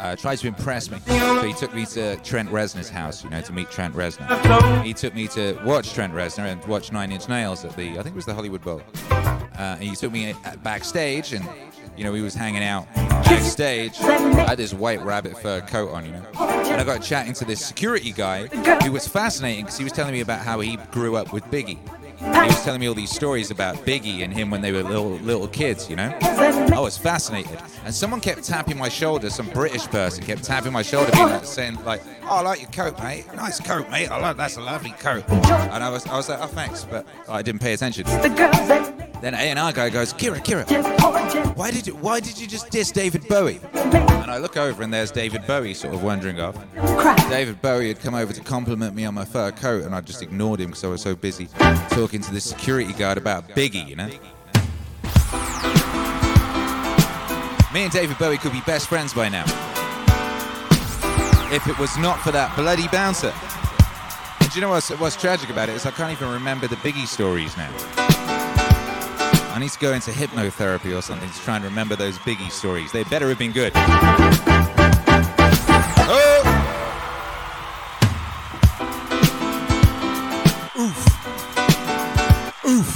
uh, 0.00 0.16
tried 0.16 0.36
to 0.36 0.48
impress 0.48 0.90
me. 0.90 0.98
So 1.06 1.42
he 1.42 1.52
took 1.52 1.74
me 1.74 1.86
to 1.86 2.16
Trent 2.16 2.50
Reznor's 2.50 2.88
house, 2.88 3.22
you 3.22 3.30
know, 3.30 3.40
to 3.42 3.52
meet 3.52 3.70
Trent 3.70 3.94
Reznor. 3.94 4.82
He 4.82 4.94
took 4.94 5.14
me 5.14 5.28
to 5.28 5.60
watch 5.64 5.92
Trent 5.92 6.12
Reznor 6.14 6.46
and 6.46 6.64
watch 6.64 6.90
Nine 6.90 7.12
Inch 7.12 7.28
Nails 7.28 7.64
at 7.64 7.76
the, 7.76 7.90
I 7.90 8.02
think 8.02 8.08
it 8.08 8.14
was 8.14 8.26
the 8.26 8.34
Hollywood 8.34 8.62
Bowl. 8.62 8.82
Uh, 9.10 9.76
and 9.78 9.82
he 9.82 9.94
took 9.94 10.10
me 10.12 10.34
backstage 10.62 11.32
and, 11.34 11.46
you 11.96 12.04
know, 12.04 12.12
we 12.12 12.22
was 12.22 12.34
hanging 12.34 12.62
out 12.62 12.92
backstage. 12.94 14.00
I 14.00 14.48
had 14.48 14.58
this 14.58 14.72
white 14.72 15.02
rabbit 15.02 15.36
fur 15.36 15.60
coat 15.60 15.90
on, 15.90 16.06
you 16.06 16.12
know. 16.12 16.24
And 16.38 16.80
I 16.80 16.84
got 16.84 17.02
chatting 17.02 17.34
to 17.34 17.44
this 17.44 17.64
security 17.64 18.12
guy 18.12 18.46
who 18.82 18.92
was 18.92 19.06
fascinating 19.06 19.64
because 19.64 19.76
he 19.76 19.84
was 19.84 19.92
telling 19.92 20.12
me 20.12 20.20
about 20.20 20.40
how 20.40 20.60
he 20.60 20.76
grew 20.92 21.16
up 21.16 21.32
with 21.32 21.44
Biggie. 21.46 21.78
And 22.20 22.34
he 22.44 22.48
was 22.48 22.62
telling 22.62 22.80
me 22.80 22.86
all 22.86 22.94
these 22.94 23.10
stories 23.10 23.50
about 23.50 23.76
Biggie 23.86 24.22
and 24.22 24.32
him 24.32 24.50
when 24.50 24.60
they 24.60 24.72
were 24.72 24.82
little 24.82 25.12
little 25.18 25.48
kids, 25.48 25.88
you 25.88 25.96
know. 25.96 26.16
I 26.20 26.78
was 26.78 26.96
fascinated, 26.98 27.58
and 27.84 27.94
someone 27.94 28.20
kept 28.20 28.44
tapping 28.44 28.78
my 28.78 28.88
shoulder. 28.88 29.30
Some 29.30 29.48
British 29.48 29.86
person 29.86 30.24
kept 30.24 30.44
tapping 30.44 30.72
my 30.72 30.82
shoulder, 30.82 31.10
being 31.12 31.26
like, 31.26 31.44
saying 31.44 31.84
like, 31.84 32.02
"Oh, 32.24 32.36
I 32.36 32.40
like 32.42 32.60
your 32.60 32.70
coat, 32.70 33.02
mate. 33.02 33.26
Nice 33.34 33.60
coat, 33.60 33.90
mate. 33.90 34.08
I 34.08 34.18
like 34.20 34.36
that's 34.36 34.56
a 34.56 34.60
lovely 34.60 34.92
coat." 34.92 35.24
And 35.30 35.82
I 35.82 35.88
was 35.88 36.06
I 36.06 36.16
was 36.16 36.28
like, 36.28 36.40
"Oh, 36.40 36.46
thanks," 36.46 36.84
but 36.84 37.06
I 37.28 37.42
didn't 37.42 37.60
pay 37.60 37.72
attention. 37.72 38.04
Then 38.04 39.34
A 39.34 39.50
and 39.50 39.58
R 39.58 39.72
guy 39.72 39.90
goes, 39.90 40.12
"Kira, 40.12 40.38
Kira, 40.44 40.66
why 41.56 41.70
did 41.70 41.86
you 41.86 41.94
why 41.96 42.20
did 42.20 42.38
you 42.38 42.46
just 42.46 42.70
diss 42.70 42.90
David 42.90 43.26
Bowie?" 43.28 43.60
And 44.30 44.36
I 44.36 44.40
look 44.40 44.56
over 44.56 44.84
and 44.84 44.94
there's 44.94 45.10
David 45.10 45.44
Bowie 45.44 45.74
sort 45.74 45.92
of 45.92 46.04
wandering 46.04 46.40
off. 46.40 46.56
Crap. 46.76 47.18
David 47.28 47.60
Bowie 47.60 47.88
had 47.88 47.98
come 47.98 48.14
over 48.14 48.32
to 48.32 48.40
compliment 48.40 48.94
me 48.94 49.04
on 49.04 49.12
my 49.12 49.24
fur 49.24 49.50
coat, 49.50 49.82
and 49.82 49.92
I 49.92 50.00
just 50.02 50.22
ignored 50.22 50.60
him 50.60 50.68
because 50.68 50.84
I 50.84 50.86
was 50.86 51.02
so 51.02 51.16
busy 51.16 51.48
talking 51.88 52.20
to 52.20 52.32
the 52.32 52.40
security 52.40 52.92
guard 52.92 53.18
about 53.18 53.48
Biggie, 53.48 53.88
you 53.88 53.96
know. 53.96 54.06
Me 57.74 57.82
and 57.82 57.90
David 57.90 58.16
Bowie 58.18 58.38
could 58.38 58.52
be 58.52 58.60
best 58.60 58.86
friends 58.86 59.12
by 59.12 59.28
now. 59.28 59.42
If 61.52 61.66
it 61.66 61.76
was 61.80 61.98
not 61.98 62.20
for 62.20 62.30
that 62.30 62.54
bloody 62.54 62.86
bouncer. 62.86 63.34
And 64.38 64.48
do 64.48 64.54
you 64.54 64.60
know 64.60 64.70
what's, 64.70 64.90
what's 64.90 65.16
tragic 65.16 65.50
about 65.50 65.68
it 65.68 65.74
is 65.74 65.86
I 65.86 65.90
can't 65.90 66.12
even 66.12 66.32
remember 66.32 66.68
the 66.68 66.76
Biggie 66.76 67.08
stories 67.08 67.56
now. 67.56 68.09
I 69.60 69.62
need 69.62 69.72
to 69.72 69.78
go 69.78 69.92
into 69.92 70.10
hypnotherapy 70.10 70.96
or 70.96 71.02
something 71.02 71.28
to 71.28 71.38
try 71.40 71.56
and 71.56 71.64
remember 71.66 71.94
those 71.94 72.16
Biggie 72.20 72.50
stories. 72.50 72.92
They 72.92 73.04
better 73.04 73.28
have 73.28 73.38
been 73.38 73.52
good. 73.52 73.72
Oh! 76.06 76.46
Oof. 80.78 81.06
Oof. 82.66 82.94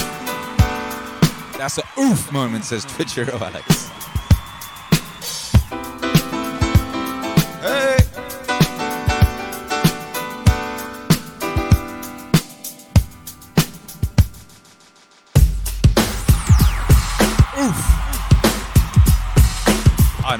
That's 1.59 1.77
a 1.77 1.83
oof 1.99 2.33
moment, 2.33 2.65
says 2.65 2.87
Twitcher 2.87 3.31
Alex. 3.31 3.91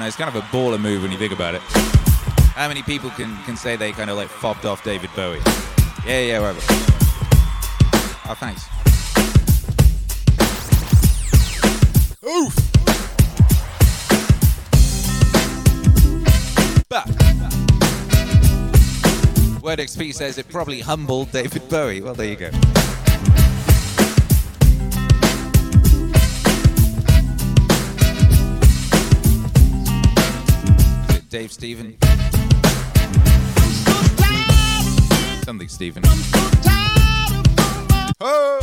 Know 0.05 0.09
it's 0.09 0.17
kind 0.17 0.29
of 0.29 0.35
a 0.35 0.45
baller 0.47 0.79
move 0.79 1.01
when 1.01 1.11
you 1.11 1.17
think 1.17 1.33
about 1.33 1.55
it. 1.55 1.61
How 2.53 2.67
many 2.67 2.83
people 2.83 3.09
can, 3.11 3.35
can 3.43 3.57
say 3.57 3.75
they 3.75 3.91
kind 3.91 4.09
of 4.09 4.17
like 4.17 4.27
fobbed 4.27 4.65
off 4.65 4.83
David 4.83 5.09
Bowie? 5.15 5.39
Yeah, 6.05 6.21
yeah, 6.21 6.39
whatever. 6.39 6.59
Oh, 8.27 8.35
thanks. 8.37 8.65
Oof. 12.23 12.55
Word 19.63 19.79
XP 19.79 20.13
says 20.13 20.37
it 20.37 20.47
probably 20.49 20.81
humbled 20.81 21.31
David 21.31 21.67
Bowie. 21.67 22.01
Well, 22.01 22.13
there 22.13 22.27
you 22.27 22.35
go. 22.35 22.51
Dave 31.35 31.51
Stephen? 31.51 31.97
Something 35.43 35.67
Stephen. 35.67 36.01
Oh. 38.21 38.59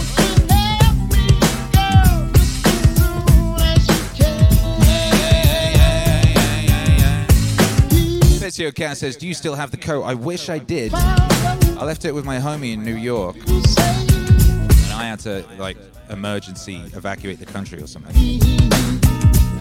Bezio 8.40 8.74
Cat 8.74 8.97
says, 8.97 9.16
Do 9.16 9.28
you 9.28 9.35
still 9.35 9.55
have 9.55 9.70
the 9.70 9.77
coat? 9.77 10.05
I 10.05 10.15
wish 10.15 10.49
I 10.49 10.57
did. 10.57 10.94
I 10.94 11.85
left 11.85 12.07
it 12.07 12.15
with 12.15 12.24
my 12.24 12.39
homie 12.39 12.73
in 12.73 12.82
New 12.82 12.97
York. 12.97 13.36
And 13.36 14.93
I 14.94 15.05
had 15.05 15.20
to, 15.20 15.44
like, 15.59 15.77
emergency 16.09 16.77
evacuate 16.94 17.39
the 17.39 17.44
country 17.44 17.82
or 17.82 17.86
something. 17.86 19.02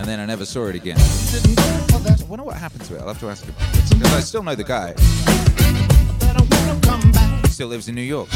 And 0.02 0.10
then 0.10 0.20
I 0.20 0.26
never 0.26 0.46
saw 0.46 0.66
it 0.66 0.74
again. 0.74 0.98
I 0.98 2.24
wonder 2.28 2.44
what 2.44 2.56
happened 2.58 2.84
to 2.86 2.96
it. 2.96 3.02
I'll 3.02 3.10
have 3.10 3.20
to 3.20 3.30
ask 3.30 3.46
him. 3.46 3.54
Because 4.00 4.14
I 4.16 4.20
still 4.22 4.42
know 4.42 4.56
the 4.56 4.64
guy. 4.64 4.96
He 7.44 7.48
still 7.50 7.68
lives 7.68 7.88
in 7.88 7.94
New 7.94 8.02
York. 8.02 8.28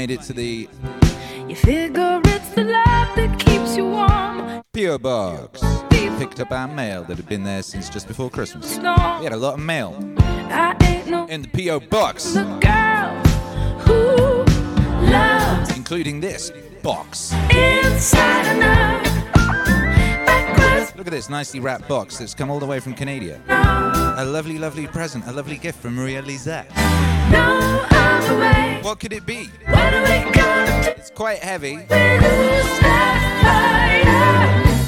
Made 0.00 0.10
it 0.10 0.22
to 0.22 0.32
the 0.32 0.66
You 1.46 1.54
figure 1.54 2.22
it's 2.24 2.48
the 2.54 2.64
love 2.64 3.14
that 3.16 3.38
keeps 3.38 3.76
you 3.76 3.84
warm. 3.84 4.62
P.O. 4.72 4.96
Box. 4.96 5.60
Picked 6.18 6.40
up 6.40 6.52
our 6.52 6.68
mail 6.68 7.04
that 7.04 7.18
had 7.18 7.28
been 7.28 7.44
there 7.44 7.62
since 7.62 7.90
just 7.90 8.08
before 8.08 8.30
Christmas. 8.30 8.78
We 8.78 8.84
had 9.24 9.34
a 9.34 9.36
lot 9.36 9.54
of 9.54 9.60
mail 9.60 9.90
no 11.06 11.26
in 11.28 11.42
the 11.42 11.48
P.O. 11.48 11.80
Box, 11.80 12.34
girl 12.34 13.10
who 13.84 14.44
loves 15.10 15.76
including 15.76 16.18
this 16.18 16.50
box. 16.82 17.34
inside. 17.50 18.46
Look 20.96 21.06
at 21.06 21.12
this 21.12 21.28
nicely 21.28 21.60
wrapped 21.60 21.86
box 21.88 22.16
that's 22.16 22.34
come 22.34 22.50
all 22.50 22.58
the 22.58 22.66
way 22.66 22.80
from 22.80 22.94
Canada. 22.94 23.38
A 24.16 24.24
lovely, 24.24 24.58
lovely 24.58 24.86
present, 24.86 25.26
a 25.26 25.32
lovely 25.32 25.58
gift 25.58 25.78
from 25.78 25.94
Maria 25.94 26.22
Lizak. 26.22 26.66
No. 27.30 27.99
What 28.82 28.98
could 28.98 29.12
it 29.12 29.24
be? 29.24 29.48
What 29.66 29.94
are 29.94 30.02
we 30.02 30.30
gonna? 30.32 30.94
It's 30.96 31.10
quite 31.10 31.38
heavy. 31.38 31.76
Lose 31.76 31.88
that 31.88 33.18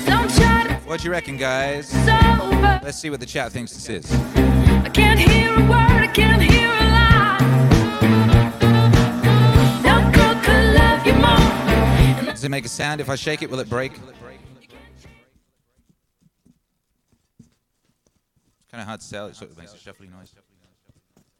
fire. 0.04 0.06
Don't 0.06 0.30
try 0.34 0.64
to 0.68 0.74
What 0.88 1.00
do 1.00 1.04
you 1.06 1.12
reckon, 1.12 1.36
guys? 1.36 1.94
Let's 2.82 2.98
see 2.98 3.10
what 3.10 3.20
the 3.20 3.26
chat 3.26 3.52
thinks 3.52 3.72
this 3.72 3.88
is. 3.88 4.12
I 4.12 4.88
can't 4.92 5.20
hear 5.20 5.52
a 5.54 5.60
word. 5.62 6.02
I 6.02 6.08
can't 6.08 6.42
hear 6.42 6.68
a 6.68 6.88
lie. 6.90 7.38
No 9.82 10.10
girl 10.12 10.34
could 10.42 10.74
love 10.74 11.06
you 11.06 11.14
more. 11.14 12.32
Does 12.32 12.44
it 12.44 12.50
make 12.50 12.64
a 12.64 12.68
sound? 12.68 13.00
If 13.00 13.08
I 13.08 13.14
shake 13.14 13.42
it, 13.42 13.50
will 13.50 13.60
it 13.60 13.68
break? 13.70 13.92
It's 13.92 14.02
kind 18.70 18.80
of 18.80 18.86
hard 18.88 19.00
to 19.00 19.08
tell. 19.10 19.26
It 19.26 19.36
sort 19.36 19.52
of 19.52 19.58
makes 19.58 19.72
a 19.74 19.76
shuffly 19.76 20.10
noise. 20.10 20.34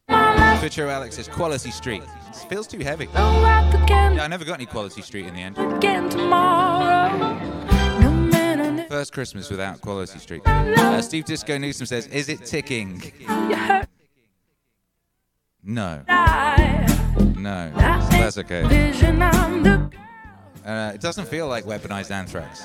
Twitcher 0.08 0.88
Alex 0.88 1.16
says 1.16 1.28
Quality 1.28 1.70
Street. 1.70 2.02
It 2.28 2.36
feels 2.48 2.66
too 2.66 2.78
heavy. 2.80 3.08
Yeah, 3.14 4.18
I 4.22 4.28
never 4.28 4.44
got 4.44 4.54
any 4.54 4.66
Quality 4.66 5.02
Street 5.02 5.26
in 5.26 5.34
the 5.34 5.40
end. 5.40 5.58
again 5.58 6.08
tomorrow. 6.08 7.38
First 8.88 9.12
Christmas 9.12 9.50
without 9.50 9.80
Quality 9.80 10.18
Street. 10.18 10.46
Uh, 10.46 11.00
Steve 11.00 11.24
Disco 11.24 11.56
Newsom 11.58 11.86
says, 11.86 12.06
Is 12.08 12.28
it 12.28 12.44
ticking? 12.44 13.00
No. 15.64 16.02
No. 17.36 17.72
So 17.74 18.16
that's 18.18 18.38
okay. 18.38 18.66
vision. 18.66 19.22
I'm 19.22 19.62
the 19.62 19.90
Uh, 20.64 20.92
it 20.94 21.00
doesn't 21.00 21.26
feel 21.26 21.48
like 21.48 21.64
weaponized 21.64 22.10
anthrax. 22.10 22.62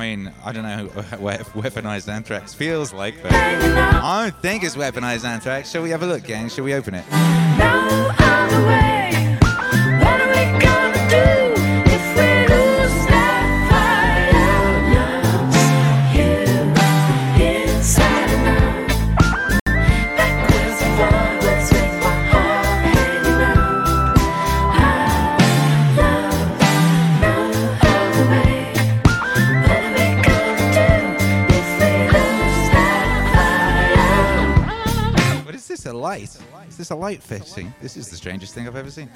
Mean, 0.00 0.32
I 0.44 0.52
don't 0.52 0.62
know 0.62 0.86
what 1.18 1.40
weaponized 1.52 2.08
anthrax 2.08 2.54
feels 2.54 2.92
like, 2.92 3.22
but 3.22 3.32
I 3.32 4.24
don't 4.24 4.42
think 4.42 4.64
it's 4.64 4.76
weaponized 4.76 5.24
anthrax. 5.24 5.70
Shall 5.70 5.82
we 5.82 5.90
have 5.90 6.02
a 6.02 6.06
look, 6.06 6.24
gang? 6.24 6.48
Shall 6.48 6.64
we 6.64 6.74
open 6.74 6.94
it? 6.94 7.04
No 7.10 8.10
light? 36.00 36.36
Is 36.68 36.76
this 36.76 36.90
a 36.90 36.94
light 36.96 37.22
fitting? 37.22 37.72
This 37.80 37.96
is 37.96 38.08
the 38.08 38.16
strangest 38.16 38.54
thing 38.54 38.66
I've 38.66 38.76
ever 38.76 38.90
seen. 38.90 39.10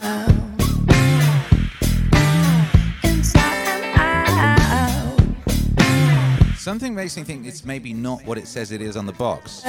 Something 6.56 6.94
makes 6.94 7.16
me 7.16 7.24
think 7.24 7.46
it's 7.46 7.64
maybe 7.64 7.92
not 7.92 8.24
what 8.24 8.38
it 8.38 8.46
says 8.46 8.72
it 8.72 8.80
is 8.80 8.96
on 8.96 9.06
the 9.06 9.12
box. 9.12 9.62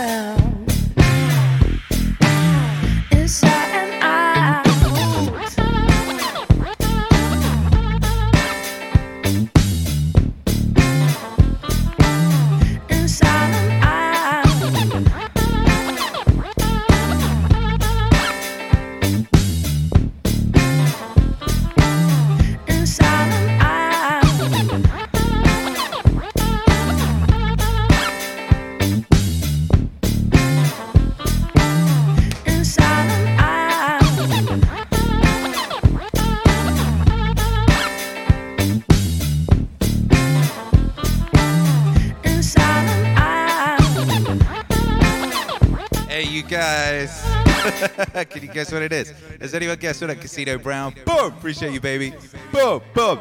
Can 48.29 48.43
you 48.43 48.47
guess 48.47 48.71
what 48.71 48.81
it 48.81 48.93
is? 48.93 49.13
Does 49.39 49.53
anyone 49.53 49.77
guess 49.77 49.99
what 49.99 50.09
a 50.09 50.15
Casino 50.15 50.57
Brown? 50.57 50.95
Boom! 51.05 51.33
Appreciate 51.33 51.73
you, 51.73 51.81
baby. 51.81 52.13
Boom! 52.53 52.81
Boom! 52.93 53.19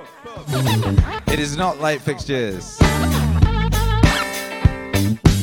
It 1.26 1.40
is 1.40 1.56
not 1.56 1.80
light 1.80 2.00
fixtures. 2.00 2.78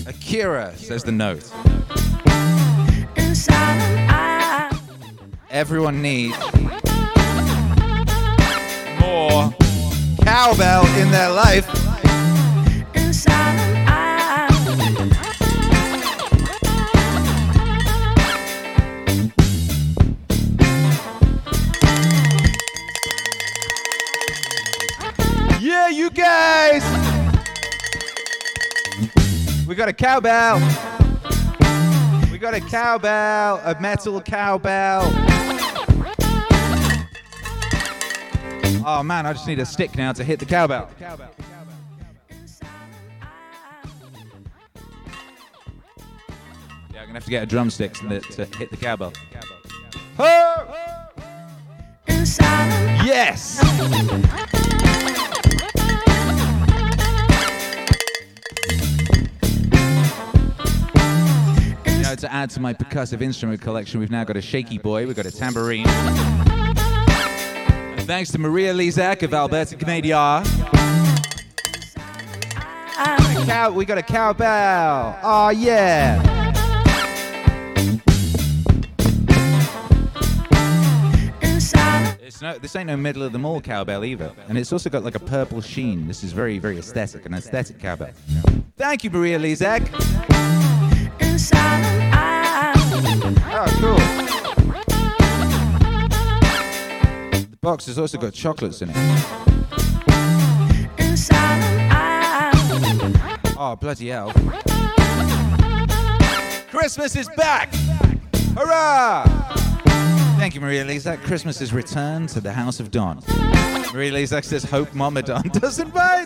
Akira 0.08 0.74
says 0.78 1.04
the 1.04 1.12
note. 1.12 1.52
Inside 3.18 3.78
and 3.82 4.12
out. 4.12 4.80
Everyone 5.50 6.02
needs 6.02 6.38
more 9.02 9.54
cowbell 10.24 10.86
in 10.98 11.12
their 11.12 11.30
life. 11.30 11.91
We 29.72 29.76
got 29.76 29.88
a 29.88 29.94
cowbell. 29.94 30.60
We 32.30 32.38
got 32.38 32.54
a 32.54 32.60
cowbell, 32.60 33.62
a 33.64 33.80
metal 33.80 34.20
cowbell. 34.20 35.04
Oh 38.86 39.02
man, 39.02 39.26
I 39.26 39.32
just 39.32 39.48
need 39.48 39.60
a 39.60 39.66
stick 39.66 39.96
now 39.96 40.12
to 40.12 40.26
hit 40.26 40.40
the 40.40 40.46
cowbell. 40.46 40.90
Yeah, 41.00 41.14
I'm 41.14 41.20
gonna 46.94 47.14
have 47.14 47.24
to 47.24 47.30
get 47.30 47.44
a 47.44 47.46
drumstick 47.46 47.94
to, 47.94 48.46
hit 48.58 48.72
the 48.72 48.78
cowbell. 48.78 49.14
Yes. 53.06 53.62
To 62.18 62.32
add 62.32 62.52
to 62.52 62.60
my 62.60 62.74
percussive 62.74 63.22
instrument 63.22 63.62
collection, 63.62 64.00
we've 64.00 64.12
now 64.12 64.24
got 64.24 64.38
a 64.38 64.42
shaky 64.42 64.78
boy, 64.78 65.08
we've 65.08 65.16
got 65.16 65.26
a 65.26 65.32
tambourine. 65.32 65.88
And 65.88 66.78
thanks 68.06 68.32
to 68.34 68.38
Maria 68.38 68.76
Lizak 68.76 69.24
of 69.24 69.34
Alberta, 69.34 69.76
Canada. 69.76 70.44
Cow, 73.46 73.72
we 73.72 73.86
got 73.86 73.98
a 73.98 74.04
cowbell. 74.04 75.18
Oh 75.24 75.50
yeah. 75.50 76.22
It's 82.22 82.42
no, 82.42 82.60
this 82.60 82.76
ain't 82.76 82.88
no 82.88 82.98
middle 82.98 83.24
of 83.24 83.32
the 83.32 83.40
mall 83.40 83.62
cowbell 83.62 84.06
either, 84.06 84.32
and 84.48 84.60
it's 84.60 84.72
also 84.72 84.92
got 84.92 85.04
like 85.04 85.16
a 85.16 85.20
purple 85.20 85.60
sheen. 85.62 86.08
This 86.08 86.24
is 86.24 86.34
very, 86.34 86.60
very 86.60 86.78
aesthetic, 86.78 87.26
an 87.26 87.34
aesthetic 87.34 87.80
cowbell. 87.80 88.12
Thank 88.78 89.04
you, 89.04 89.10
Maria 89.10 89.40
Lizak. 89.40 89.90
Oh, 93.64 93.68
cool. 93.80 93.96
The 97.42 97.58
box 97.62 97.86
has 97.86 98.00
also 98.00 98.18
got 98.18 98.34
chocolates 98.34 98.82
in 98.82 98.90
it. 98.90 98.96
Oh, 103.56 103.78
bloody 103.80 104.08
hell. 104.08 104.34
Christmas 106.72 107.16
is 107.16 107.30
back! 107.38 107.72
Hurrah! 108.56 109.26
Thank 110.40 110.56
you, 110.56 110.62
Maria 110.62 110.84
Lizak. 110.84 111.22
Christmas 111.22 111.62
is 111.62 111.72
returned 111.72 112.30
to 112.30 112.42
the 112.42 112.54
House 112.54 112.80
of 112.80 112.90
Don. 112.90 113.22
Maria 113.94 114.12
Lizak 114.12 114.44
says, 114.44 114.64
Hope 114.64 114.92
Mama 114.96 115.22
Don 115.22 115.44
doesn't 115.50 115.94
bite. 115.94 116.26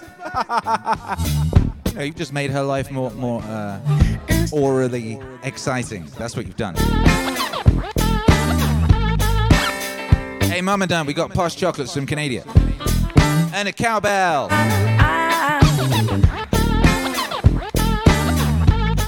you 1.88 1.94
know, 1.96 2.02
you've 2.02 2.16
just 2.16 2.32
made 2.32 2.52
her 2.52 2.64
life 2.64 2.90
more, 2.92 3.12
more 3.12 3.42
uh, 3.44 3.82
orally 4.52 5.20
exciting. 5.44 6.06
That's 6.18 6.36
what 6.36 6.46
you've 6.46 6.58
done. 6.58 6.76
Hey, 10.50 10.62
Mama 10.62 10.88
Don, 10.88 11.06
we 11.06 11.14
got 11.14 11.34
posh 11.34 11.56
chocolates 11.56 11.94
from 11.94 12.06
Canada. 12.06 12.44
And 13.54 13.68
a 13.68 13.74
cowbell. 13.74 14.48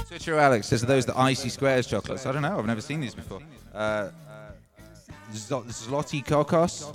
Twitcher 0.08 0.38
Alex 0.40 0.68
says, 0.68 0.84
Are 0.84 0.88
those 0.88 1.06
the 1.06 1.18
icy 1.18 1.50
squares 1.50 1.88
chocolates? 1.88 2.26
I 2.26 2.32
don't 2.32 2.42
know. 2.42 2.58
I've 2.58 2.66
never 2.66 2.82
seen 2.82 3.00
these 3.00 3.16
before. 3.16 3.40
Uh, 3.74 4.10
Zlo- 5.32 5.66
Zloty 5.66 6.26
Kokos. 6.26 6.94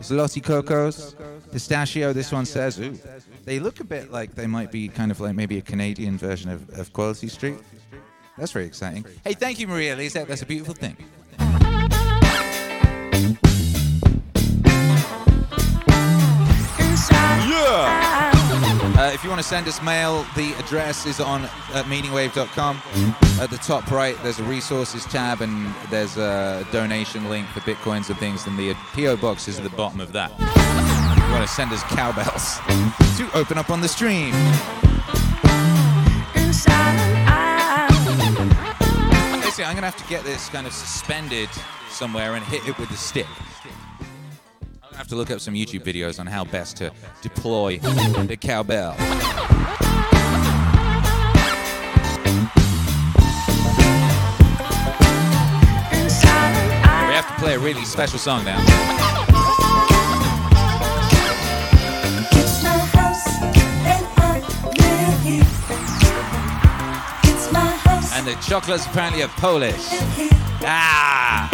Zloty 0.00 0.42
Cocos, 0.42 1.14
Pistachio, 1.52 2.12
this 2.12 2.32
one 2.32 2.44
says. 2.44 2.78
Ooh. 2.80 2.98
They 3.44 3.60
look 3.60 3.80
a 3.80 3.84
bit 3.84 4.10
like 4.10 4.34
they 4.34 4.46
might 4.46 4.70
be 4.72 4.88
kind 4.88 5.10
of 5.10 5.20
like 5.20 5.34
maybe 5.34 5.58
a 5.58 5.62
Canadian 5.62 6.16
version 6.18 6.50
of, 6.50 6.68
of 6.78 6.92
Quality 6.92 7.28
Street. 7.28 7.58
That's 8.38 8.52
very 8.52 8.66
exciting. 8.66 9.04
Hey, 9.24 9.34
thank 9.34 9.60
you, 9.60 9.68
Maria 9.68 9.96
Lizak. 9.96 10.26
That's 10.26 10.42
a 10.42 10.46
beautiful 10.46 10.74
thing. 10.74 10.96
Yeah! 17.48 18.31
Uh, 19.02 19.10
if 19.12 19.24
you 19.24 19.30
want 19.30 19.42
to 19.42 19.48
send 19.48 19.66
us 19.66 19.82
mail, 19.82 20.24
the 20.36 20.52
address 20.60 21.06
is 21.06 21.18
on 21.18 21.42
uh, 21.42 21.82
meaningwave.com. 21.88 22.80
At 23.40 23.50
the 23.50 23.56
top 23.56 23.90
right, 23.90 24.16
there's 24.22 24.38
a 24.38 24.44
resources 24.44 25.04
tab 25.06 25.40
and 25.40 25.74
there's 25.90 26.16
a 26.16 26.64
donation 26.70 27.28
link 27.28 27.48
for 27.48 27.58
bitcoins 27.62 28.10
and 28.10 28.18
things, 28.20 28.46
and 28.46 28.56
the 28.56 28.74
PO 28.92 29.16
box 29.16 29.48
is 29.48 29.58
at 29.58 29.64
the 29.64 29.70
bottom 29.70 29.98
of 29.98 30.12
that. 30.12 30.30
If 30.38 31.26
you 31.26 31.32
want 31.32 31.44
to 31.44 31.52
send 31.52 31.72
us 31.72 31.82
cowbells 31.82 32.58
to 33.16 33.28
open 33.36 33.58
up 33.58 33.70
on 33.70 33.80
the 33.80 33.88
stream. 33.88 34.30
Basically, 39.42 39.64
I'm 39.64 39.74
going 39.74 39.82
to 39.82 39.90
have 39.90 39.96
to 39.96 40.08
get 40.08 40.22
this 40.22 40.48
kind 40.48 40.64
of 40.64 40.72
suspended 40.72 41.48
somewhere 41.90 42.36
and 42.36 42.44
hit 42.44 42.68
it 42.68 42.78
with 42.78 42.92
a 42.92 42.96
stick. 42.96 43.26
I 44.92 44.98
have 44.98 45.08
to 45.08 45.16
look 45.16 45.30
up 45.30 45.40
some 45.40 45.54
YouTube 45.54 45.84
videos 45.84 46.20
on 46.20 46.26
how 46.26 46.44
best 46.44 46.76
to 46.78 46.92
deploy 47.22 47.78
the 47.78 48.36
cowbell. 48.38 48.94
We 48.98 49.04
have 57.14 57.26
to 57.26 57.34
play 57.40 57.54
a 57.54 57.58
really 57.58 57.84
special 57.84 58.18
song 58.18 58.44
now. 58.44 58.58
It's 62.32 62.62
my 62.62 62.78
house 62.92 63.26
and 63.42 64.06
I 64.18 64.40
live 64.76 65.22
here. 65.22 65.46
It's 67.24 67.52
my 67.52 67.60
house 67.60 68.12
And 68.12 68.26
the 68.26 68.34
chocolates 68.46 68.86
apparently 68.86 69.22
are 69.22 69.28
Polish. 69.28 69.88
Ah! 70.64 71.48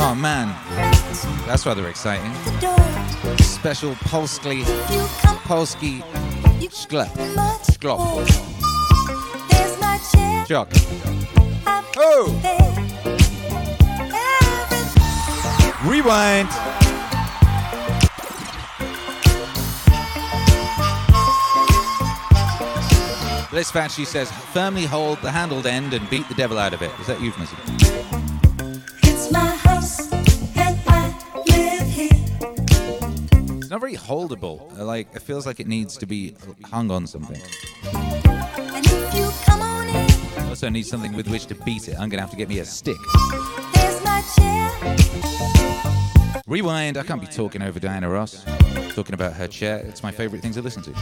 Oh 0.00 0.14
man, 0.14 0.48
that's 1.48 1.64
rather 1.64 1.88
exciting. 1.88 2.32
Special 3.38 3.94
Polski, 3.94 4.62
Polski 5.44 6.02
sklep. 6.68 7.08
Sklop. 7.64 8.28
Choc. 10.46 10.70
Oh! 11.96 12.28
Rewind. 15.84 16.48
Bliss 23.50 23.70
Factory 23.70 24.04
says, 24.04 24.30
firmly 24.52 24.84
hold 24.84 25.20
the 25.22 25.30
handled 25.30 25.66
end 25.66 25.94
and 25.94 26.08
beat 26.10 26.28
the 26.28 26.34
devil 26.34 26.58
out 26.58 26.74
of 26.74 26.82
it. 26.82 26.90
Is 27.00 27.06
that 27.06 27.20
euphemism? 27.20 27.58
Holdable. 34.08 34.58
Uh, 34.78 34.84
Like, 34.84 35.06
it 35.14 35.22
feels 35.22 35.44
like 35.46 35.60
it 35.60 35.66
needs 35.68 35.96
to 35.98 36.06
be 36.06 36.34
hung 36.64 36.90
on 36.90 37.06
something. 37.06 37.40
And 37.92 38.86
if 38.86 39.14
you 39.14 39.26
come 39.44 39.60
on 39.60 39.86
in, 39.88 40.48
Also 40.48 40.68
needs 40.70 40.88
something 40.88 41.14
with 41.14 41.28
which 41.28 41.46
to 41.46 41.54
beat 41.54 41.88
it. 41.88 41.94
I'm 42.00 42.08
gonna 42.08 42.22
have 42.22 42.30
to 42.30 42.36
get 42.36 42.48
me 42.48 42.58
a 42.60 42.64
stick. 42.64 42.96
there's 43.74 44.02
my 44.04 44.22
chair. 44.34 44.64
Rewind. 46.46 46.96
I 46.96 47.02
can't 47.02 47.20
be 47.20 47.26
talking 47.26 47.60
over 47.62 47.78
Diana 47.78 48.08
Ross. 48.08 48.42
Talking 48.94 49.14
about 49.14 49.34
her 49.34 49.46
chair. 49.46 49.78
It's 49.90 50.02
my 50.02 50.10
favorite 50.10 50.40
thing 50.42 50.52
to 50.54 50.62
listen 50.62 50.82
to. 50.84 50.92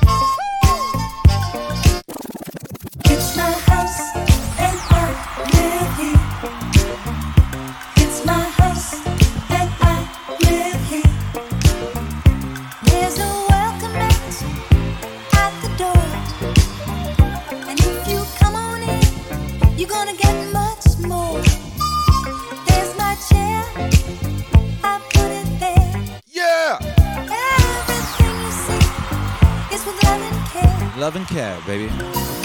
Care, 31.28 31.58
baby. 31.66 32.35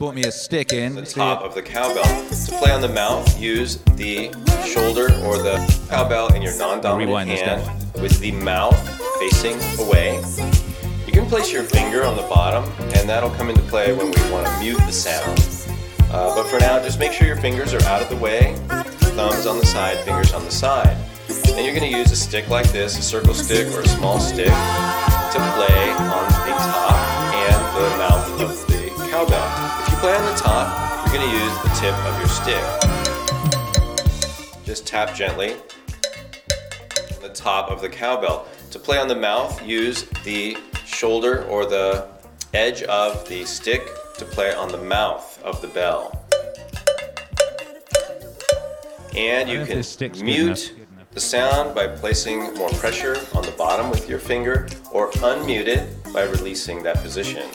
Bought 0.00 0.14
me 0.14 0.24
a 0.24 0.32
stick 0.32 0.72
in. 0.72 0.94
The 0.94 1.02
top 1.02 1.42
of 1.42 1.54
the 1.54 1.60
cowbell. 1.60 2.02
To 2.02 2.52
play 2.58 2.72
on 2.72 2.80
the 2.80 2.88
mouth, 2.88 3.38
use 3.38 3.76
the 3.96 4.32
shoulder 4.66 5.12
or 5.26 5.36
the 5.36 5.58
cowbell 5.90 6.32
in 6.32 6.40
your 6.40 6.56
non-dominant 6.56 7.28
hand 7.28 7.84
with 8.00 8.18
the 8.18 8.32
mouth 8.32 8.80
facing 9.18 9.58
away. 9.78 10.16
You 11.06 11.12
can 11.12 11.26
place 11.26 11.52
your 11.52 11.64
finger 11.64 12.02
on 12.06 12.16
the 12.16 12.22
bottom, 12.22 12.64
and 12.94 13.06
that'll 13.06 13.28
come 13.28 13.50
into 13.50 13.60
play 13.64 13.92
when 13.92 14.06
we 14.06 14.32
want 14.32 14.46
to 14.46 14.58
mute 14.58 14.78
the 14.78 14.90
sound. 14.90 15.38
Uh, 16.10 16.34
but 16.34 16.46
for 16.46 16.58
now, 16.58 16.82
just 16.82 16.98
make 16.98 17.12
sure 17.12 17.26
your 17.26 17.36
fingers 17.36 17.74
are 17.74 17.82
out 17.82 18.00
of 18.00 18.08
the 18.08 18.16
way. 18.16 18.54
Thumbs 19.14 19.46
on 19.46 19.58
the 19.58 19.66
side, 19.66 19.98
fingers 19.98 20.32
on 20.32 20.42
the 20.46 20.50
side. 20.50 20.96
And 21.28 21.66
you're 21.66 21.74
going 21.74 21.92
to 21.92 21.98
use 21.98 22.10
a 22.10 22.16
stick 22.16 22.48
like 22.48 22.72
this, 22.72 22.98
a 22.98 23.02
circle 23.02 23.34
stick 23.34 23.66
or 23.74 23.80
a 23.80 23.88
small 23.88 24.18
stick, 24.18 24.46
to 24.46 25.38
play 25.56 25.90
on 25.90 26.24
the 26.46 26.56
top 26.56 27.20
and 27.34 27.76
the 27.76 27.96
mouth 27.98 28.39
you're 31.12 31.18
going 31.18 31.30
to 31.30 31.36
use 31.44 31.62
the 31.62 31.68
tip 31.80 31.94
of 32.06 32.16
your 32.18 32.28
stick. 32.28 32.62
Just 34.64 34.86
tap 34.86 35.12
gently 35.12 35.54
on 35.54 37.20
the 37.20 37.32
top 37.34 37.68
of 37.68 37.80
the 37.80 37.88
cowbell. 37.88 38.46
To 38.70 38.78
play 38.78 38.96
on 38.98 39.08
the 39.08 39.16
mouth, 39.16 39.60
use 39.66 40.04
the 40.24 40.56
shoulder 40.86 41.42
or 41.46 41.66
the 41.66 42.06
edge 42.54 42.84
of 42.84 43.28
the 43.28 43.44
stick 43.44 43.88
to 44.18 44.24
play 44.24 44.54
on 44.54 44.68
the 44.70 44.78
mouth 44.78 45.42
of 45.42 45.60
the 45.60 45.66
bell. 45.68 46.24
And 49.16 49.48
you 49.48 49.64
can 49.64 49.78
this 49.78 49.88
stick's 49.88 50.18
good 50.18 50.24
mute 50.24 50.74
the 51.10 51.18
sound 51.18 51.74
by 51.74 51.88
placing 51.88 52.54
more 52.54 52.70
pressure 52.70 53.16
on 53.34 53.42
the 53.42 53.54
bottom 53.58 53.90
with 53.90 54.08
your 54.08 54.20
finger 54.20 54.68
or 54.92 55.10
unmute 55.10 55.66
it 55.66 55.88
by 56.14 56.22
releasing 56.22 56.84
that 56.84 56.98
position. 56.98 57.50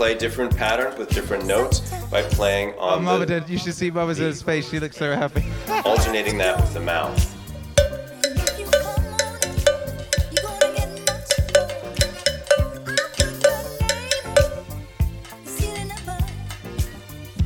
Play 0.00 0.14
different 0.14 0.56
patterns 0.56 0.96
with 0.96 1.10
different 1.10 1.44
notes 1.44 1.80
by 2.10 2.22
playing 2.22 2.72
Oh, 2.78 2.96
on 2.96 3.04
the, 3.04 3.26
did. 3.26 3.50
You 3.50 3.58
should 3.58 3.74
see 3.74 3.90
Mother's 3.90 4.40
face. 4.40 4.66
She 4.70 4.80
looks 4.80 4.96
so 4.96 5.14
happy. 5.14 5.44
alternating 5.84 6.38
that 6.38 6.58
with 6.58 6.72
the 6.72 6.80
mouth. 6.80 7.18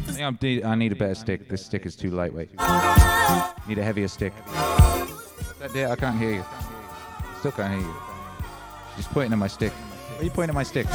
I 0.06 0.12
think 0.12 0.20
I'm 0.22 0.39
need, 0.40 0.62
I 0.62 0.76
need 0.76 0.93
a 0.93 0.94
better 0.94 1.16
stick. 1.16 1.48
This 1.48 1.66
stick 1.66 1.85
is 1.86 1.97
too 1.97 2.12
lightweight. 2.12 2.51
Need 3.66 3.78
a 3.78 3.82
heavier 3.82 4.06
stick. 4.06 4.32
That 5.59 5.72
there, 5.72 5.90
I 5.90 5.97
can't 5.97 6.16
hear 6.20 6.35
you. 6.35 6.44
Still 7.40 7.51
can't 7.51 7.72
hear 7.72 7.82
you. 7.82 7.94
She's 8.94 9.09
pointing 9.09 9.32
at 9.32 9.39
my 9.39 9.48
stick. 9.48 9.72
Why 9.72 10.20
are 10.20 10.22
you 10.22 10.31
pointing 10.31 10.51
at 10.51 10.55
my 10.55 10.62
stick? 10.62 10.86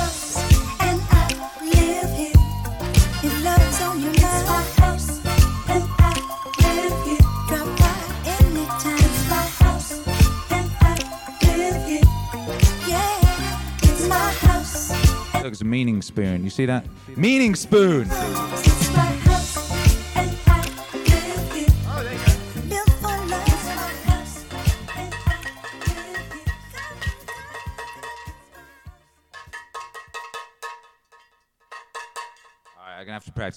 Meaning 15.70 16.02
spoon. 16.02 16.44
You 16.44 16.50
see 16.50 16.66
that? 16.66 16.86
Meaning 17.16 17.56
spoon. 17.56 18.10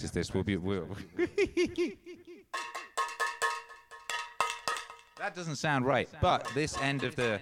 Practice 0.03 0.11
this. 0.11 0.35
We'll 0.35 0.45
be. 0.45 0.57
We'll... 0.57 0.89
that 5.19 5.35
doesn't 5.35 5.57
sound 5.57 5.87
right. 5.87 6.09
But 6.20 6.49
this 6.55 6.77
end 6.79 7.05
of 7.05 7.16
the 7.16 7.41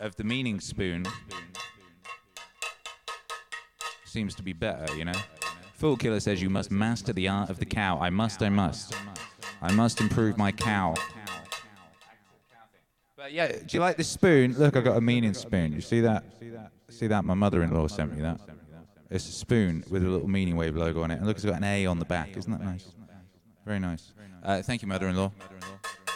of 0.00 0.14
the 0.16 0.24
meaning 0.24 0.60
spoon 0.60 1.04
seems 4.04 4.34
to 4.36 4.42
be 4.42 4.52
better. 4.52 4.94
You 4.96 5.06
know. 5.06 5.12
Fool 5.74 5.96
Killer 5.96 6.18
says 6.20 6.42
you 6.42 6.50
must 6.50 6.72
master 6.72 7.12
the 7.12 7.28
art 7.28 7.50
of 7.50 7.58
the 7.58 7.66
cow. 7.66 8.00
I 8.00 8.10
must. 8.10 8.42
I 8.42 8.48
must. 8.48 8.94
I 9.62 9.72
must 9.72 10.00
improve 10.00 10.36
my 10.36 10.52
cow. 10.52 10.94
But 13.16 13.32
yeah, 13.32 13.48
do 13.48 13.64
you 13.70 13.80
like 13.80 13.96
this 13.96 14.08
spoon? 14.08 14.54
Look, 14.58 14.76
I 14.76 14.80
got 14.80 14.96
a 14.96 15.00
meaning 15.00 15.34
spoon. 15.34 15.72
You 15.72 15.80
see 15.80 16.00
that? 16.00 16.24
See 16.88 17.06
that? 17.08 17.24
My 17.24 17.34
mother-in-law 17.34 17.88
sent 17.88 18.14
me 18.14 18.22
that. 18.22 18.40
It's 19.10 19.28
a 19.28 19.32
spoon 19.32 19.84
with 19.88 20.04
a 20.04 20.08
little 20.08 20.28
meaning 20.28 20.56
wave 20.56 20.76
logo 20.76 21.02
on 21.02 21.10
it. 21.10 21.16
And 21.16 21.26
look, 21.26 21.36
it's 21.36 21.44
got 21.44 21.56
an 21.56 21.64
A 21.64 21.86
on 21.86 21.98
the 21.98 22.04
back. 22.04 22.36
Isn't 22.36 22.52
that 22.52 22.62
nice? 22.62 22.86
Very 23.64 23.78
nice. 23.78 24.12
Uh, 24.42 24.62
thank 24.62 24.82
you, 24.82 24.88
mother-in-law. 24.88 25.32
Yeah, 25.36 25.44
I'm 25.44 26.07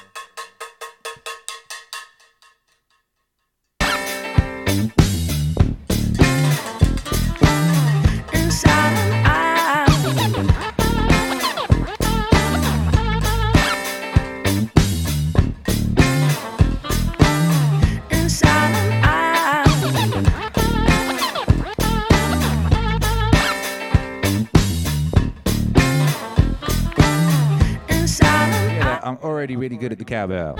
already 29.43 29.56
really 29.56 29.77
good 29.77 29.90
at 29.90 29.98
the 29.98 30.05
cowbell. 30.05 30.55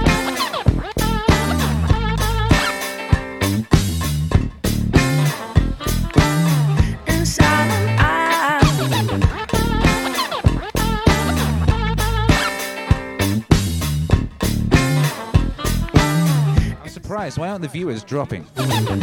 I'm 16.81 16.89
surprised. 16.89 17.39
Why 17.39 17.51
aren't 17.51 17.63
the 17.63 17.69
viewers 17.69 18.03
dropping? 18.03 18.45
I'm 18.57 18.99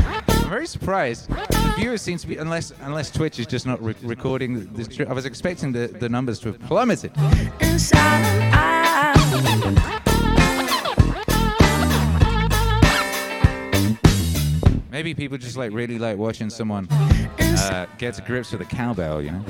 very 0.50 0.68
surprised. 0.68 1.30
The 1.30 1.74
viewers 1.78 2.02
seem 2.02 2.18
to 2.18 2.28
be, 2.28 2.36
unless 2.36 2.74
unless 2.82 3.12
Twitch 3.12 3.40
is 3.40 3.48
just 3.48 3.66
not 3.66 3.82
re- 3.82 3.96
recording. 4.02 4.74
This, 4.74 4.90
I 5.00 5.14
was 5.14 5.26
expecting 5.26 5.72
the, 5.72 5.88
the 5.88 6.10
numbers 6.10 6.40
to 6.40 6.48
have 6.52 6.60
plummeted. 6.60 7.14
Maybe 15.00 15.14
people 15.14 15.38
just 15.38 15.56
like 15.56 15.72
really 15.72 15.98
like 15.98 16.18
watching 16.18 16.50
someone 16.50 16.86
uh, 16.92 17.86
get 17.98 18.16
to 18.16 18.22
grips 18.22 18.52
with 18.52 18.60
a 18.60 18.66
cowbell, 18.66 19.22
you 19.22 19.32
know? 19.32 19.46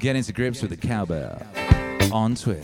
Get 0.00 0.16
into 0.16 0.34
grips 0.34 0.60
with 0.60 0.70
a 0.72 0.76
cowbell 0.76 1.40
on 2.12 2.34
Twitch. 2.34 2.62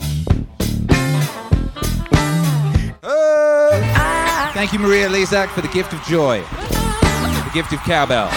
Oh! 3.01 4.51
Thank 4.53 4.73
you, 4.73 4.77
Maria 4.77 5.09
Lizak, 5.09 5.47
for 5.49 5.61
the 5.61 5.69
gift 5.69 5.91
of 5.91 6.03
joy, 6.03 6.41
the 6.41 7.51
gift 7.51 7.73
of 7.73 7.79
cowbell. 7.79 8.29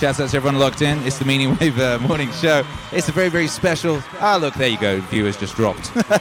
Shouts 0.00 0.18
out 0.18 0.30
to 0.30 0.36
everyone 0.36 0.58
locked 0.58 0.82
in. 0.82 0.98
It's 1.04 1.20
the 1.20 1.24
Meaning 1.24 1.56
Wave 1.60 1.78
uh, 1.78 2.00
morning 2.00 2.32
show. 2.32 2.64
It's 2.90 3.08
a 3.08 3.12
very, 3.12 3.28
very 3.28 3.46
special. 3.46 4.02
Ah, 4.18 4.38
look, 4.40 4.54
there 4.54 4.66
you 4.66 4.80
go. 4.80 4.98
Viewers 5.02 5.36
just 5.36 5.54
dropped. 5.54 5.94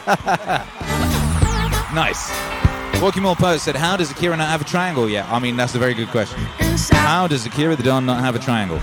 nice. 1.96 2.55
More 3.02 3.36
Post 3.36 3.66
said, 3.66 3.76
How 3.76 3.98
does 3.98 4.12
Akira 4.12 4.36
not 4.38 4.50
have 4.50 4.62
a 4.62 4.64
triangle 4.64 5.10
yet? 5.10 5.26
I 5.30 5.40
mean, 5.40 5.56
that's 5.56 5.76
a 5.76 5.80
very 5.80 5.94
good 5.94 6.10
question. 6.10 6.40
How 6.92 7.28
does 7.28 7.46
Akira 7.46 7.76
the 7.76 7.84
Don 7.84 8.06
not 8.06 8.20
have 8.20 8.36
a 8.36 8.40
triangle? 8.40 8.80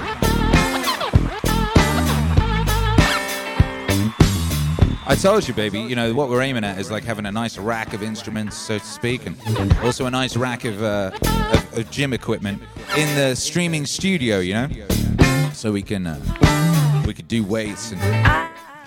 I 5.04 5.14
told 5.20 5.46
you, 5.46 5.54
baby, 5.54 5.80
you 5.80 5.94
know, 5.94 6.14
what 6.14 6.28
we're 6.28 6.40
aiming 6.42 6.64
at 6.64 6.78
is 6.78 6.90
like 6.90 7.04
having 7.04 7.26
a 7.26 7.32
nice 7.32 7.58
rack 7.58 7.92
of 7.92 8.02
instruments, 8.02 8.56
so 8.56 8.78
to 8.78 8.84
speak, 8.84 9.26
and 9.26 9.36
also 9.78 10.06
a 10.06 10.10
nice 10.10 10.36
rack 10.36 10.64
of, 10.64 10.82
uh, 10.82 11.10
of, 11.52 11.78
of 11.78 11.90
gym 11.90 12.12
equipment 12.12 12.62
in 12.96 13.14
the 13.16 13.34
streaming 13.34 13.84
studio, 13.84 14.38
you 14.38 14.54
know? 14.54 14.68
So 15.52 15.72
we 15.72 15.82
can, 15.82 16.06
uh, 16.06 17.02
we 17.06 17.12
could 17.14 17.28
do 17.28 17.44
weights 17.44 17.92
and 17.92 18.00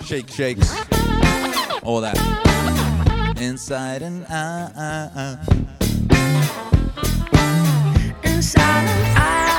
shake 0.04 0.30
shakes, 0.30 0.74
all 1.84 2.02
that. 2.02 2.45
Inside 3.46 4.02
and 4.02 4.26
out. 4.28 5.38
I'ma 9.16 9.55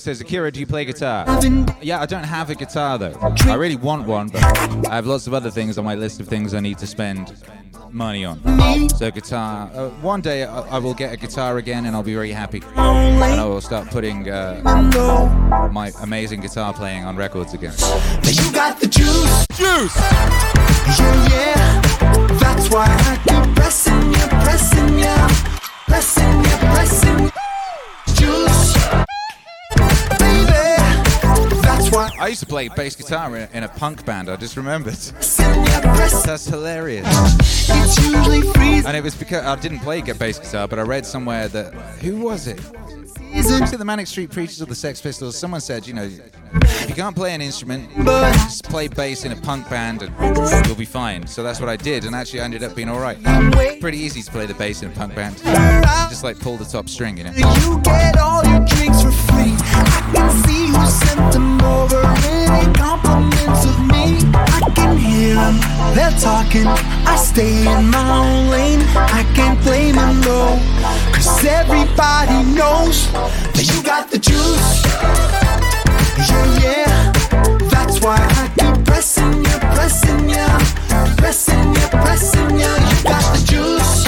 says, 0.00 0.20
Akira, 0.20 0.50
do 0.50 0.60
you 0.60 0.66
play 0.66 0.84
guitar? 0.84 1.24
Yeah, 1.82 2.00
I 2.00 2.06
don't 2.06 2.24
have 2.24 2.50
a 2.50 2.54
guitar 2.54 2.98
though. 2.98 3.16
I 3.44 3.54
really 3.54 3.76
want 3.76 4.06
one, 4.06 4.28
but 4.28 4.42
I 4.88 4.96
have 4.96 5.06
lots 5.06 5.26
of 5.26 5.34
other 5.34 5.50
things 5.50 5.78
on 5.78 5.84
my 5.84 5.94
list 5.94 6.20
of 6.20 6.28
things 6.28 6.54
I 6.54 6.60
need 6.60 6.78
to 6.78 6.86
spend 6.86 7.34
money 7.92 8.24
on. 8.24 8.40
So 8.90 9.10
guitar. 9.10 9.70
Uh, 9.74 9.88
one 10.00 10.20
day 10.20 10.44
I, 10.44 10.60
I 10.76 10.78
will 10.78 10.94
get 10.94 11.12
a 11.12 11.16
guitar 11.16 11.58
again, 11.58 11.86
and 11.86 11.96
I'll 11.96 12.02
be 12.02 12.14
very 12.14 12.30
happy. 12.30 12.62
And 12.76 13.40
I 13.40 13.44
will 13.44 13.60
start 13.60 13.88
putting 13.90 14.30
uh, 14.30 14.60
my 15.72 15.92
amazing 16.02 16.40
guitar 16.40 16.72
playing 16.72 17.04
on 17.04 17.16
records 17.16 17.54
again. 17.54 17.74
You 18.22 18.52
got 18.52 18.80
the 18.80 18.86
juice. 18.86 19.46
Juice. 19.54 19.96
Yeah, 20.98 21.28
yeah. 21.30 21.80
That's 22.38 22.70
why 22.70 22.86
I 22.88 23.16
keep 23.26 23.54
pressing 23.56 24.12
you, 24.12 24.26
pressing 24.44 24.98
you, 24.98 25.16
pressing 25.86 26.38
you, 26.44 26.56
pressing. 26.72 27.30
Juice. 28.14 28.99
I 31.92 32.28
used 32.28 32.40
to 32.40 32.46
play 32.46 32.68
bass 32.68 32.94
guitar 32.94 33.36
in, 33.36 33.48
in 33.52 33.62
a 33.64 33.68
punk 33.68 34.04
band. 34.04 34.28
I 34.28 34.36
just 34.36 34.56
remembered. 34.56 34.94
That's 34.94 36.46
hilarious. 36.46 37.06
It's 37.68 37.98
usually 38.06 38.42
freezing. 38.42 38.86
And 38.86 38.96
it 38.96 39.02
was 39.02 39.14
because 39.14 39.44
I 39.44 39.56
didn't 39.56 39.80
play 39.80 40.00
get 40.00 40.18
bass 40.18 40.38
guitar, 40.38 40.68
but 40.68 40.78
I 40.78 40.82
read 40.82 41.04
somewhere 41.04 41.48
that 41.48 41.72
who 42.00 42.20
was 42.20 42.46
it? 42.46 42.60
It 43.32 43.78
the 43.78 43.84
Manic 43.84 44.06
Street 44.06 44.30
Preachers 44.30 44.60
or 44.60 44.66
the 44.66 44.74
Sex 44.74 45.00
Pistols? 45.00 45.36
Someone 45.38 45.60
said, 45.60 45.86
you 45.86 45.94
know, 45.94 46.02
if 46.02 46.88
you 46.88 46.94
can't 46.94 47.14
play 47.14 47.34
an 47.34 47.40
instrument, 47.40 47.88
just 48.04 48.64
play 48.64 48.88
bass 48.88 49.24
in 49.24 49.32
a 49.32 49.36
punk 49.36 49.68
band 49.70 50.02
and 50.02 50.66
you'll 50.66 50.76
be 50.76 50.84
fine. 50.84 51.26
So 51.26 51.42
that's 51.42 51.60
what 51.60 51.68
I 51.68 51.76
did, 51.76 52.04
and 52.04 52.14
actually 52.14 52.40
I 52.40 52.44
ended 52.44 52.62
up 52.62 52.74
being 52.74 52.88
all 52.88 53.00
right. 53.00 53.18
Pretty 53.80 53.98
easy 53.98 54.22
to 54.22 54.30
play 54.30 54.46
the 54.46 54.54
bass 54.54 54.82
in 54.82 54.90
a 54.90 54.94
punk 54.94 55.14
band. 55.14 55.38
Just 56.10 56.24
like 56.24 56.38
pull 56.40 56.56
the 56.56 56.64
top 56.64 56.88
string, 56.88 57.16
you 57.16 57.24
know. 57.24 57.30
You 57.30 57.80
get 57.82 58.18
all 58.18 58.44
your 58.44 58.64
drinks 58.66 59.02
for 59.02 59.12
free. 59.12 59.54
I 59.56 60.10
can 60.14 60.30
see 60.44 60.66
who 60.66 60.86
sent 60.86 61.32
them 61.32 61.60
over. 61.62 62.02
Any 62.04 62.72
compliments 62.74 63.64
of 63.64 63.78
me, 63.86 64.18
I 64.34 64.72
can 64.74 64.96
hear 64.96 65.34
them. 65.36 65.60
They're 65.94 66.18
talking. 66.20 66.66
I 66.66 67.16
stay 67.16 67.60
in 67.60 67.90
my 67.90 68.18
own 68.18 68.50
lane. 68.50 68.80
I 68.96 69.24
can't 69.34 69.60
blame 69.62 69.94
them 69.96 70.20
though. 70.22 70.58
Cause 71.40 71.48
everybody 71.48 72.44
knows 72.52 73.10
that 73.12 73.64
you 73.64 73.82
got 73.82 74.10
the 74.10 74.18
juice. 74.18 74.84
Yeah, 76.28 76.60
yeah. 76.60 77.12
That's 77.70 77.98
why 78.02 78.18
I 78.20 78.52
keep 78.58 78.84
pressing 78.84 79.44
you, 79.48 79.58
pressing 79.72 80.28
you, 80.28 80.46
pressing 81.16 81.72
you, 81.72 81.88
pressing 82.04 82.50
you. 82.60 82.68
You 82.68 83.02
got 83.08 83.24
the 83.32 83.40
juice 83.48 84.04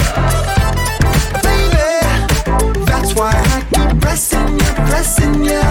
baby. 1.41 2.85
That's 2.85 3.15
why 3.15 3.33
I 3.33 3.65
keep 3.73 3.99
pressing 3.99 4.53
you, 4.53 4.71
pressing 4.85 5.43
you, 5.43 5.61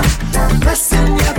pressing 0.62 1.14
you, 1.14 1.32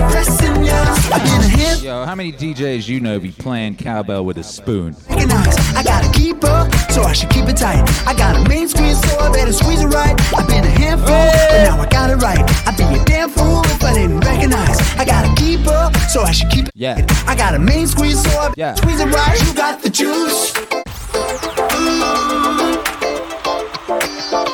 Yo, 1.14 2.04
how 2.04 2.16
many 2.16 2.32
DJs 2.32 2.88
you 2.88 2.98
know 2.98 3.20
be 3.20 3.30
playing 3.30 3.76
cowbell 3.76 4.24
with 4.24 4.36
a 4.38 4.42
spoon? 4.42 4.96
I 5.08 5.82
gotta 5.84 6.10
keep 6.18 6.42
up, 6.42 6.74
so 6.90 7.02
I 7.02 7.12
should 7.12 7.30
keep 7.30 7.44
it 7.44 7.56
tight. 7.56 7.84
I 8.04 8.14
got 8.14 8.34
a 8.44 8.48
main 8.48 8.66
squeeze, 8.66 9.00
so 9.00 9.18
I 9.20 9.30
better 9.30 9.52
squeeze 9.52 9.80
it 9.80 9.86
right. 9.86 10.18
I've 10.34 10.48
been 10.48 10.64
a 10.64 10.68
handful, 10.68 11.06
but 11.08 11.62
now 11.62 11.80
I 11.80 11.86
got 11.88 12.10
it 12.10 12.16
right. 12.16 12.40
I'd 12.66 12.76
be 12.76 12.82
a 12.82 13.04
damn 13.04 13.30
fool 13.30 13.62
if 13.66 13.84
I 13.84 13.94
didn't 13.94 14.20
recognize. 14.20 14.80
I 14.98 15.04
gotta 15.04 15.32
keep 15.40 15.68
up, 15.68 15.94
so 16.10 16.22
I 16.22 16.32
should 16.32 16.50
keep 16.50 16.66
it. 16.66 16.72
Yeah. 16.74 17.06
I 17.28 17.36
got 17.36 17.54
a 17.54 17.60
main 17.60 17.86
squeeze, 17.86 18.20
so 18.20 18.30
I 18.36 18.52
Yeah. 18.56 18.74
squeeze 18.74 18.98
it 18.98 19.06
right. 19.06 19.40
You 19.46 19.54
got 19.54 19.82
the 19.82 19.90
juice. 19.90 20.52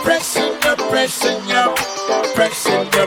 Pressing 0.05 0.53
you, 0.63 0.77
pressing 0.91 1.41
you, 1.49 1.75
pressing 2.35 2.85
you, 2.93 3.07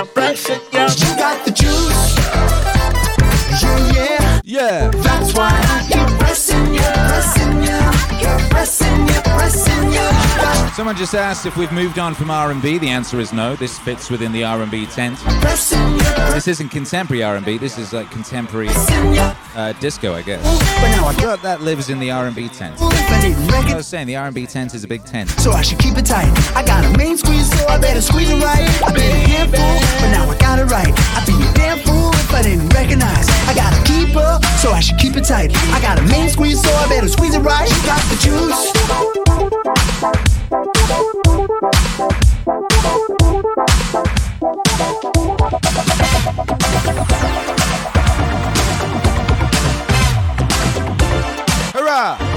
pressing 0.00 0.06
you, 0.06 0.12
pressing 0.14 0.60
you. 0.72 0.80
You 0.80 1.16
got 1.16 1.44
the 1.44 1.50
juice. 1.50 2.16
Yeah, 3.62 3.92
yeah. 3.92 4.40
Yeah. 4.44 4.90
That's 4.90 5.34
why 5.34 5.71
Someone 10.74 10.96
just 10.96 11.14
asked 11.14 11.44
if 11.44 11.56
we've 11.58 11.70
moved 11.70 11.98
on 11.98 12.14
from 12.14 12.30
R&B. 12.30 12.78
The 12.78 12.88
answer 12.88 13.20
is 13.20 13.32
no. 13.32 13.54
This 13.56 13.78
fits 13.78 14.08
within 14.08 14.32
the 14.32 14.42
R&B 14.42 14.86
tent. 14.86 15.18
This 15.42 16.48
isn't 16.48 16.70
contemporary 16.70 17.22
R&B. 17.22 17.58
This 17.58 17.76
is 17.76 17.92
like 17.92 18.10
contemporary 18.10 18.68
uh, 18.70 19.74
disco, 19.80 20.14
I 20.14 20.22
guess. 20.22 20.42
But 21.20 21.42
that 21.42 21.60
lives 21.60 21.90
in 21.90 21.98
the 21.98 22.10
R&B 22.10 22.48
tent. 22.48 22.76
I 22.80 23.74
was 23.76 23.86
saying 23.86 24.06
the 24.06 24.16
R&B 24.16 24.46
tent 24.46 24.72
is 24.72 24.82
a 24.82 24.88
big 24.88 25.04
tent. 25.04 25.28
So 25.30 25.52
I 25.52 25.60
should 25.60 25.78
keep 25.78 25.98
it 25.98 26.06
tight. 26.06 26.32
I 26.56 26.64
got 26.64 26.84
a 26.84 26.96
main 26.96 27.18
squeeze, 27.18 27.52
so 27.52 27.66
I 27.66 27.78
better 27.78 28.00
squeeze 28.00 28.30
it 28.30 28.42
right. 28.42 28.66
I've 28.82 28.94
been 28.94 29.10
a 29.14 29.28
handful, 29.28 29.60
but 30.00 30.10
now 30.10 30.30
I 30.30 30.38
got 30.38 30.58
it 30.58 30.70
right. 30.72 30.92
I'd 31.16 31.26
be 31.26 31.34
a 31.34 31.52
damn 31.52 31.80
fool 31.80 32.10
if 32.14 32.32
I 32.32 32.42
didn't 32.42 32.70
recognize. 32.70 33.28
I 33.46 33.54
gotta 33.54 33.82
keep 33.84 33.92
so 34.62 34.70
I 34.70 34.80
should 34.80 34.98
keep 34.98 35.16
it 35.16 35.24
tight. 35.24 35.50
I 35.74 35.80
got 35.80 35.98
a 35.98 36.02
main 36.02 36.28
squeeze, 36.28 36.62
so 36.62 36.70
I 36.72 36.88
better 36.88 37.08
squeeze 37.08 37.34
it 37.34 37.40
right. 37.40 37.68
You 37.68 37.82
got 37.82 38.00
the 38.08 38.16
juice. 40.22 40.31
Hurrah! 51.74 52.31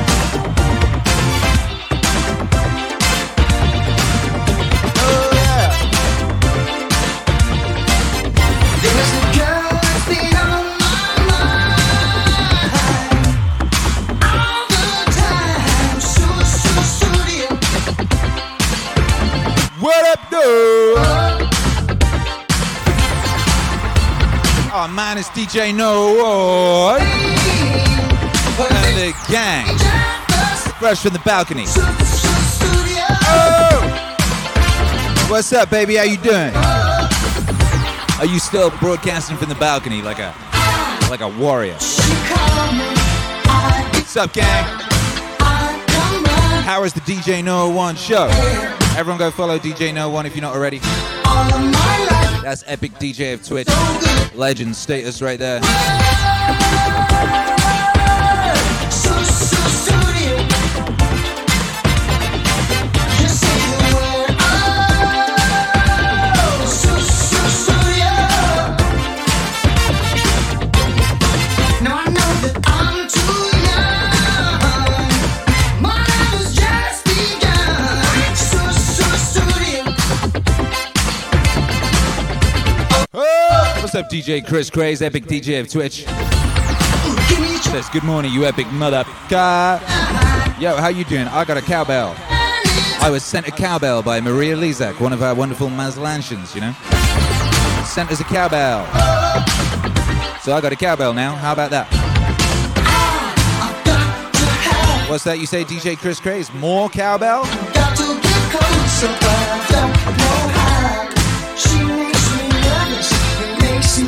Oh 20.38 21.48
man, 24.91 25.18
it's 25.18 25.30
DJ 25.30 25.74
No 25.74 26.98
and 28.60 28.98
the 28.98 29.14
gang. 29.32 29.66
Fresh 30.78 31.03
from 31.03 31.14
the 31.14 31.20
balcony. 31.20 31.64
Oh! 33.28 33.80
What's 35.30 35.53
up, 35.53 35.70
baby? 35.70 35.95
How 35.95 36.03
you 36.03 36.18
doing? 36.18 36.53
Are 38.18 38.26
you 38.26 38.40
still 38.40 38.72
broadcasting 38.80 39.38
from 39.38 39.48
the 39.48 39.56
balcony 39.56 40.02
like 40.02 40.20
a 40.20 40.36
like 41.10 41.22
a 41.22 41.30
warrior? 41.30 41.78
What's 43.94 44.18
up, 44.18 44.34
gang? 44.34 44.66
How 46.66 46.84
is 46.84 46.91
the 46.94 47.02
DJ 47.02 47.41
No 47.41 47.70
One 47.70 47.95
show? 47.95 48.28
Everyone 48.95 49.19
go 49.19 49.30
follow 49.30 49.59
DJ 49.59 49.93
No 49.93 50.09
One 50.09 50.26
if 50.26 50.35
you're 50.35 50.41
not 50.41 50.55
already. 50.55 50.80
That's 52.41 52.63
epic 52.65 52.93
DJ 52.93 53.34
of 53.34 53.45
Twitch. 53.45 53.67
Legend 54.34 54.73
status 54.73 55.22
right 55.22 55.38
there. 55.38 55.59
What's 83.95 84.07
up, 84.07 84.11
DJ 84.11 84.45
Chris 84.45 84.69
Craze, 84.69 85.01
epic 85.01 85.23
DJ 85.23 85.61
of 85.61 85.72
Twitch? 85.72 86.03
Says 87.63 87.88
good 87.88 88.03
morning, 88.03 88.34
you 88.34 88.43
epic 88.43 88.69
mother. 88.73 89.05
Yo, 89.30 90.76
how 90.76 90.89
you 90.89 91.05
doing? 91.05 91.27
I 91.27 91.45
got 91.45 91.55
a 91.55 91.61
cowbell. 91.61 92.13
I 92.99 93.07
was 93.09 93.23
sent 93.23 93.47
a 93.47 93.51
cowbell 93.51 94.03
by 94.03 94.19
Maria 94.19 94.57
Lizak, 94.57 94.99
one 94.99 95.13
of 95.13 95.23
our 95.23 95.34
wonderful 95.34 95.69
Maslantians, 95.69 96.53
you 96.53 96.59
know. 96.59 96.73
Sent 97.85 98.11
us 98.11 98.19
a 98.19 98.26
cowbell. 98.26 98.85
So 100.41 100.51
I 100.51 100.59
got 100.59 100.73
a 100.73 100.76
cowbell 100.76 101.13
now. 101.13 101.34
How 101.34 101.53
about 101.53 101.72
that? 101.72 101.88
What's 105.09 105.23
that 105.23 105.39
you 105.39 105.45
say, 105.45 105.63
DJ 105.63 105.97
Chris 105.97 106.19
Craze? 106.19 106.53
More 106.55 106.89
cowbell? 106.89 107.45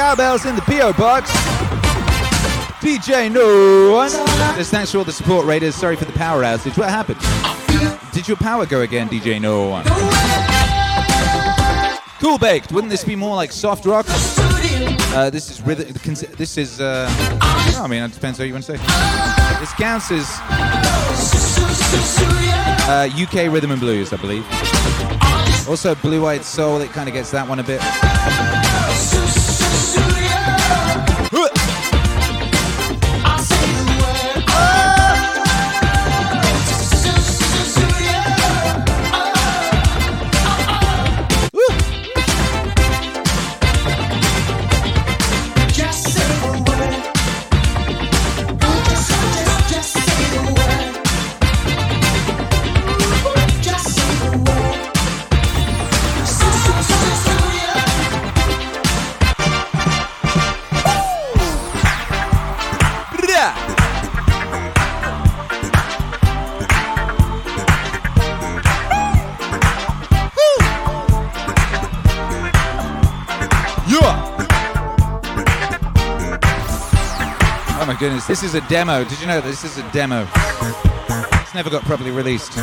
Cowbells 0.00 0.46
in 0.46 0.56
the 0.56 0.62
P.O. 0.62 0.94
box. 0.94 1.30
DJ 2.80 3.30
No 3.30 3.92
One. 3.92 4.08
Just 4.56 4.70
thanks 4.70 4.90
for 4.90 4.96
all 4.96 5.04
the 5.04 5.12
support, 5.12 5.44
Raiders. 5.44 5.74
Sorry 5.74 5.94
for 5.94 6.06
the 6.06 6.12
power 6.12 6.42
outage. 6.42 6.78
What 6.78 6.88
happened? 6.88 7.20
Did 8.10 8.26
your 8.26 8.38
power 8.38 8.64
go 8.64 8.80
again, 8.80 9.10
DJ 9.10 9.38
No 9.38 9.68
One? 9.68 9.84
Cool 12.18 12.38
baked. 12.38 12.72
Wouldn't 12.72 12.90
this 12.90 13.04
be 13.04 13.14
more 13.14 13.36
like 13.36 13.52
soft 13.52 13.84
rock? 13.84 14.06
Uh, 14.08 15.28
this 15.28 15.50
is 15.50 15.60
rhythm. 15.60 15.94
This 16.38 16.56
is. 16.56 16.80
Uh, 16.80 17.06
I 17.78 17.86
mean, 17.86 18.02
it 18.02 18.12
depends 18.12 18.38
how 18.38 18.44
you 18.44 18.54
want 18.54 18.64
to 18.64 18.78
say. 18.78 18.82
This 19.60 19.74
counts 19.74 20.10
as 20.10 20.24
uh, 22.88 23.06
UK 23.14 23.52
rhythm 23.52 23.70
and 23.70 23.80
blues, 23.80 24.14
I 24.14 24.16
believe. 24.16 24.46
Also, 25.68 25.94
Blue 25.96 26.24
Eyed 26.24 26.42
Soul. 26.42 26.80
It 26.80 26.88
kind 26.88 27.06
of 27.06 27.12
gets 27.12 27.30
that 27.32 27.46
one 27.46 27.58
a 27.58 27.62
bit. 27.62 27.82
This 78.30 78.44
is 78.44 78.54
a 78.54 78.60
demo. 78.68 79.02
Did 79.02 79.20
you 79.20 79.26
know 79.26 79.40
this 79.40 79.64
is 79.64 79.76
a 79.76 79.90
demo? 79.90 80.24
It's 81.42 81.52
never 81.52 81.68
got 81.68 81.82
properly 81.82 82.12
released. 82.12 82.56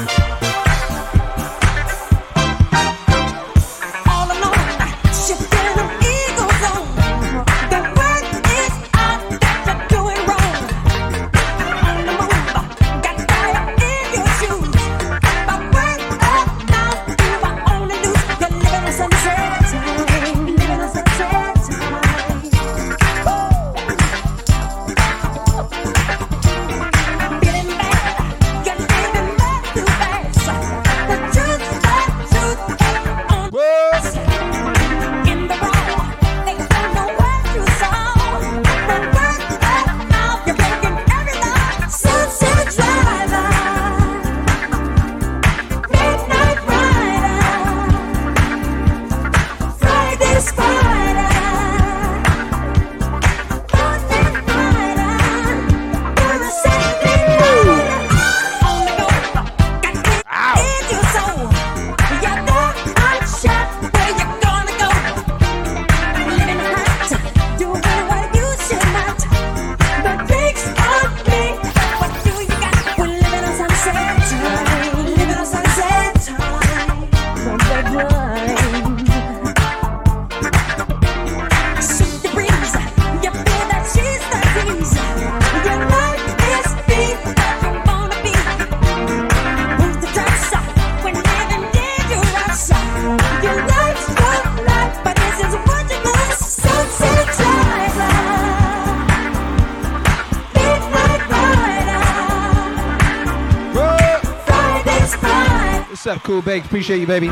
Cool 106.28 106.42
Baked? 106.42 106.66
Appreciate 106.66 107.00
you, 107.00 107.08
baby. 107.08 107.30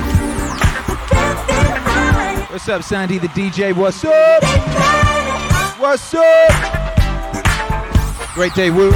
What's 2.48 2.70
up, 2.70 2.82
Sandy 2.82 3.18
the 3.18 3.28
DJ? 3.28 3.76
What's 3.76 4.06
up? 4.06 4.42
What's 5.78 6.14
up? 6.14 6.50
Great 8.34 8.54
day, 8.54 8.70
Woo. 8.70 8.94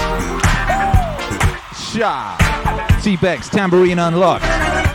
Sha. 1.75 2.37
T-Bex, 3.03 3.49
tambourine 3.49 3.99
unlocked. 3.99 4.45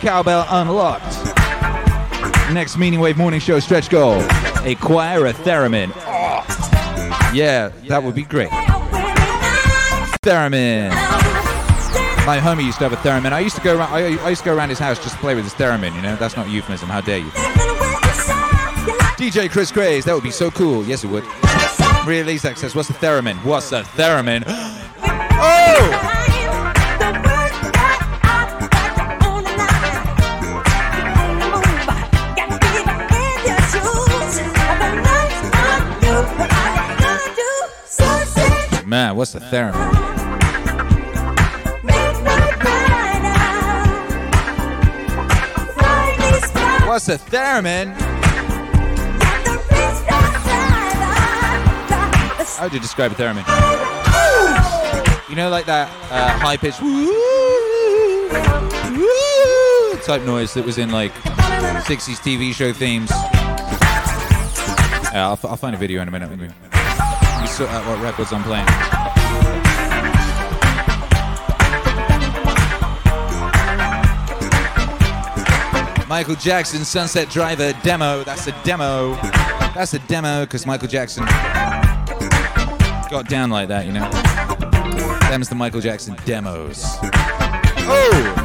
Cowbell 0.01 0.47
unlocked. 0.49 1.03
Next 2.51 2.75
Meaning 2.75 2.99
Wave 2.99 3.15
morning 3.15 3.39
show 3.39 3.59
stretch 3.59 3.91
goal. 3.91 4.19
Acquire 4.65 5.27
a 5.27 5.33
theremin. 5.33 5.91
Oh. 5.97 7.31
Yeah, 7.31 7.69
that 7.89 8.01
would 8.01 8.15
be 8.15 8.23
great. 8.23 8.49
Theremin. 10.23 11.24
My 12.25 12.39
homie 12.39 12.63
used 12.63 12.79
to 12.79 12.89
have 12.89 12.93
a 12.93 12.95
theremin. 12.97 13.33
I 13.33 13.39
used 13.39 13.55
to 13.55 13.61
go 13.61 13.77
around. 13.77 13.93
I, 13.93 14.17
I 14.23 14.29
used 14.29 14.41
to 14.41 14.45
go 14.45 14.55
around 14.55 14.69
his 14.69 14.79
house 14.79 14.97
just 14.97 15.13
to 15.13 15.21
play 15.21 15.35
with 15.35 15.43
his 15.43 15.53
theremin. 15.53 15.93
You 15.95 16.01
know, 16.01 16.15
that's 16.15 16.35
not 16.35 16.49
euphemism. 16.49 16.89
How 16.89 16.99
dare 16.99 17.19
you? 17.19 17.29
DJ 19.15 19.47
Chris 19.47 19.71
Grays. 19.71 20.05
That 20.05 20.15
would 20.15 20.23
be 20.23 20.31
so 20.31 20.49
cool. 20.49 20.83
Yes, 20.85 21.03
it 21.03 21.07
would. 21.11 21.23
Release 22.07 22.43
access. 22.43 22.73
What's 22.73 22.89
a 22.89 22.93
theremin? 22.93 23.35
What's 23.45 23.71
a 23.71 23.83
theremin? 23.83 24.43
oh! 24.47 26.11
Man, 38.87 39.15
what's 39.15 39.35
a 39.35 39.39
theremin? 39.39 40.14
What's 46.95 47.09
a 47.09 47.17
theremin? 47.17 47.93
How 52.55 52.63
would 52.63 52.73
you 52.73 52.79
describe 52.79 53.11
a 53.11 53.15
theremin? 53.15 53.43
You 55.27 55.35
know, 55.35 55.49
like 55.49 55.65
that 55.65 55.89
uh, 56.09 56.29
high 56.39 56.55
pitched 56.55 56.79
type 60.05 60.21
noise 60.21 60.53
that 60.53 60.65
was 60.65 60.77
in 60.77 60.89
like 60.91 61.11
60s 61.11 62.15
TV 62.21 62.53
show 62.53 62.71
themes. 62.71 63.11
Yeah, 65.11 65.27
I'll, 65.27 65.39
I'll 65.43 65.57
find 65.57 65.75
a 65.75 65.77
video 65.77 66.01
in 66.01 66.07
a 66.07 66.11
minute. 66.11 66.29
Me, 66.29 66.47
let 66.47 66.49
me 67.41 67.65
what 67.89 68.01
records 68.01 68.31
I'm 68.31 68.43
playing. 68.43 69.04
Michael 76.07 76.35
Jackson 76.35 76.85
Sunset 76.85 77.29
Driver 77.29 77.73
demo. 77.83 78.23
That's 78.23 78.47
a 78.47 78.51
demo. 78.63 79.15
That's 79.73 79.93
a 79.93 79.99
demo 79.99 80.45
because 80.45 80.65
Michael 80.65 80.87
Jackson 80.87 81.25
got 83.09 83.27
down 83.27 83.49
like 83.49 83.67
that, 83.69 83.85
you 83.85 83.91
know. 83.91 84.09
Them's 85.29 85.49
the 85.49 85.55
Michael 85.55 85.81
Jackson 85.81 86.15
demos. 86.25 86.85
Oh! 87.87 88.44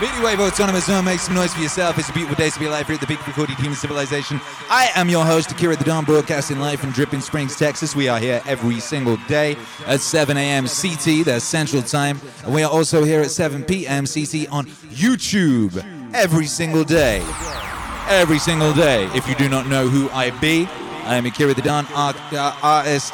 Meaning 0.00 0.22
Wave 0.22 0.40
Autonomous 0.40 0.86
Zone, 0.86 1.04
make 1.04 1.20
some 1.20 1.34
noise 1.34 1.52
for 1.52 1.60
yourself. 1.60 1.98
It's 1.98 2.08
a 2.08 2.12
beautiful 2.14 2.34
day 2.34 2.48
to 2.48 2.58
be 2.58 2.64
alive 2.64 2.86
here 2.86 2.94
at 2.94 3.06
the 3.06 3.14
of 3.14 3.26
recorded 3.26 3.56
human 3.56 3.76
civilization. 3.76 4.40
I 4.70 4.88
am 4.94 5.10
your 5.10 5.26
host, 5.26 5.52
Akira 5.52 5.76
the 5.76 5.84
Don, 5.84 6.06
broadcasting 6.06 6.58
live 6.58 6.80
from 6.80 6.90
Dripping 6.92 7.20
Springs, 7.20 7.54
Texas. 7.54 7.94
We 7.94 8.08
are 8.08 8.18
here 8.18 8.40
every 8.46 8.80
single 8.80 9.18
day 9.28 9.58
at 9.86 10.00
7 10.00 10.38
a.m. 10.38 10.64
CT, 10.64 11.26
that's 11.26 11.44
Central 11.44 11.82
Time. 11.82 12.18
And 12.44 12.54
we 12.54 12.62
are 12.62 12.70
also 12.70 13.04
here 13.04 13.20
at 13.20 13.30
7 13.30 13.62
p.m. 13.64 14.06
CT 14.06 14.50
on 14.50 14.64
YouTube 14.88 15.84
every 16.14 16.46
single 16.46 16.82
day. 16.84 17.18
Every 18.08 18.38
single 18.38 18.72
day. 18.72 19.04
If 19.14 19.28
you 19.28 19.34
do 19.34 19.50
not 19.50 19.66
know 19.66 19.86
who 19.86 20.08
I 20.12 20.30
be, 20.40 20.66
I 21.04 21.16
am 21.16 21.26
Akira 21.26 21.52
the 21.52 21.60
Don, 21.60 21.84
ar- 21.94 22.14
uh, 22.32 22.56
artist, 22.62 23.12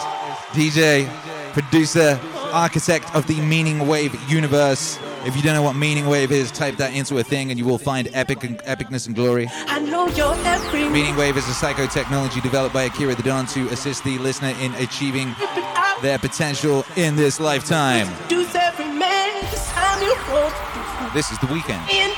DJ, 0.53 1.09
producer, 1.53 2.21
architect 2.53 3.13
of 3.13 3.27
the 3.27 3.41
Meaning 3.41 3.89
Wave 3.89 4.15
universe. 4.31 5.01
If 5.25 5.37
you 5.37 5.43
don't 5.43 5.55
know 5.55 5.63
what 5.63 5.75
Meaning 5.77 6.07
Wave 6.07 6.31
is, 6.31 6.51
type 6.53 6.77
that 6.77 6.95
into 6.95 7.19
a 7.19 7.25
thing 7.25 7.51
and 7.51 7.59
you 7.59 7.65
will 7.65 7.79
find 7.79 8.09
epic 8.13 8.45
and, 8.45 8.59
epicness 8.61 9.07
and 9.07 9.15
glory. 9.15 9.49
I 9.67 9.81
know 9.81 10.09
you're 10.09 10.35
every 10.45 10.89
Meaning 10.89 11.17
Wave 11.17 11.37
is 11.37 11.49
a 11.49 11.53
psychotechnology 11.53 12.43
developed 12.43 12.75
by 12.75 12.85
Akira 12.85 13.15
the 13.15 13.23
Don 13.23 13.47
to 13.47 13.69
assist 13.69 14.05
the 14.05 14.19
listener 14.19 14.55
in 14.61 14.75
achieving 14.75 15.35
their 16.03 16.19
potential 16.19 16.85
in 16.97 17.17
this 17.17 17.41
lifetime. 17.41 18.09
Do's 18.29 18.55
every 18.55 18.87
man. 18.87 19.43
This 19.51 19.67
time 19.73 20.03
you 20.03 20.15
won't. 20.31 21.15
This 21.15 21.31
is 21.31 21.39
the 21.39 21.47
weekend. 21.47 21.83
In 21.91 22.11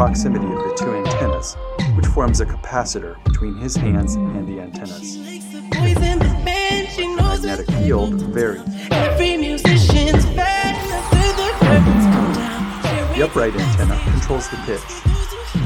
proximity 0.00 0.46
of 0.46 0.52
the 0.54 0.74
two 0.78 0.94
antennas, 0.94 1.58
which 1.94 2.06
forms 2.06 2.40
a 2.40 2.46
capacitor 2.46 3.22
between 3.22 3.54
his 3.56 3.76
hands 3.76 4.14
and 4.14 4.48
the 4.48 4.58
antennas. 4.58 5.18
The 5.18 6.40
band, 6.42 6.88
she 6.88 7.06
knows 7.16 7.44
Magnetic 7.44 7.66
field 7.76 8.14
varies. 8.32 8.62
every 8.90 9.36
musician's 9.36 10.24
fan. 10.24 10.74
After 10.74 11.18
the 11.36 11.50
curtains 11.60 12.04
come 12.14 12.32
down, 12.32 13.14
The 13.14 13.24
upright 13.26 13.54
antenna 13.54 14.00
controls 14.10 14.48
the 14.48 14.56
pitch. 14.64 14.80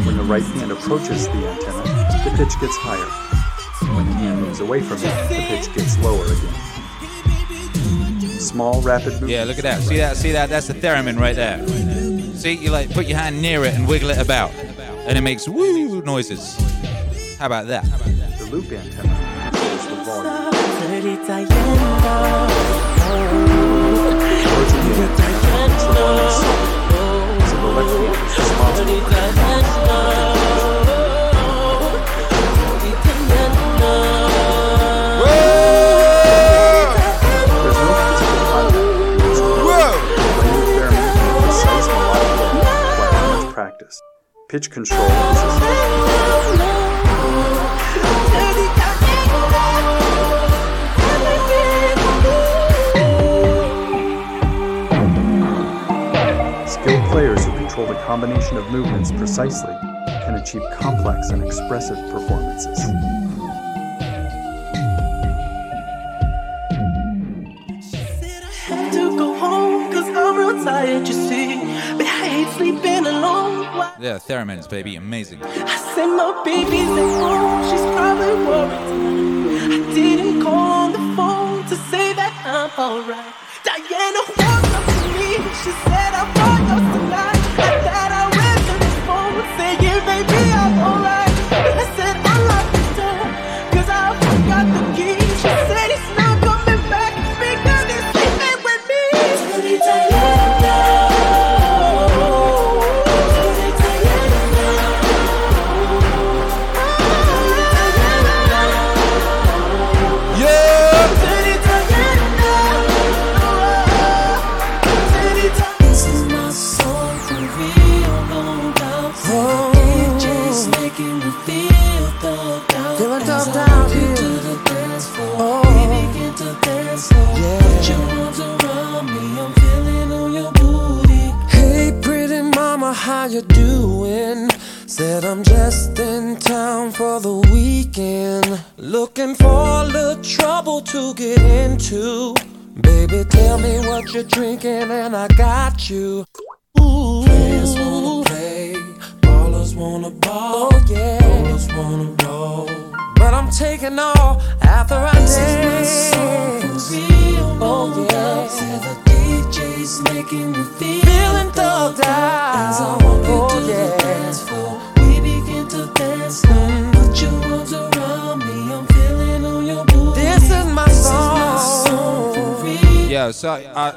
When 0.05 0.17
the 0.17 0.25
right 0.25 0.43
hand 0.43 0.73
approaches 0.73 1.29
the 1.29 1.35
antenna, 1.35 1.85
the 2.25 2.31
pitch 2.37 2.61
gets 2.61 2.77
higher. 2.79 3.11
When 3.95 4.05
the 4.07 4.15
hand 4.15 4.41
moves 4.41 4.59
away 4.59 4.81
from 4.81 4.97
it, 4.97 5.29
the 5.29 5.47
pitch 5.47 5.73
gets 5.77 5.97
lower 6.03 6.25
again. 6.25 6.55
Small, 8.41 8.83
rapid 8.83 9.13
movements. 9.13 9.33
Yeah, 9.33 9.45
look 9.45 9.59
at 9.59 9.63
that. 9.63 9.83
See 9.83 9.99
that? 9.99 10.17
See 10.17 10.33
that? 10.33 10.49
That's 10.51 10.67
the 10.67 10.75
theremin 10.75 11.21
right 11.21 11.37
there. 11.37 11.65
See, 12.35 12.55
you 12.55 12.71
like 12.71 12.91
put 12.91 13.07
your 13.07 13.19
hand 13.19 13.41
near 13.41 13.65
it 13.65 13.75
and 13.75 13.89
wiggle 13.89 14.11
it 14.11 14.19
about, 14.19 14.53
and 15.07 15.17
it 15.17 15.23
makes 15.23 15.49
woo 15.49 16.03
noises. 16.03 16.57
How 17.39 17.47
about 17.47 17.67
that? 17.69 17.85
The 18.39 18.49
loop 18.51 18.71
antenna 18.71 19.25
Pitch 44.55 44.71
control. 44.71 45.01
Skilled 56.69 57.11
players 57.11 57.45
who 57.45 57.51
control 57.57 57.89
the 57.89 58.01
combination 58.07 58.57
of 58.57 58.71
movements 58.71 59.11
precisely 59.11 59.75
can 60.07 60.37
achieve 60.37 60.63
complex 60.79 61.31
and 61.31 61.43
expressive 61.43 61.99
performances. 62.13 62.79
Yeah, 74.01 74.19
theremins, 74.19 74.69
baby, 74.69 74.97
amazing. 74.97 75.43
I 75.43 75.77
said 75.95 76.07
my 76.07 76.43
baby's 76.45 76.89
at 76.89 77.13
home, 77.23 77.63
she's 77.71 77.87
probably 77.97 78.35
worried. 78.49 79.91
I 79.91 79.95
didn't 79.95 80.43
call 80.43 80.55
on 80.55 80.93
the 80.93 81.17
phone 81.17 81.63
to 81.69 81.77
say 81.91 82.13
that 82.15 82.33
I'm 82.45 82.71
alright. 82.79 83.35
Diana 83.65 84.44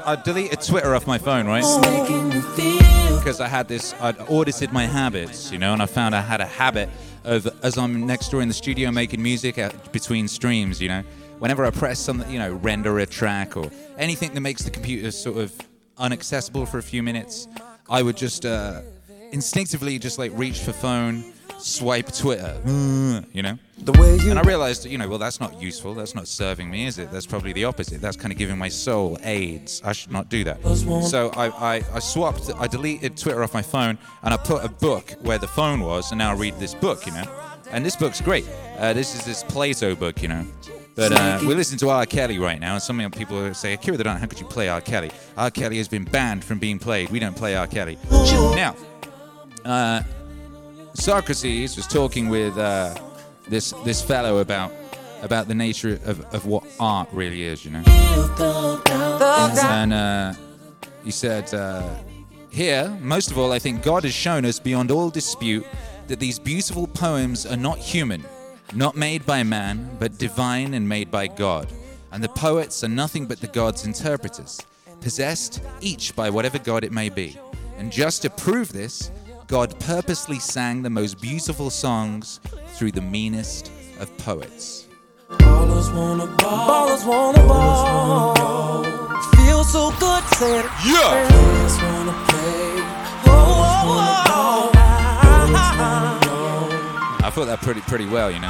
I, 0.08 0.16
deleted 0.16 0.62
Twitter 0.62 0.94
off 0.94 1.06
my 1.06 1.18
phone, 1.18 1.46
right? 1.46 1.62
Because 3.18 3.42
I 3.42 3.46
had 3.46 3.68
this, 3.68 3.94
I'd 4.00 4.18
audited 4.20 4.72
my 4.72 4.86
habits, 4.86 5.52
you 5.52 5.58
know, 5.58 5.74
and 5.74 5.82
I 5.82 5.86
found 5.86 6.14
I 6.14 6.22
had 6.22 6.40
a 6.40 6.46
habit 6.46 6.88
of, 7.24 7.46
as 7.62 7.76
I'm 7.76 8.06
next 8.06 8.30
door 8.30 8.40
in 8.40 8.48
the 8.48 8.54
studio 8.54 8.90
making 8.90 9.22
music 9.22 9.58
at, 9.58 9.92
between 9.92 10.26
streams, 10.26 10.80
you 10.80 10.88
know, 10.88 11.02
whenever 11.40 11.66
I 11.66 11.70
press 11.70 11.98
something, 11.98 12.30
you 12.30 12.38
know, 12.38 12.54
render 12.54 12.98
a 13.00 13.04
track 13.04 13.54
or 13.54 13.70
anything 13.98 14.32
that 14.32 14.40
makes 14.40 14.62
the 14.62 14.70
computer 14.70 15.10
sort 15.10 15.36
of 15.36 15.52
unaccessible 15.98 16.66
for 16.66 16.78
a 16.78 16.82
few 16.82 17.02
minutes, 17.02 17.46
I 17.90 18.02
would 18.02 18.16
just 18.16 18.46
uh, 18.46 18.80
instinctively 19.32 19.98
just 19.98 20.18
like 20.18 20.32
reach 20.34 20.60
for 20.60 20.72
phone, 20.72 21.34
swipe 21.58 22.12
Twitter, 22.12 22.60
you 23.32 23.42
know. 23.42 23.58
The 23.78 23.92
way 23.92 24.16
you 24.16 24.30
And 24.30 24.38
I 24.38 24.42
realized, 24.42 24.86
you 24.86 24.98
know, 24.98 25.08
well, 25.08 25.18
that's 25.18 25.40
not 25.40 25.60
useful. 25.60 25.94
That's 25.94 26.14
not 26.14 26.26
serving 26.26 26.70
me, 26.70 26.86
is 26.86 26.98
it? 26.98 27.10
That's 27.12 27.26
probably 27.26 27.52
the 27.52 27.64
opposite. 27.64 28.00
That's 28.00 28.16
kind 28.16 28.32
of 28.32 28.38
giving 28.38 28.58
my 28.58 28.68
soul 28.68 29.18
AIDS. 29.22 29.80
I 29.84 29.92
should 29.92 30.10
not 30.10 30.28
do 30.28 30.44
that. 30.44 30.62
So 31.04 31.30
I, 31.30 31.76
I, 31.76 31.84
I 31.94 31.98
swapped, 32.00 32.50
I 32.56 32.66
deleted 32.66 33.16
Twitter 33.16 33.42
off 33.42 33.54
my 33.54 33.62
phone 33.62 33.98
and 34.22 34.34
I 34.34 34.36
put 34.36 34.64
a 34.64 34.68
book 34.68 35.12
where 35.22 35.38
the 35.38 35.48
phone 35.48 35.80
was, 35.80 36.10
and 36.10 36.18
now 36.18 36.32
I 36.32 36.34
read 36.34 36.58
this 36.58 36.74
book, 36.74 37.06
you 37.06 37.12
know. 37.12 37.24
And 37.70 37.84
this 37.84 37.96
book's 37.96 38.20
great. 38.20 38.46
Uh, 38.78 38.92
this 38.92 39.14
is 39.14 39.24
this 39.24 39.42
Plato 39.44 39.94
book, 39.94 40.22
you 40.22 40.28
know. 40.28 40.46
But 40.94 41.12
uh, 41.12 41.38
we're 41.44 41.54
listening 41.54 41.78
to 41.80 41.90
R. 41.90 42.06
Kelly 42.06 42.40
right 42.40 42.58
now, 42.58 42.74
and 42.74 42.82
some 42.82 42.98
people 43.12 43.54
say, 43.54 43.74
Akira 43.74 43.96
the 43.96 44.02
Don, 44.02 44.16
how 44.16 44.26
could 44.26 44.40
you 44.40 44.46
play 44.46 44.68
R. 44.68 44.80
Kelly? 44.80 45.12
R. 45.36 45.48
Kelly 45.48 45.76
has 45.76 45.86
been 45.86 46.02
banned 46.04 46.42
from 46.42 46.58
being 46.58 46.80
played. 46.80 47.10
We 47.10 47.20
don't 47.20 47.36
play 47.36 47.54
R. 47.54 47.68
Kelly. 47.68 47.98
Now, 48.10 48.74
uh, 49.64 50.02
Socrates 50.98 51.76
was 51.76 51.86
talking 51.86 52.28
with 52.28 52.58
uh, 52.58 52.94
this 53.48 53.72
this 53.84 54.02
fellow 54.02 54.38
about 54.38 54.72
about 55.22 55.46
the 55.48 55.54
nature 55.54 55.98
of, 56.04 56.20
of 56.34 56.44
what 56.46 56.64
art 56.80 57.08
really 57.12 57.42
is, 57.42 57.64
you 57.64 57.70
know. 57.70 57.82
And 59.62 59.92
uh, 59.92 60.34
he 61.04 61.10
said, 61.10 61.52
uh, 61.54 61.88
here, 62.50 62.96
most 63.00 63.30
of 63.30 63.38
all, 63.38 63.52
I 63.52 63.58
think 63.58 63.82
God 63.82 64.04
has 64.04 64.12
shown 64.12 64.44
us 64.44 64.58
beyond 64.58 64.90
all 64.90 65.10
dispute 65.10 65.64
that 66.08 66.18
these 66.18 66.38
beautiful 66.38 66.86
poems 66.86 67.46
are 67.46 67.56
not 67.56 67.78
human, 67.78 68.24
not 68.74 68.96
made 68.96 69.24
by 69.24 69.42
man, 69.42 69.96
but 69.98 70.18
divine 70.18 70.74
and 70.74 70.88
made 70.88 71.10
by 71.10 71.28
God. 71.28 71.68
And 72.10 72.24
the 72.24 72.28
poets 72.28 72.82
are 72.82 72.88
nothing 72.88 73.26
but 73.26 73.40
the 73.40 73.46
God's 73.48 73.86
interpreters, 73.86 74.60
possessed 75.00 75.62
each 75.80 76.16
by 76.16 76.30
whatever 76.30 76.58
God 76.58 76.84
it 76.84 76.92
may 76.92 77.08
be. 77.08 77.38
And 77.76 77.92
just 77.92 78.22
to 78.22 78.30
prove 78.30 78.72
this, 78.72 79.10
God 79.48 79.80
purposely 79.80 80.38
sang 80.38 80.82
the 80.82 80.90
most 80.90 81.22
beautiful 81.22 81.70
songs 81.70 82.38
through 82.74 82.92
the 82.92 83.00
meanest 83.00 83.72
of 83.98 84.14
poets. 84.18 84.86
Ballers 85.30 85.90
wanna 85.96 86.26
ball. 86.36 86.68
Ballers 86.68 87.06
wanna 87.06 87.42
ball. 87.48 88.84
Feel 89.36 89.64
so 89.64 89.90
good, 89.98 90.22
said. 90.36 90.66
Yeah. 90.84 91.26
Players 91.30 91.78
wanna 91.80 92.12
play. 92.28 92.82
Oh, 93.24 93.64
oh, 93.96 94.20
oh. 94.26 94.70
I 97.24 97.30
thought 97.30 97.46
that 97.46 97.62
pretty 97.62 97.80
pretty 97.80 98.06
well, 98.06 98.30
you 98.30 98.40
know. 98.40 98.48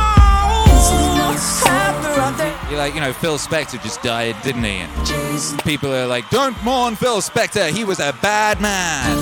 After 1.60 2.70
You're 2.70 2.78
like, 2.78 2.94
you 2.94 3.00
know, 3.00 3.12
Phil 3.12 3.38
Spector 3.38 3.80
just 3.84 4.02
died, 4.02 4.34
didn't 4.42 4.64
he? 4.64 4.78
And 4.78 5.62
people 5.62 5.94
are 5.94 6.06
like, 6.08 6.28
don't 6.30 6.60
mourn 6.64 6.96
Phil 6.96 7.20
Spector, 7.20 7.70
he 7.70 7.84
was 7.84 8.00
a 8.00 8.12
bad 8.20 8.60
man. 8.60 9.16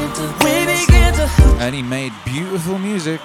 Walk 0.00 0.08
into 0.08 0.22
the 0.22 0.44
we 0.44 0.86
begin 0.86 1.14
to 1.14 1.28
And 1.60 1.74
he 1.74 1.82
made 1.82 2.12
beautiful 2.24 2.78
music. 2.78 3.20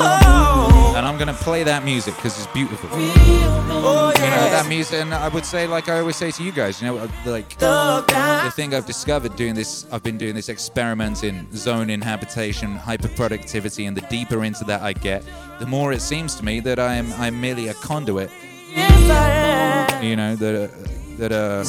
oh, 0.00 0.94
And 0.96 1.06
I'm 1.06 1.16
gonna 1.18 1.32
play 1.32 1.62
that 1.64 1.84
music 1.84 2.14
because 2.16 2.36
it's 2.38 2.46
beautiful. 2.52 2.88
oh 2.92 4.12
You 4.14 4.22
know, 4.22 4.50
that 4.50 4.66
music, 4.68 5.00
and 5.00 5.14
I 5.14 5.28
would 5.28 5.44
say, 5.44 5.66
like 5.66 5.88
I 5.88 6.00
always 6.00 6.16
say 6.16 6.30
to 6.30 6.42
you 6.42 6.52
guys, 6.52 6.80
you 6.80 6.88
know, 6.88 6.98
uh, 6.98 7.08
like 7.24 7.56
the 7.58 8.52
thing 8.54 8.74
I've 8.74 8.86
discovered 8.86 9.36
doing 9.36 9.54
this, 9.54 9.86
I've 9.90 10.02
been 10.02 10.18
doing 10.18 10.34
this 10.34 10.48
experiment 10.48 11.24
in 11.24 11.46
zone 11.54 11.90
inhabitation, 11.90 12.72
hyper 12.74 13.08
productivity, 13.08 13.86
and 13.86 13.96
the 13.96 14.02
deeper 14.02 14.44
into 14.44 14.64
that 14.64 14.82
I 14.82 14.92
get, 14.92 15.24
the 15.58 15.66
more 15.66 15.92
it 15.92 16.02
seems 16.02 16.34
to 16.36 16.44
me 16.44 16.60
that 16.60 16.78
I'm 16.78 17.12
I'm 17.14 17.40
merely 17.40 17.68
a 17.68 17.74
conduit. 17.74 18.30
Yes, 18.74 20.04
You 20.04 20.16
know 20.16 20.36
that 20.36 20.70
uh, 20.70 21.07
that 21.18 21.32
uh, 21.32 21.64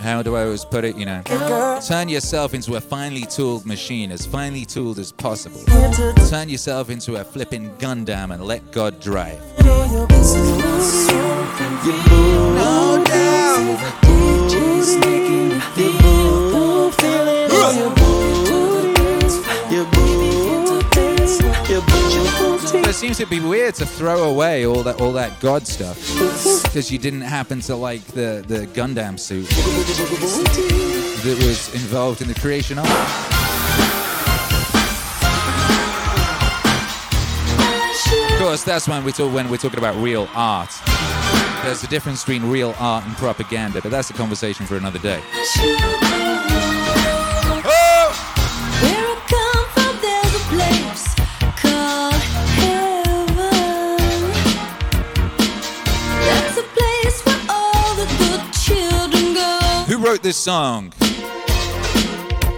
how 0.00 0.22
do 0.22 0.36
I 0.36 0.44
always 0.44 0.64
put 0.64 0.84
it? 0.84 0.96
You 0.96 1.06
know, 1.06 1.22
turn 1.86 2.08
yourself 2.08 2.54
into 2.54 2.76
a 2.76 2.80
finely 2.80 3.22
tooled 3.22 3.66
machine, 3.66 4.10
as 4.10 4.24
finely 4.24 4.64
tooled 4.64 4.98
as 4.98 5.12
possible. 5.12 5.60
Turn 6.28 6.48
yourself 6.48 6.88
into 6.90 7.16
a 7.16 7.24
flipping 7.24 7.70
Gundam 7.76 8.32
and 8.32 8.44
let 8.44 8.72
God 8.72 9.00
drive. 9.00 9.40
No 17.62 18.01
seems 23.02 23.18
to 23.18 23.26
be 23.26 23.40
weird 23.40 23.74
to 23.74 23.84
throw 23.84 24.30
away 24.30 24.64
all 24.64 24.84
that 24.84 25.00
all 25.00 25.12
that 25.12 25.40
God 25.40 25.66
stuff 25.66 25.98
because 26.62 26.88
you 26.88 27.00
didn't 27.00 27.22
happen 27.22 27.58
to 27.62 27.74
like 27.74 28.00
the 28.04 28.44
the 28.46 28.68
Gundam 28.68 29.18
suit 29.18 29.48
that 31.24 31.36
was 31.44 31.74
involved 31.74 32.22
in 32.22 32.28
the 32.28 32.34
creation 32.34 32.78
of. 32.78 32.86
Of 38.30 38.38
course, 38.38 38.62
that's 38.62 38.86
when 38.86 39.02
we 39.02 39.10
talk 39.10 39.34
when 39.34 39.50
we're 39.50 39.56
talking 39.56 39.80
about 39.80 39.96
real 39.96 40.28
art. 40.32 40.70
There's 41.64 41.82
a 41.82 41.88
difference 41.88 42.24
between 42.24 42.48
real 42.48 42.72
art 42.78 43.04
and 43.04 43.16
propaganda, 43.16 43.80
but 43.82 43.90
that's 43.90 44.10
a 44.10 44.14
conversation 44.14 44.64
for 44.64 44.76
another 44.76 45.00
day. 45.00 45.20
Wrote 60.12 60.22
this 60.22 60.36
song? 60.36 60.92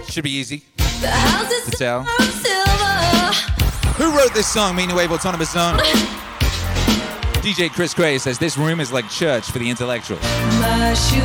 Should 0.09 0.25
be 0.25 0.31
easy 0.31 0.61
to 0.77 1.71
tell. 1.77 1.99
are 1.99 2.15
of 2.19 2.25
silver. 2.25 3.93
Who 3.95 4.11
wrote 4.17 4.33
this 4.33 4.45
song, 4.45 4.75
Meaning 4.75 4.93
Wave 4.93 5.13
Autonomous 5.13 5.53
Zone? 5.53 5.77
DJ 7.39 7.71
Chris 7.71 7.93
Gray 7.93 8.17
says 8.17 8.37
this 8.37 8.57
room 8.57 8.81
is 8.81 8.91
like 8.91 9.09
church 9.09 9.45
for 9.45 9.59
the 9.59 9.69
intellectual. 9.69 10.17
My 10.59 10.93
sugar 10.95 11.23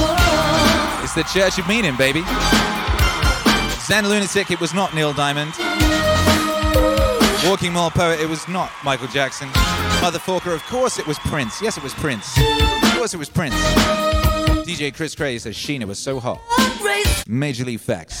water. 0.00 1.04
It's 1.04 1.14
the 1.14 1.22
church 1.32 1.56
of 1.60 1.68
meaning, 1.68 1.94
baby. 1.94 2.24
Zen 3.86 4.08
Lunatic, 4.08 4.50
it 4.50 4.60
was 4.60 4.74
not 4.74 4.92
Neil 4.92 5.12
Diamond. 5.12 5.52
Walking 7.48 7.72
Mall 7.72 7.92
Poet, 7.92 8.18
it 8.18 8.28
was 8.28 8.48
not 8.48 8.72
Michael 8.82 9.06
Jackson. 9.06 9.48
Motherfucker, 10.00 10.52
of 10.52 10.64
course 10.64 10.98
it 10.98 11.06
was 11.06 11.20
Prince. 11.20 11.62
Yes, 11.62 11.76
it 11.76 11.84
was 11.84 11.94
Prince. 11.94 12.36
Of 12.38 12.94
course 12.94 13.14
it 13.14 13.18
was 13.18 13.28
Prince. 13.28 13.54
DJ 14.70 14.94
Chris 14.94 15.16
Gray 15.16 15.36
says 15.36 15.56
Sheena 15.56 15.84
was 15.84 15.98
so 15.98 16.20
hot. 16.20 16.40
Major 17.26 17.64
League 17.64 17.80
Facts. 17.80 18.20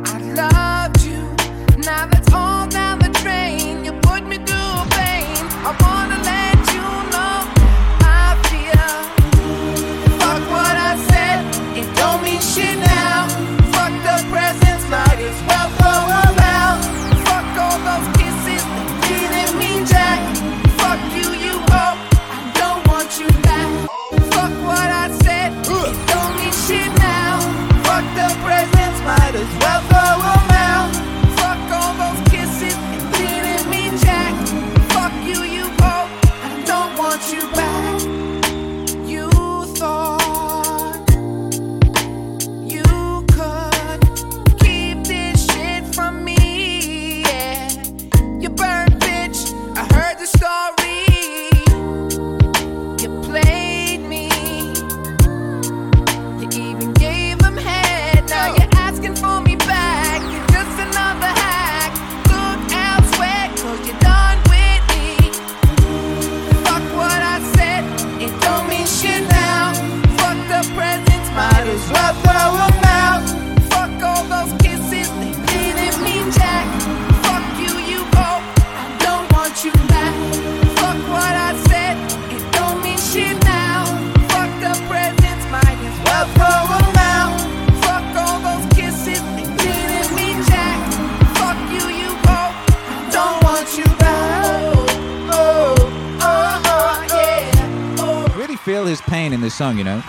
song, 99.71 99.77
you 99.77 99.83
know. 99.83 100.01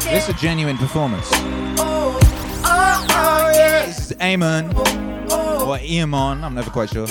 This 0.00 0.28
is 0.28 0.34
a 0.34 0.38
genuine 0.38 0.76
performance. 0.76 1.28
Oh, 1.32 2.18
oh, 2.64 3.06
oh, 3.10 3.52
this 3.52 4.10
is 4.10 4.16
Amon 4.20 4.70
or 4.76 5.78
Eamon, 5.78 6.42
I'm 6.42 6.54
never 6.54 6.70
quite 6.70 6.90
sure. 6.90 7.06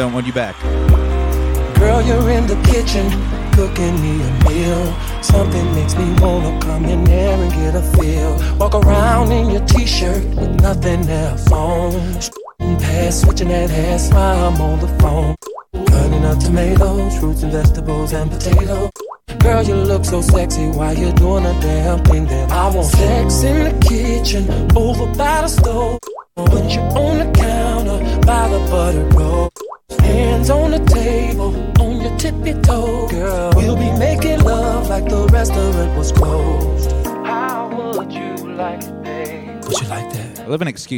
don't 0.00 0.14
Want 0.14 0.26
you 0.26 0.32
back. 0.32 0.59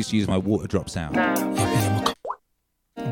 used 0.03 0.11
to 0.11 0.17
use 0.17 0.29
my 0.29 0.39
water 0.39 0.67
drop 0.67 0.91
sound. 0.91 1.15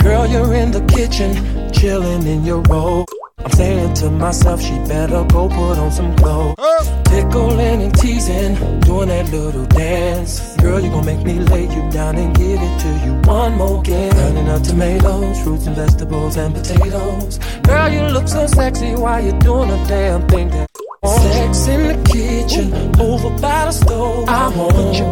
Girl, 0.00 0.26
you're 0.26 0.54
in 0.54 0.72
the 0.72 0.84
kitchen, 0.92 1.30
chilling 1.72 2.26
in 2.26 2.44
your 2.44 2.62
robe. 2.62 3.06
I'm 3.38 3.50
saying 3.52 3.94
to 3.94 4.10
myself, 4.10 4.60
she 4.60 4.76
better 4.88 5.24
go 5.24 5.48
put 5.48 5.78
on 5.78 5.92
some 5.92 6.16
clothes. 6.16 6.56
Oh. 6.58 7.02
Tickling 7.04 7.82
and 7.82 7.94
teasing, 7.94 8.54
doing 8.80 9.08
that 9.08 9.30
little 9.30 9.66
dance. 9.66 10.56
Girl, 10.56 10.80
you 10.80 10.90
gonna 10.90 11.06
make 11.06 11.24
me 11.24 11.34
lay 11.38 11.62
you 11.62 11.90
down 11.90 12.16
and 12.16 12.36
give 12.36 12.60
it 12.60 12.80
to 12.80 13.06
you 13.06 13.14
one 13.22 13.54
more 13.54 13.80
again. 13.80 14.12
Turning 14.12 14.48
up 14.48 14.62
tomatoes, 14.62 15.40
fruits 15.42 15.66
and 15.66 15.76
vegetables 15.76 16.36
and 16.36 16.54
potatoes. 16.54 17.38
Girl, 17.62 17.88
you 17.88 18.02
look 18.02 18.26
so 18.26 18.46
sexy, 18.48 18.96
why 18.96 19.20
you 19.20 19.32
doing 19.38 19.70
a 19.70 19.86
damn 19.86 20.26
thing 20.28 20.48
that 20.48 20.68
Sex 21.02 21.66
in 21.66 21.88
the 21.88 22.10
kitchen, 22.12 22.74
Ooh. 23.00 23.14
over 23.14 23.30
by 23.40 23.64
the 23.64 23.72
stove. 23.72 24.28
I 24.28 24.48
want 24.54 24.98
you 24.98 25.04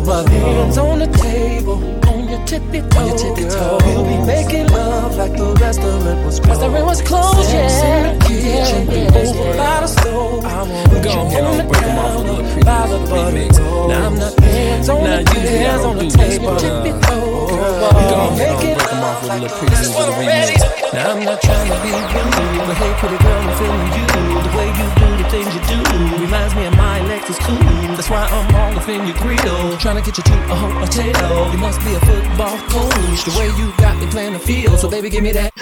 by 0.00 0.28
Hands 0.28 0.76
on 0.78 0.98
the 0.98 1.06
table, 1.06 1.78
on 2.08 2.28
your 2.28 2.44
tippy 2.46 2.80
toe. 2.90 2.98
On 3.00 3.06
your 3.08 3.16
tippy 3.18 3.44
toe. 3.48 3.78
We'll 3.84 4.04
be 4.04 4.26
making 4.26 4.66
love 4.68 5.16
like 5.16 5.36
the 5.36 5.54
restaurant 5.60 6.24
was 6.24 6.40
closed. 6.40 6.60
Restaurant 6.62 6.86
was 6.86 7.02
closed, 7.02 7.52
yeah. 7.52 8.10
in 8.10 8.18
the 8.18 8.24
kitchen, 8.24 8.86
Yeah, 8.88 9.02
yeah, 9.02 9.28
over 9.30 9.44
yeah. 9.44 9.56
by 9.56 9.80
the 9.82 9.86
stove. 9.86 10.44
I 10.44 10.62
want 10.62 10.92
you 10.92 11.02
Go 11.04 11.10
ahead 11.26 11.44
on 11.44 11.56
the 11.58 11.64
break 11.64 11.82
'em 11.84 11.98
off 11.98 12.16
with 12.16 12.26
a 12.26 12.64
counter, 12.64 12.64
by 12.64 12.86
the 12.88 12.98
remix. 13.14 13.58
Now 13.88 14.06
I'm 14.06 14.18
not- 14.18 14.40
hands 14.40 14.88
on 14.88 15.04
Now 15.04 15.22
the 15.22 15.40
I 15.40 15.46
hands 15.62 15.84
on 15.84 15.98
the 15.98 16.06
table, 16.10 16.48
uh, 16.48 16.58
tippy 16.58 16.92
toe. 17.06 17.46
We 17.46 17.54
go 17.54 17.66
ahead 17.86 18.10
and 18.10 18.38
Make 18.38 18.58
break 18.58 18.70
it 18.74 18.78
them 18.88 19.04
off 19.04 19.22
with 19.22 19.30
a 19.30 19.36
little 19.38 19.56
preview 19.58 19.88
with 19.94 20.10
remix. 20.18 20.58
Now 20.94 21.10
I'm 21.12 21.24
not 21.24 21.38
trying 21.42 21.68
to 21.70 21.76
be 21.84 21.90
rude, 21.90 22.66
but 22.66 22.76
hey, 22.82 22.92
pretty 22.98 23.18
girl, 23.22 23.40
I'm 23.46 23.54
feeling 23.58 23.92
you. 23.94 24.04
The 24.44 24.50
way 24.58 24.68
you 24.78 24.86
do 24.98 25.06
the 25.22 25.26
things 25.30 25.50
you 25.54 25.62
do 25.70 25.78
reminds 26.24 26.54
me 26.54 26.66
of 26.66 26.74
my 27.24 27.34
Lexus 27.34 27.38
cool. 27.46 27.96
That's 27.96 28.10
why 28.10 28.26
I'm 28.26 28.54
all 28.54 28.78
up 28.78 28.88
in 28.88 29.06
your 29.06 29.16
grill, 29.16 29.78
trying 29.78 29.96
to 29.96 30.02
get 30.02 30.16
you 30.18 30.24
to 30.24 30.32
a 30.32 30.54
hotel. 30.54 31.52
You 31.52 31.58
must 31.58 31.80
be 31.80 31.94
a 31.94 32.00
football 32.00 32.58
coach. 32.68 33.24
The 33.24 33.34
way 33.38 33.46
you 33.58 33.72
got 33.78 33.98
me 33.98 34.06
playing 34.06 34.32
the 34.34 34.38
field, 34.38 34.78
so 34.78 34.90
baby, 34.90 35.10
give 35.10 35.22
me 35.22 35.32
that. 35.32 35.52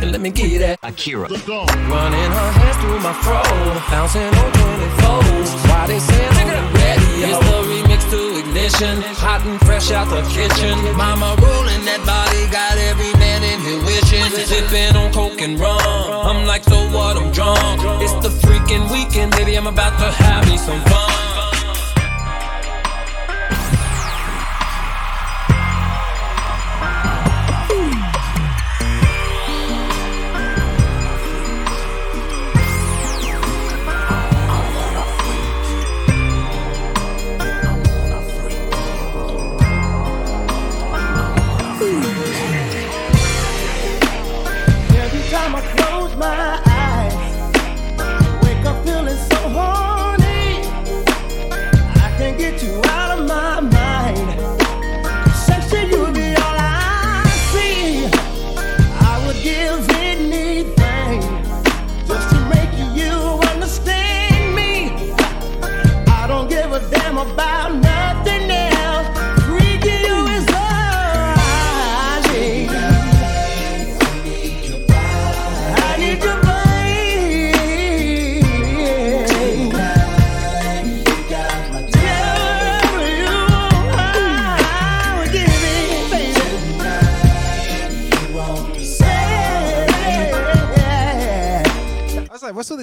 And 0.00 0.12
let 0.12 0.20
me 0.20 0.30
you 0.50 0.58
that. 0.60 0.78
Akira. 0.82 1.28
Running 1.28 1.38
her 1.38 2.52
hands 2.52 2.76
through 2.78 3.00
my 3.00 3.12
fro, 3.22 3.42
bouncing 3.90 4.22
on 4.22 4.52
24s. 4.52 5.68
Why 5.68 5.86
they 5.86 5.98
say 5.98 6.26
I'm 6.26 6.74
radio? 6.74 7.28
It's 7.28 7.38
the 7.38 7.71
hot 8.70 9.44
and 9.44 9.58
fresh 9.60 9.90
out 9.90 10.08
the 10.08 10.22
kitchen. 10.30 10.78
Mama 10.96 11.34
rolling 11.42 11.84
that 11.84 12.02
body, 12.06 12.46
got 12.52 12.78
every 12.78 13.12
man 13.18 13.42
in 13.42 13.58
here 13.60 13.82
wishing. 13.84 14.22
Sipping 14.46 14.94
on 14.94 15.12
coke 15.12 15.40
and 15.40 15.58
rum. 15.58 15.80
I'm 15.80 16.46
like, 16.46 16.62
so 16.64 16.76
what? 16.90 17.16
I'm 17.16 17.32
drunk. 17.32 17.80
It's 18.02 18.14
the 18.22 18.30
freaking 18.46 18.90
weekend, 18.92 19.32
baby. 19.32 19.56
I'm 19.56 19.66
about 19.66 19.98
to 19.98 20.12
have 20.12 20.46
me 20.48 20.56
some 20.56 20.80
fun. 20.82 21.31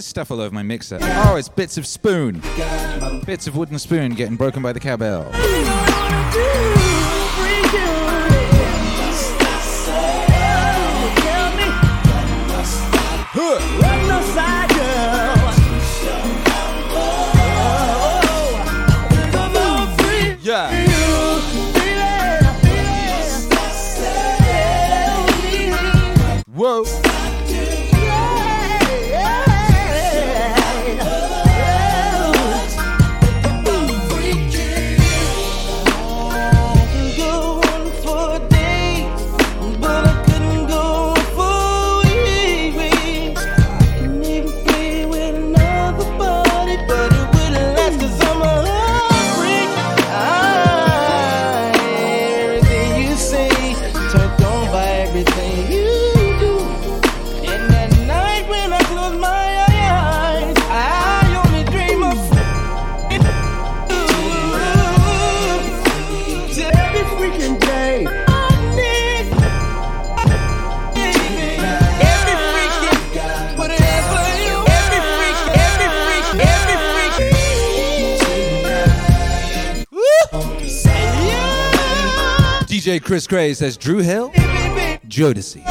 Stuff 0.10 0.32
all 0.32 0.42
over 0.42 0.54
my 0.54 0.64
mixer? 0.64 0.98
Oh, 1.02 1.36
it's 1.38 1.50
bits 1.50 1.78
of 1.78 1.86
spoon. 1.86 2.42
Bits 3.26 3.48
of 3.48 3.56
wooden 3.56 3.80
spoon 3.80 4.14
getting 4.16 4.36
broken 4.36 4.62
by 4.62 4.74
the 4.74 4.80
cowbell. 4.80 5.30
DJ 83.00 83.06
Chris 83.06 83.28
Gray 83.28 83.54
says 83.54 83.78
Dru 83.78 84.00
Hill, 84.00 84.30
Jodeci. 85.08 85.64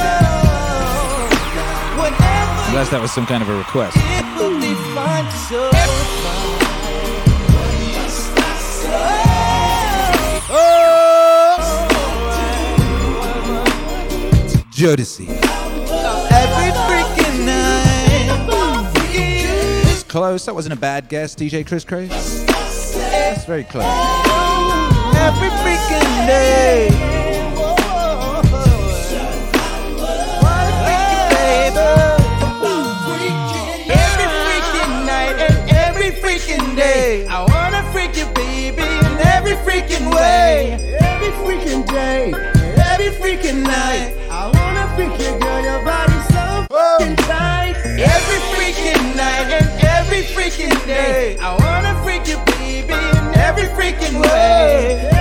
Unless 2.68 2.90
that 2.90 3.00
was 3.00 3.12
some 3.12 3.26
kind 3.26 3.42
of 3.42 3.48
a 3.48 3.58
request. 3.58 3.96
Jodeci. 14.72 15.28
Every 16.30 16.72
freaking 16.86 17.44
night. 17.44 18.28
It's 19.92 20.02
close. 20.04 20.46
That 20.46 20.54
wasn't 20.54 20.72
a 20.74 20.76
bad 20.76 21.08
guess, 21.08 21.34
DJ 21.34 21.66
Chris 21.66 21.84
Gray. 21.84 22.06
That's 22.06 23.44
very 23.44 23.64
close. 23.64 24.87
Every 25.26 25.50
freaking 25.62 26.26
day. 26.26 26.88
Every 33.90 34.28
freaking 34.44 35.06
night 35.06 35.68
every 35.70 36.10
freaking 36.10 36.76
day. 36.76 37.26
I 37.26 37.44
wanna 37.44 37.82
freak 37.92 38.16
you, 38.16 38.26
baby, 38.34 38.82
in 38.82 39.18
every 39.34 39.56
freaking 39.66 40.14
way. 40.14 40.78
Every 41.00 41.32
freaking 41.42 41.86
day, 41.86 42.32
every 42.90 43.10
freaking 43.20 43.62
night. 43.62 44.14
I 44.30 44.46
wanna 44.56 44.86
freak 44.94 45.18
you, 45.20 45.38
girl, 45.38 45.62
your 45.62 45.84
body's 45.84 46.26
so 46.28 46.66
tight. 47.26 47.74
Every 47.84 48.40
freaking 48.52 49.16
night 49.16 49.48
and 49.58 49.68
every 49.96 50.22
freaking 50.34 50.76
day. 50.86 51.36
I 51.38 51.50
wanna 51.52 51.67
every 53.58 53.74
freaking 53.74 54.22
way. 54.22 55.17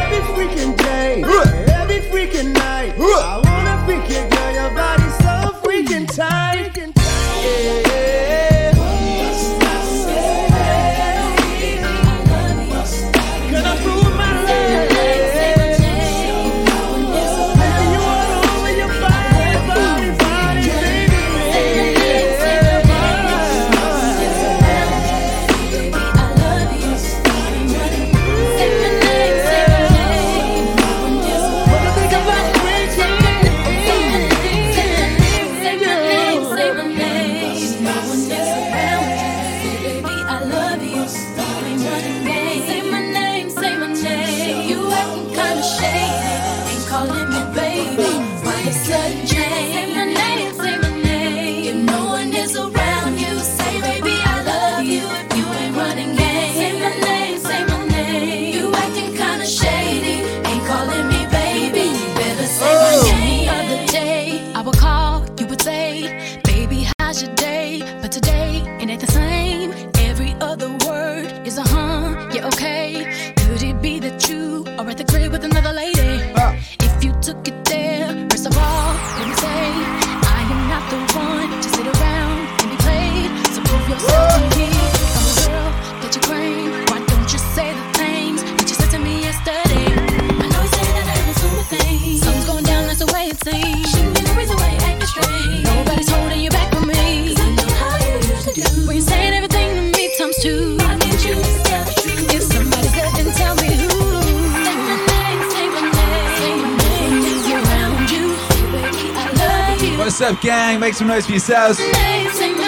make 110.88 110.94
some 110.94 111.08
noise 111.10 111.26
for 111.26 111.34
yourselves. 111.34 111.80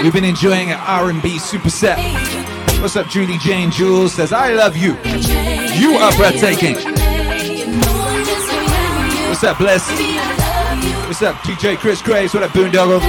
We've 0.03 0.11
been 0.11 0.25
enjoying 0.25 0.71
an 0.71 0.79
R&B 0.81 1.37
superset. 1.37 1.95
What's 2.81 2.97
up, 2.97 3.07
Judy 3.07 3.37
Jane 3.37 3.71
Jules 3.71 4.13
says, 4.13 4.33
I 4.33 4.51
love 4.51 4.75
you. 4.75 4.97
You 5.79 5.93
are 5.93 6.13
breathtaking. 6.17 6.75
What's 9.29 9.41
up, 9.45 9.57
Bliss? 9.57 9.87
What's 11.07 11.21
up, 11.21 11.37
DJ 11.45 11.77
Chris 11.77 12.01
Graves? 12.01 12.33
What 12.33 12.43
up, 12.43 12.51
Boondoggle? 12.51 12.99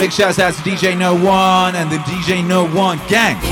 Big 0.00 0.10
shouts 0.10 0.38
out 0.38 0.54
to 0.54 0.62
DJ 0.62 0.96
No 0.96 1.14
One 1.14 1.76
and 1.76 1.92
the 1.92 1.98
DJ 1.98 2.42
No 2.42 2.66
One 2.66 2.98
gang. 3.08 3.51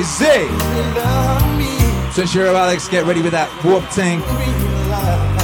crazy. 0.00 0.24
Eh? 0.26 0.50
So, 2.12 2.24
sure, 2.24 2.48
Alex, 2.48 2.88
get 2.88 3.04
ready 3.04 3.22
with 3.22 3.32
that 3.32 3.48
warp 3.64 3.88
tank. 3.90 5.39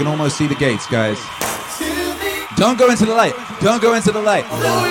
Can 0.00 0.06
almost 0.06 0.38
see 0.38 0.46
the 0.46 0.54
gates, 0.54 0.86
guys. 0.86 1.18
Don't 2.56 2.78
go 2.78 2.90
into 2.90 3.04
the 3.04 3.14
light. 3.14 3.34
Don't 3.60 3.82
go 3.82 3.92
into 3.92 4.10
the 4.10 4.22
light. 4.22 4.46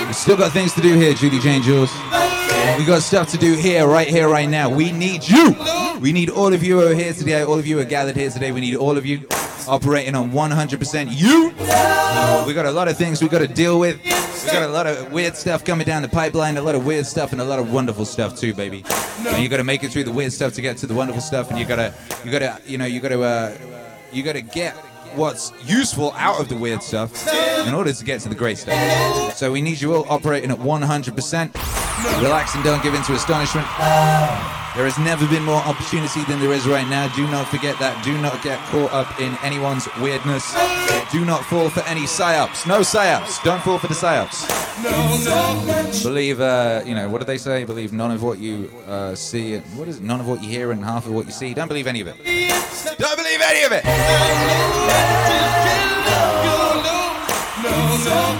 We 0.06 0.12
still 0.12 0.36
got 0.36 0.52
things 0.52 0.72
to 0.74 0.80
do 0.80 0.94
here, 0.94 1.14
Judy 1.14 1.40
Jane 1.40 1.62
Jules. 1.62 1.92
We 2.78 2.84
got 2.84 3.02
stuff 3.02 3.28
to 3.30 3.36
do 3.36 3.54
here, 3.54 3.88
right 3.88 4.06
here, 4.06 4.28
right 4.28 4.48
now. 4.48 4.70
We 4.70 4.92
need 4.92 5.28
you. 5.28 5.56
We 6.00 6.12
need 6.12 6.30
all 6.30 6.52
of 6.54 6.62
you 6.62 6.78
who 6.78 6.86
are 6.86 6.94
here 6.94 7.12
today. 7.12 7.42
All 7.42 7.58
of 7.58 7.66
you 7.66 7.80
are 7.80 7.84
gathered 7.84 8.14
here 8.14 8.30
today. 8.30 8.52
We 8.52 8.60
need 8.60 8.76
all 8.76 8.96
of 8.96 9.04
you 9.04 9.26
operating 9.66 10.14
on 10.14 10.30
100% 10.30 11.08
you. 11.10 11.48
We 12.46 12.54
got 12.54 12.66
a 12.66 12.70
lot 12.70 12.86
of 12.86 12.96
things 12.96 13.20
we 13.20 13.28
got 13.28 13.40
to 13.40 13.48
deal 13.48 13.80
with. 13.80 14.00
We 14.04 14.52
got 14.52 14.62
a 14.62 14.68
lot 14.68 14.86
of 14.86 15.10
weird 15.10 15.34
stuff 15.34 15.64
coming 15.64 15.86
down 15.86 16.02
the 16.02 16.08
pipeline. 16.08 16.56
A 16.56 16.62
lot 16.62 16.76
of 16.76 16.86
weird 16.86 17.04
stuff 17.04 17.32
and 17.32 17.40
a 17.40 17.44
lot 17.44 17.58
of 17.58 17.72
wonderful 17.72 18.04
stuff 18.04 18.38
too, 18.38 18.54
baby. 18.54 18.84
And 19.26 19.42
you 19.42 19.48
got 19.48 19.56
to 19.56 19.64
make 19.64 19.82
it 19.82 19.90
through 19.90 20.04
the 20.04 20.12
weird 20.12 20.32
stuff 20.32 20.52
to 20.54 20.62
get 20.62 20.76
to 20.78 20.86
the 20.86 20.94
wonderful 20.94 21.20
stuff. 21.20 21.50
And 21.50 21.58
you 21.58 21.66
gotta, 21.66 21.94
you 22.24 22.30
gotta, 22.30 22.60
you 22.64 22.78
know, 22.78 22.84
you 22.84 23.00
gotta, 23.00 23.20
uh, 23.20 23.58
you 24.12 24.22
gotta 24.22 24.40
get 24.40 24.76
what's 25.14 25.52
useful 25.64 26.12
out 26.16 26.40
of 26.40 26.48
the 26.48 26.56
weird 26.56 26.82
stuff 26.82 27.26
in 27.66 27.74
order 27.74 27.92
to 27.92 28.04
get 28.04 28.20
to 28.22 28.28
the 28.28 28.34
great 28.34 28.58
stuff. 28.58 29.36
So 29.36 29.50
we 29.52 29.60
need 29.60 29.80
you 29.80 29.94
all 29.94 30.06
operating 30.08 30.50
at 30.50 30.58
100%. 30.58 32.22
Relax 32.22 32.54
and 32.54 32.64
don't 32.64 32.82
give 32.82 32.94
in 32.94 33.02
to 33.02 33.14
astonishment. 33.14 33.66
There 34.76 34.84
has 34.84 34.98
never 34.98 35.26
been 35.26 35.42
more 35.42 35.60
opportunity 35.62 36.22
than 36.24 36.38
there 36.38 36.52
is 36.52 36.66
right 36.66 36.88
now. 36.88 37.08
Do 37.16 37.26
not 37.26 37.48
forget 37.48 37.76
that. 37.80 38.04
Do 38.04 38.16
not 38.18 38.40
get 38.40 38.56
caught 38.68 38.92
up 38.92 39.20
in 39.20 39.36
anyone's 39.42 39.88
weirdness. 40.00 40.54
Do 41.10 41.24
not 41.24 41.44
fall 41.44 41.68
for 41.68 41.80
any 41.88 42.02
psyops. 42.02 42.68
No 42.68 42.80
psyops. 42.80 43.42
Don't 43.42 43.60
fall 43.62 43.78
for 43.78 43.88
the 43.88 43.94
psyops. 43.94 44.46
Believe, 46.04 46.40
uh, 46.40 46.82
you 46.86 46.94
know, 46.94 47.08
what 47.08 47.18
do 47.18 47.24
they 47.24 47.36
say? 47.36 47.64
Believe 47.64 47.92
none 47.92 48.12
of 48.12 48.22
what 48.22 48.38
you 48.38 48.70
uh, 48.86 49.16
see. 49.16 49.58
What 49.74 49.88
is 49.88 49.96
it? 49.98 50.04
None 50.04 50.20
of 50.20 50.28
what 50.28 50.40
you 50.40 50.48
hear 50.48 50.70
and 50.70 50.84
half 50.84 51.04
of 51.04 51.12
what 51.12 51.26
you 51.26 51.32
see. 51.32 51.52
Don't 51.52 51.66
believe 51.68 51.88
any 51.88 52.00
of 52.00 52.06
it. 52.06 52.16
Don't 52.96 53.16
believe 53.16 53.40
any 53.42 53.64
of 53.64 53.72
it. 53.72 53.84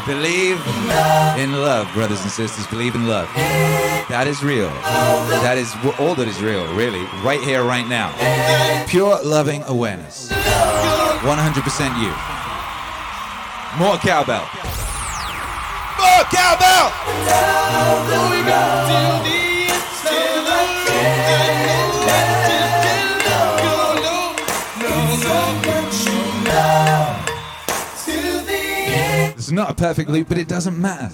Believe 0.06 0.59
in 1.38 1.52
love, 1.60 1.92
brothers 1.92 2.22
and 2.22 2.30
sisters. 2.30 2.66
Believe 2.66 2.94
in 2.94 3.06
love. 3.06 3.28
That 4.09 4.26
is 4.26 4.42
real. 4.42 4.70
That 5.42 5.59
is 5.59 5.74
all 5.98 6.14
that 6.14 6.26
is 6.26 6.40
real, 6.42 6.66
really. 6.74 7.05
Right 7.22 7.40
here, 7.40 7.62
right 7.62 7.86
now. 7.86 8.14
Pure 8.86 9.22
loving 9.22 9.62
awareness. 9.66 10.30
100% 10.32 12.01
you. 12.01 12.12
More 13.78 13.98
cowbell. 13.98 14.48
More 16.01 16.24
cowbell! 16.32 16.90
It's 29.51 29.56
not 29.56 29.68
a 29.68 29.74
perfect 29.74 30.09
loop, 30.09 30.28
but 30.28 30.39
it 30.39 30.47
doesn't 30.47 30.81
matter. 30.81 31.12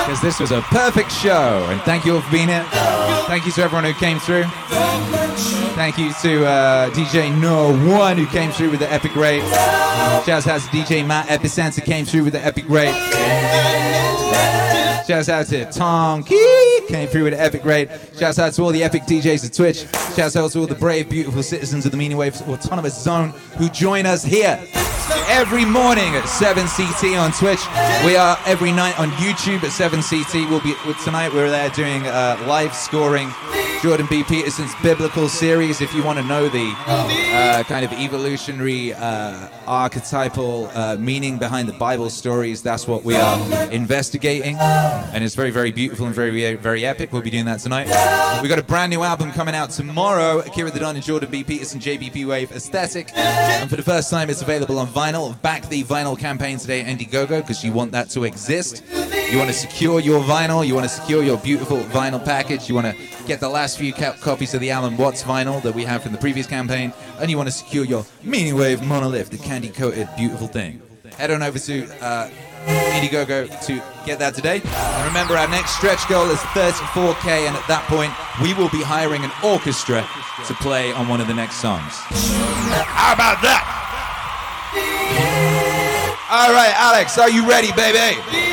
Because 0.00 0.22
this 0.22 0.40
was 0.40 0.50
a 0.50 0.62
perfect 0.62 1.12
show. 1.12 1.66
And 1.68 1.78
thank 1.82 2.06
you 2.06 2.14
all 2.14 2.22
for 2.22 2.32
being 2.32 2.48
here. 2.48 2.64
Thank 3.26 3.44
you 3.44 3.52
to 3.52 3.62
everyone 3.62 3.84
who 3.84 3.92
came 3.92 4.18
through. 4.18 4.44
Thank 5.74 5.98
you 5.98 6.14
to 6.22 6.46
uh, 6.46 6.88
DJ 6.92 7.38
No 7.38 7.76
One 7.94 8.16
who 8.16 8.24
came 8.28 8.50
through 8.50 8.70
with 8.70 8.80
the 8.80 8.90
epic 8.90 9.14
rate. 9.14 9.42
Shouts 10.24 10.46
out 10.46 10.62
to 10.62 10.68
DJ 10.68 11.06
Matt 11.06 11.26
Epicenter 11.26 11.84
came 11.84 12.06
through 12.06 12.24
with 12.24 12.32
the 12.32 12.42
epic 12.42 12.64
rate. 12.66 12.94
Shouts 15.06 15.28
out 15.28 15.48
to 15.48 15.70
Tom 15.70 16.24
Key 16.24 16.75
came 16.86 17.08
through 17.08 17.24
with 17.24 17.34
an 17.34 17.40
epic 17.40 17.64
rate. 17.64 17.88
Shouts 18.18 18.38
out 18.38 18.52
to 18.54 18.62
all 18.62 18.70
the 18.70 18.82
epic 18.82 19.02
DJs 19.02 19.44
of 19.44 19.52
Twitch. 19.52 19.86
Shouts 20.14 20.36
out 20.36 20.50
to 20.52 20.60
all 20.60 20.66
the 20.66 20.74
brave, 20.74 21.08
beautiful 21.08 21.42
citizens 21.42 21.84
of 21.84 21.92
the 21.92 21.98
Meaning 21.98 22.16
Waves 22.16 22.42
Autonomous 22.42 23.00
Zone 23.00 23.30
who 23.58 23.68
join 23.68 24.06
us 24.06 24.24
here 24.24 24.58
every 25.28 25.64
morning 25.64 26.14
at 26.16 26.24
7CT 26.24 27.20
on 27.20 27.32
Twitch. 27.32 27.60
We 28.04 28.16
are 28.16 28.38
every 28.46 28.72
night 28.72 28.98
on 28.98 29.10
YouTube 29.12 29.62
at 29.62 29.70
7CT. 29.70 30.48
We'll 30.48 30.60
be 30.60 30.74
tonight. 31.04 31.32
We're 31.32 31.50
there 31.50 31.70
doing 31.70 32.06
uh, 32.06 32.42
live 32.46 32.74
scoring 32.74 33.30
Jordan 33.82 34.06
B. 34.08 34.24
Peterson's 34.24 34.74
biblical 34.82 35.28
series. 35.28 35.80
If 35.80 35.94
you 35.94 36.02
want 36.02 36.18
to 36.18 36.24
know 36.24 36.48
the 36.48 36.72
uh, 36.86 37.62
kind 37.64 37.84
of 37.84 37.92
evolutionary, 37.92 38.92
uh, 38.94 39.48
archetypal 39.66 40.70
uh, 40.74 40.96
meaning 40.96 41.38
behind 41.38 41.68
the 41.68 41.72
Bible 41.72 42.10
stories, 42.10 42.62
that's 42.62 42.86
what 42.86 43.04
we 43.04 43.14
are 43.14 43.70
investigating, 43.70 44.56
and 44.56 45.24
it's 45.24 45.34
very, 45.34 45.50
very 45.50 45.72
beautiful 45.72 46.06
and 46.06 46.14
very, 46.14 46.54
very 46.54 46.84
epic. 46.84 47.12
We'll 47.12 47.22
be 47.22 47.30
doing 47.30 47.44
that 47.46 47.60
tonight. 47.60 47.86
We've 48.40 48.48
got 48.48 48.58
a 48.58 48.62
brand 48.62 48.90
new 48.90 49.02
album 49.02 49.32
coming 49.32 49.54
out 49.54 49.70
tomorrow. 49.70 50.40
Akira 50.40 50.70
the 50.70 50.80
Don 50.80 50.96
and 50.96 51.04
Jordan 51.04 51.30
B. 51.30 51.44
Peterson, 51.44 51.80
JBP 51.80 52.26
Wave 52.26 52.52
Aesthetic, 52.52 53.10
and 53.16 53.68
for 53.68 53.76
the 53.76 53.82
first 53.82 54.10
time, 54.10 54.30
it's 54.30 54.42
available 54.42 54.78
on 54.78 54.86
vinyl. 54.88 55.40
Back 55.42 55.68
the 55.68 55.84
vinyl 55.84 56.18
campaign 56.18 56.58
today 56.58 56.80
at 56.80 56.86
Indiegogo 56.86 57.40
because 57.40 57.64
you 57.64 57.72
want 57.72 57.92
that 57.92 58.10
to 58.10 58.24
exist. 58.24 58.82
You 59.30 59.38
want 59.38 59.50
to 59.50 59.56
secure 59.56 60.00
your 60.00 60.22
vinyl. 60.22 60.66
You 60.66 60.74
want 60.74 60.88
to 60.88 60.94
secure 60.94 61.22
your 61.22 61.38
beautiful 61.38 61.78
vinyl 61.78 62.24
package. 62.24 62.68
You 62.68 62.74
want 62.74 62.86
to 62.86 63.15
get 63.26 63.40
the 63.40 63.48
last 63.48 63.78
few 63.78 63.92
copies 63.92 64.54
of 64.54 64.60
the 64.60 64.70
Alan 64.70 64.96
Watts 64.96 65.22
vinyl 65.22 65.60
that 65.62 65.74
we 65.74 65.84
have 65.84 66.02
from 66.02 66.12
the 66.12 66.18
previous 66.18 66.46
campaign, 66.46 66.92
and 67.18 67.30
you 67.30 67.36
want 67.36 67.48
to 67.48 67.52
secure 67.52 67.84
your 67.84 68.06
Meaning 68.22 68.54
Wave 68.54 68.86
monolith, 68.86 69.30
the 69.30 69.38
candy 69.38 69.68
coated 69.68 70.08
beautiful 70.16 70.46
thing, 70.46 70.80
head 71.16 71.30
on 71.30 71.42
over 71.42 71.58
to 71.58 71.84
uh, 72.00 72.30
Indiegogo 72.66 73.48
to 73.66 73.82
get 74.06 74.18
that 74.20 74.34
today. 74.34 74.60
And 74.64 75.06
remember, 75.06 75.36
our 75.36 75.48
next 75.48 75.76
stretch 75.76 76.08
goal 76.08 76.30
is 76.30 76.38
34k, 76.54 77.48
and 77.48 77.56
at 77.56 77.66
that 77.68 77.84
point, 77.88 78.12
we 78.40 78.54
will 78.54 78.70
be 78.70 78.82
hiring 78.82 79.24
an 79.24 79.32
orchestra 79.42 80.06
to 80.46 80.54
play 80.54 80.92
on 80.92 81.08
one 81.08 81.20
of 81.20 81.26
the 81.26 81.34
next 81.34 81.56
songs. 81.56 81.92
How 82.86 83.12
about 83.12 83.42
that? 83.42 83.72
All 86.30 86.52
right, 86.52 86.74
Alex, 86.76 87.18
are 87.18 87.30
you 87.30 87.48
ready, 87.48 87.72
baby? 87.72 88.45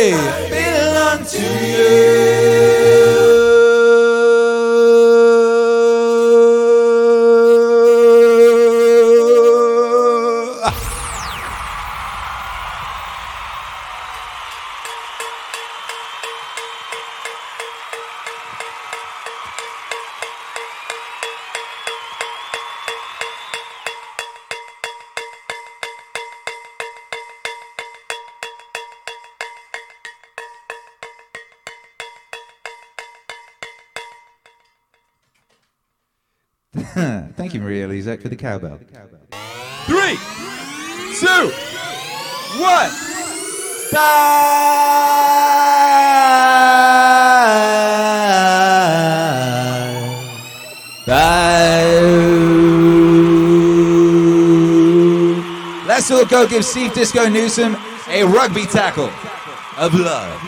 Hey, 0.00 0.48
belong 0.48 1.26
to 1.26 1.42
you. 1.66 2.19
Maria 37.70 37.86
Lizak, 37.86 38.20
for 38.20 38.28
the 38.28 38.34
cowbell. 38.34 38.80
Three, 39.86 40.18
two, 41.20 41.52
one. 42.60 42.90
die! 51.06 51.60
Let's 55.86 56.10
all 56.10 56.26
go 56.26 56.48
give 56.48 56.64
Steve 56.64 56.92
Disco 56.92 57.28
Newsom 57.28 57.76
a 58.08 58.24
rugby 58.24 58.64
tackle 58.64 59.12
of 59.78 59.94
love. 59.94 60.42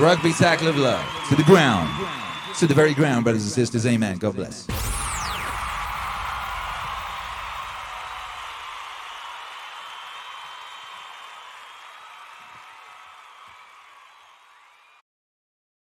Rugby 0.00 0.32
tackle 0.32 0.68
of 0.68 0.78
love. 0.78 1.04
To 1.28 1.36
the 1.36 1.42
ground. 1.42 1.90
To 2.56 2.66
the 2.66 2.72
very 2.72 2.94
ground, 2.94 3.24
brothers 3.24 3.42
and 3.42 3.52
sisters. 3.52 3.84
Amen. 3.84 4.16
God 4.16 4.34
bless. 4.34 4.66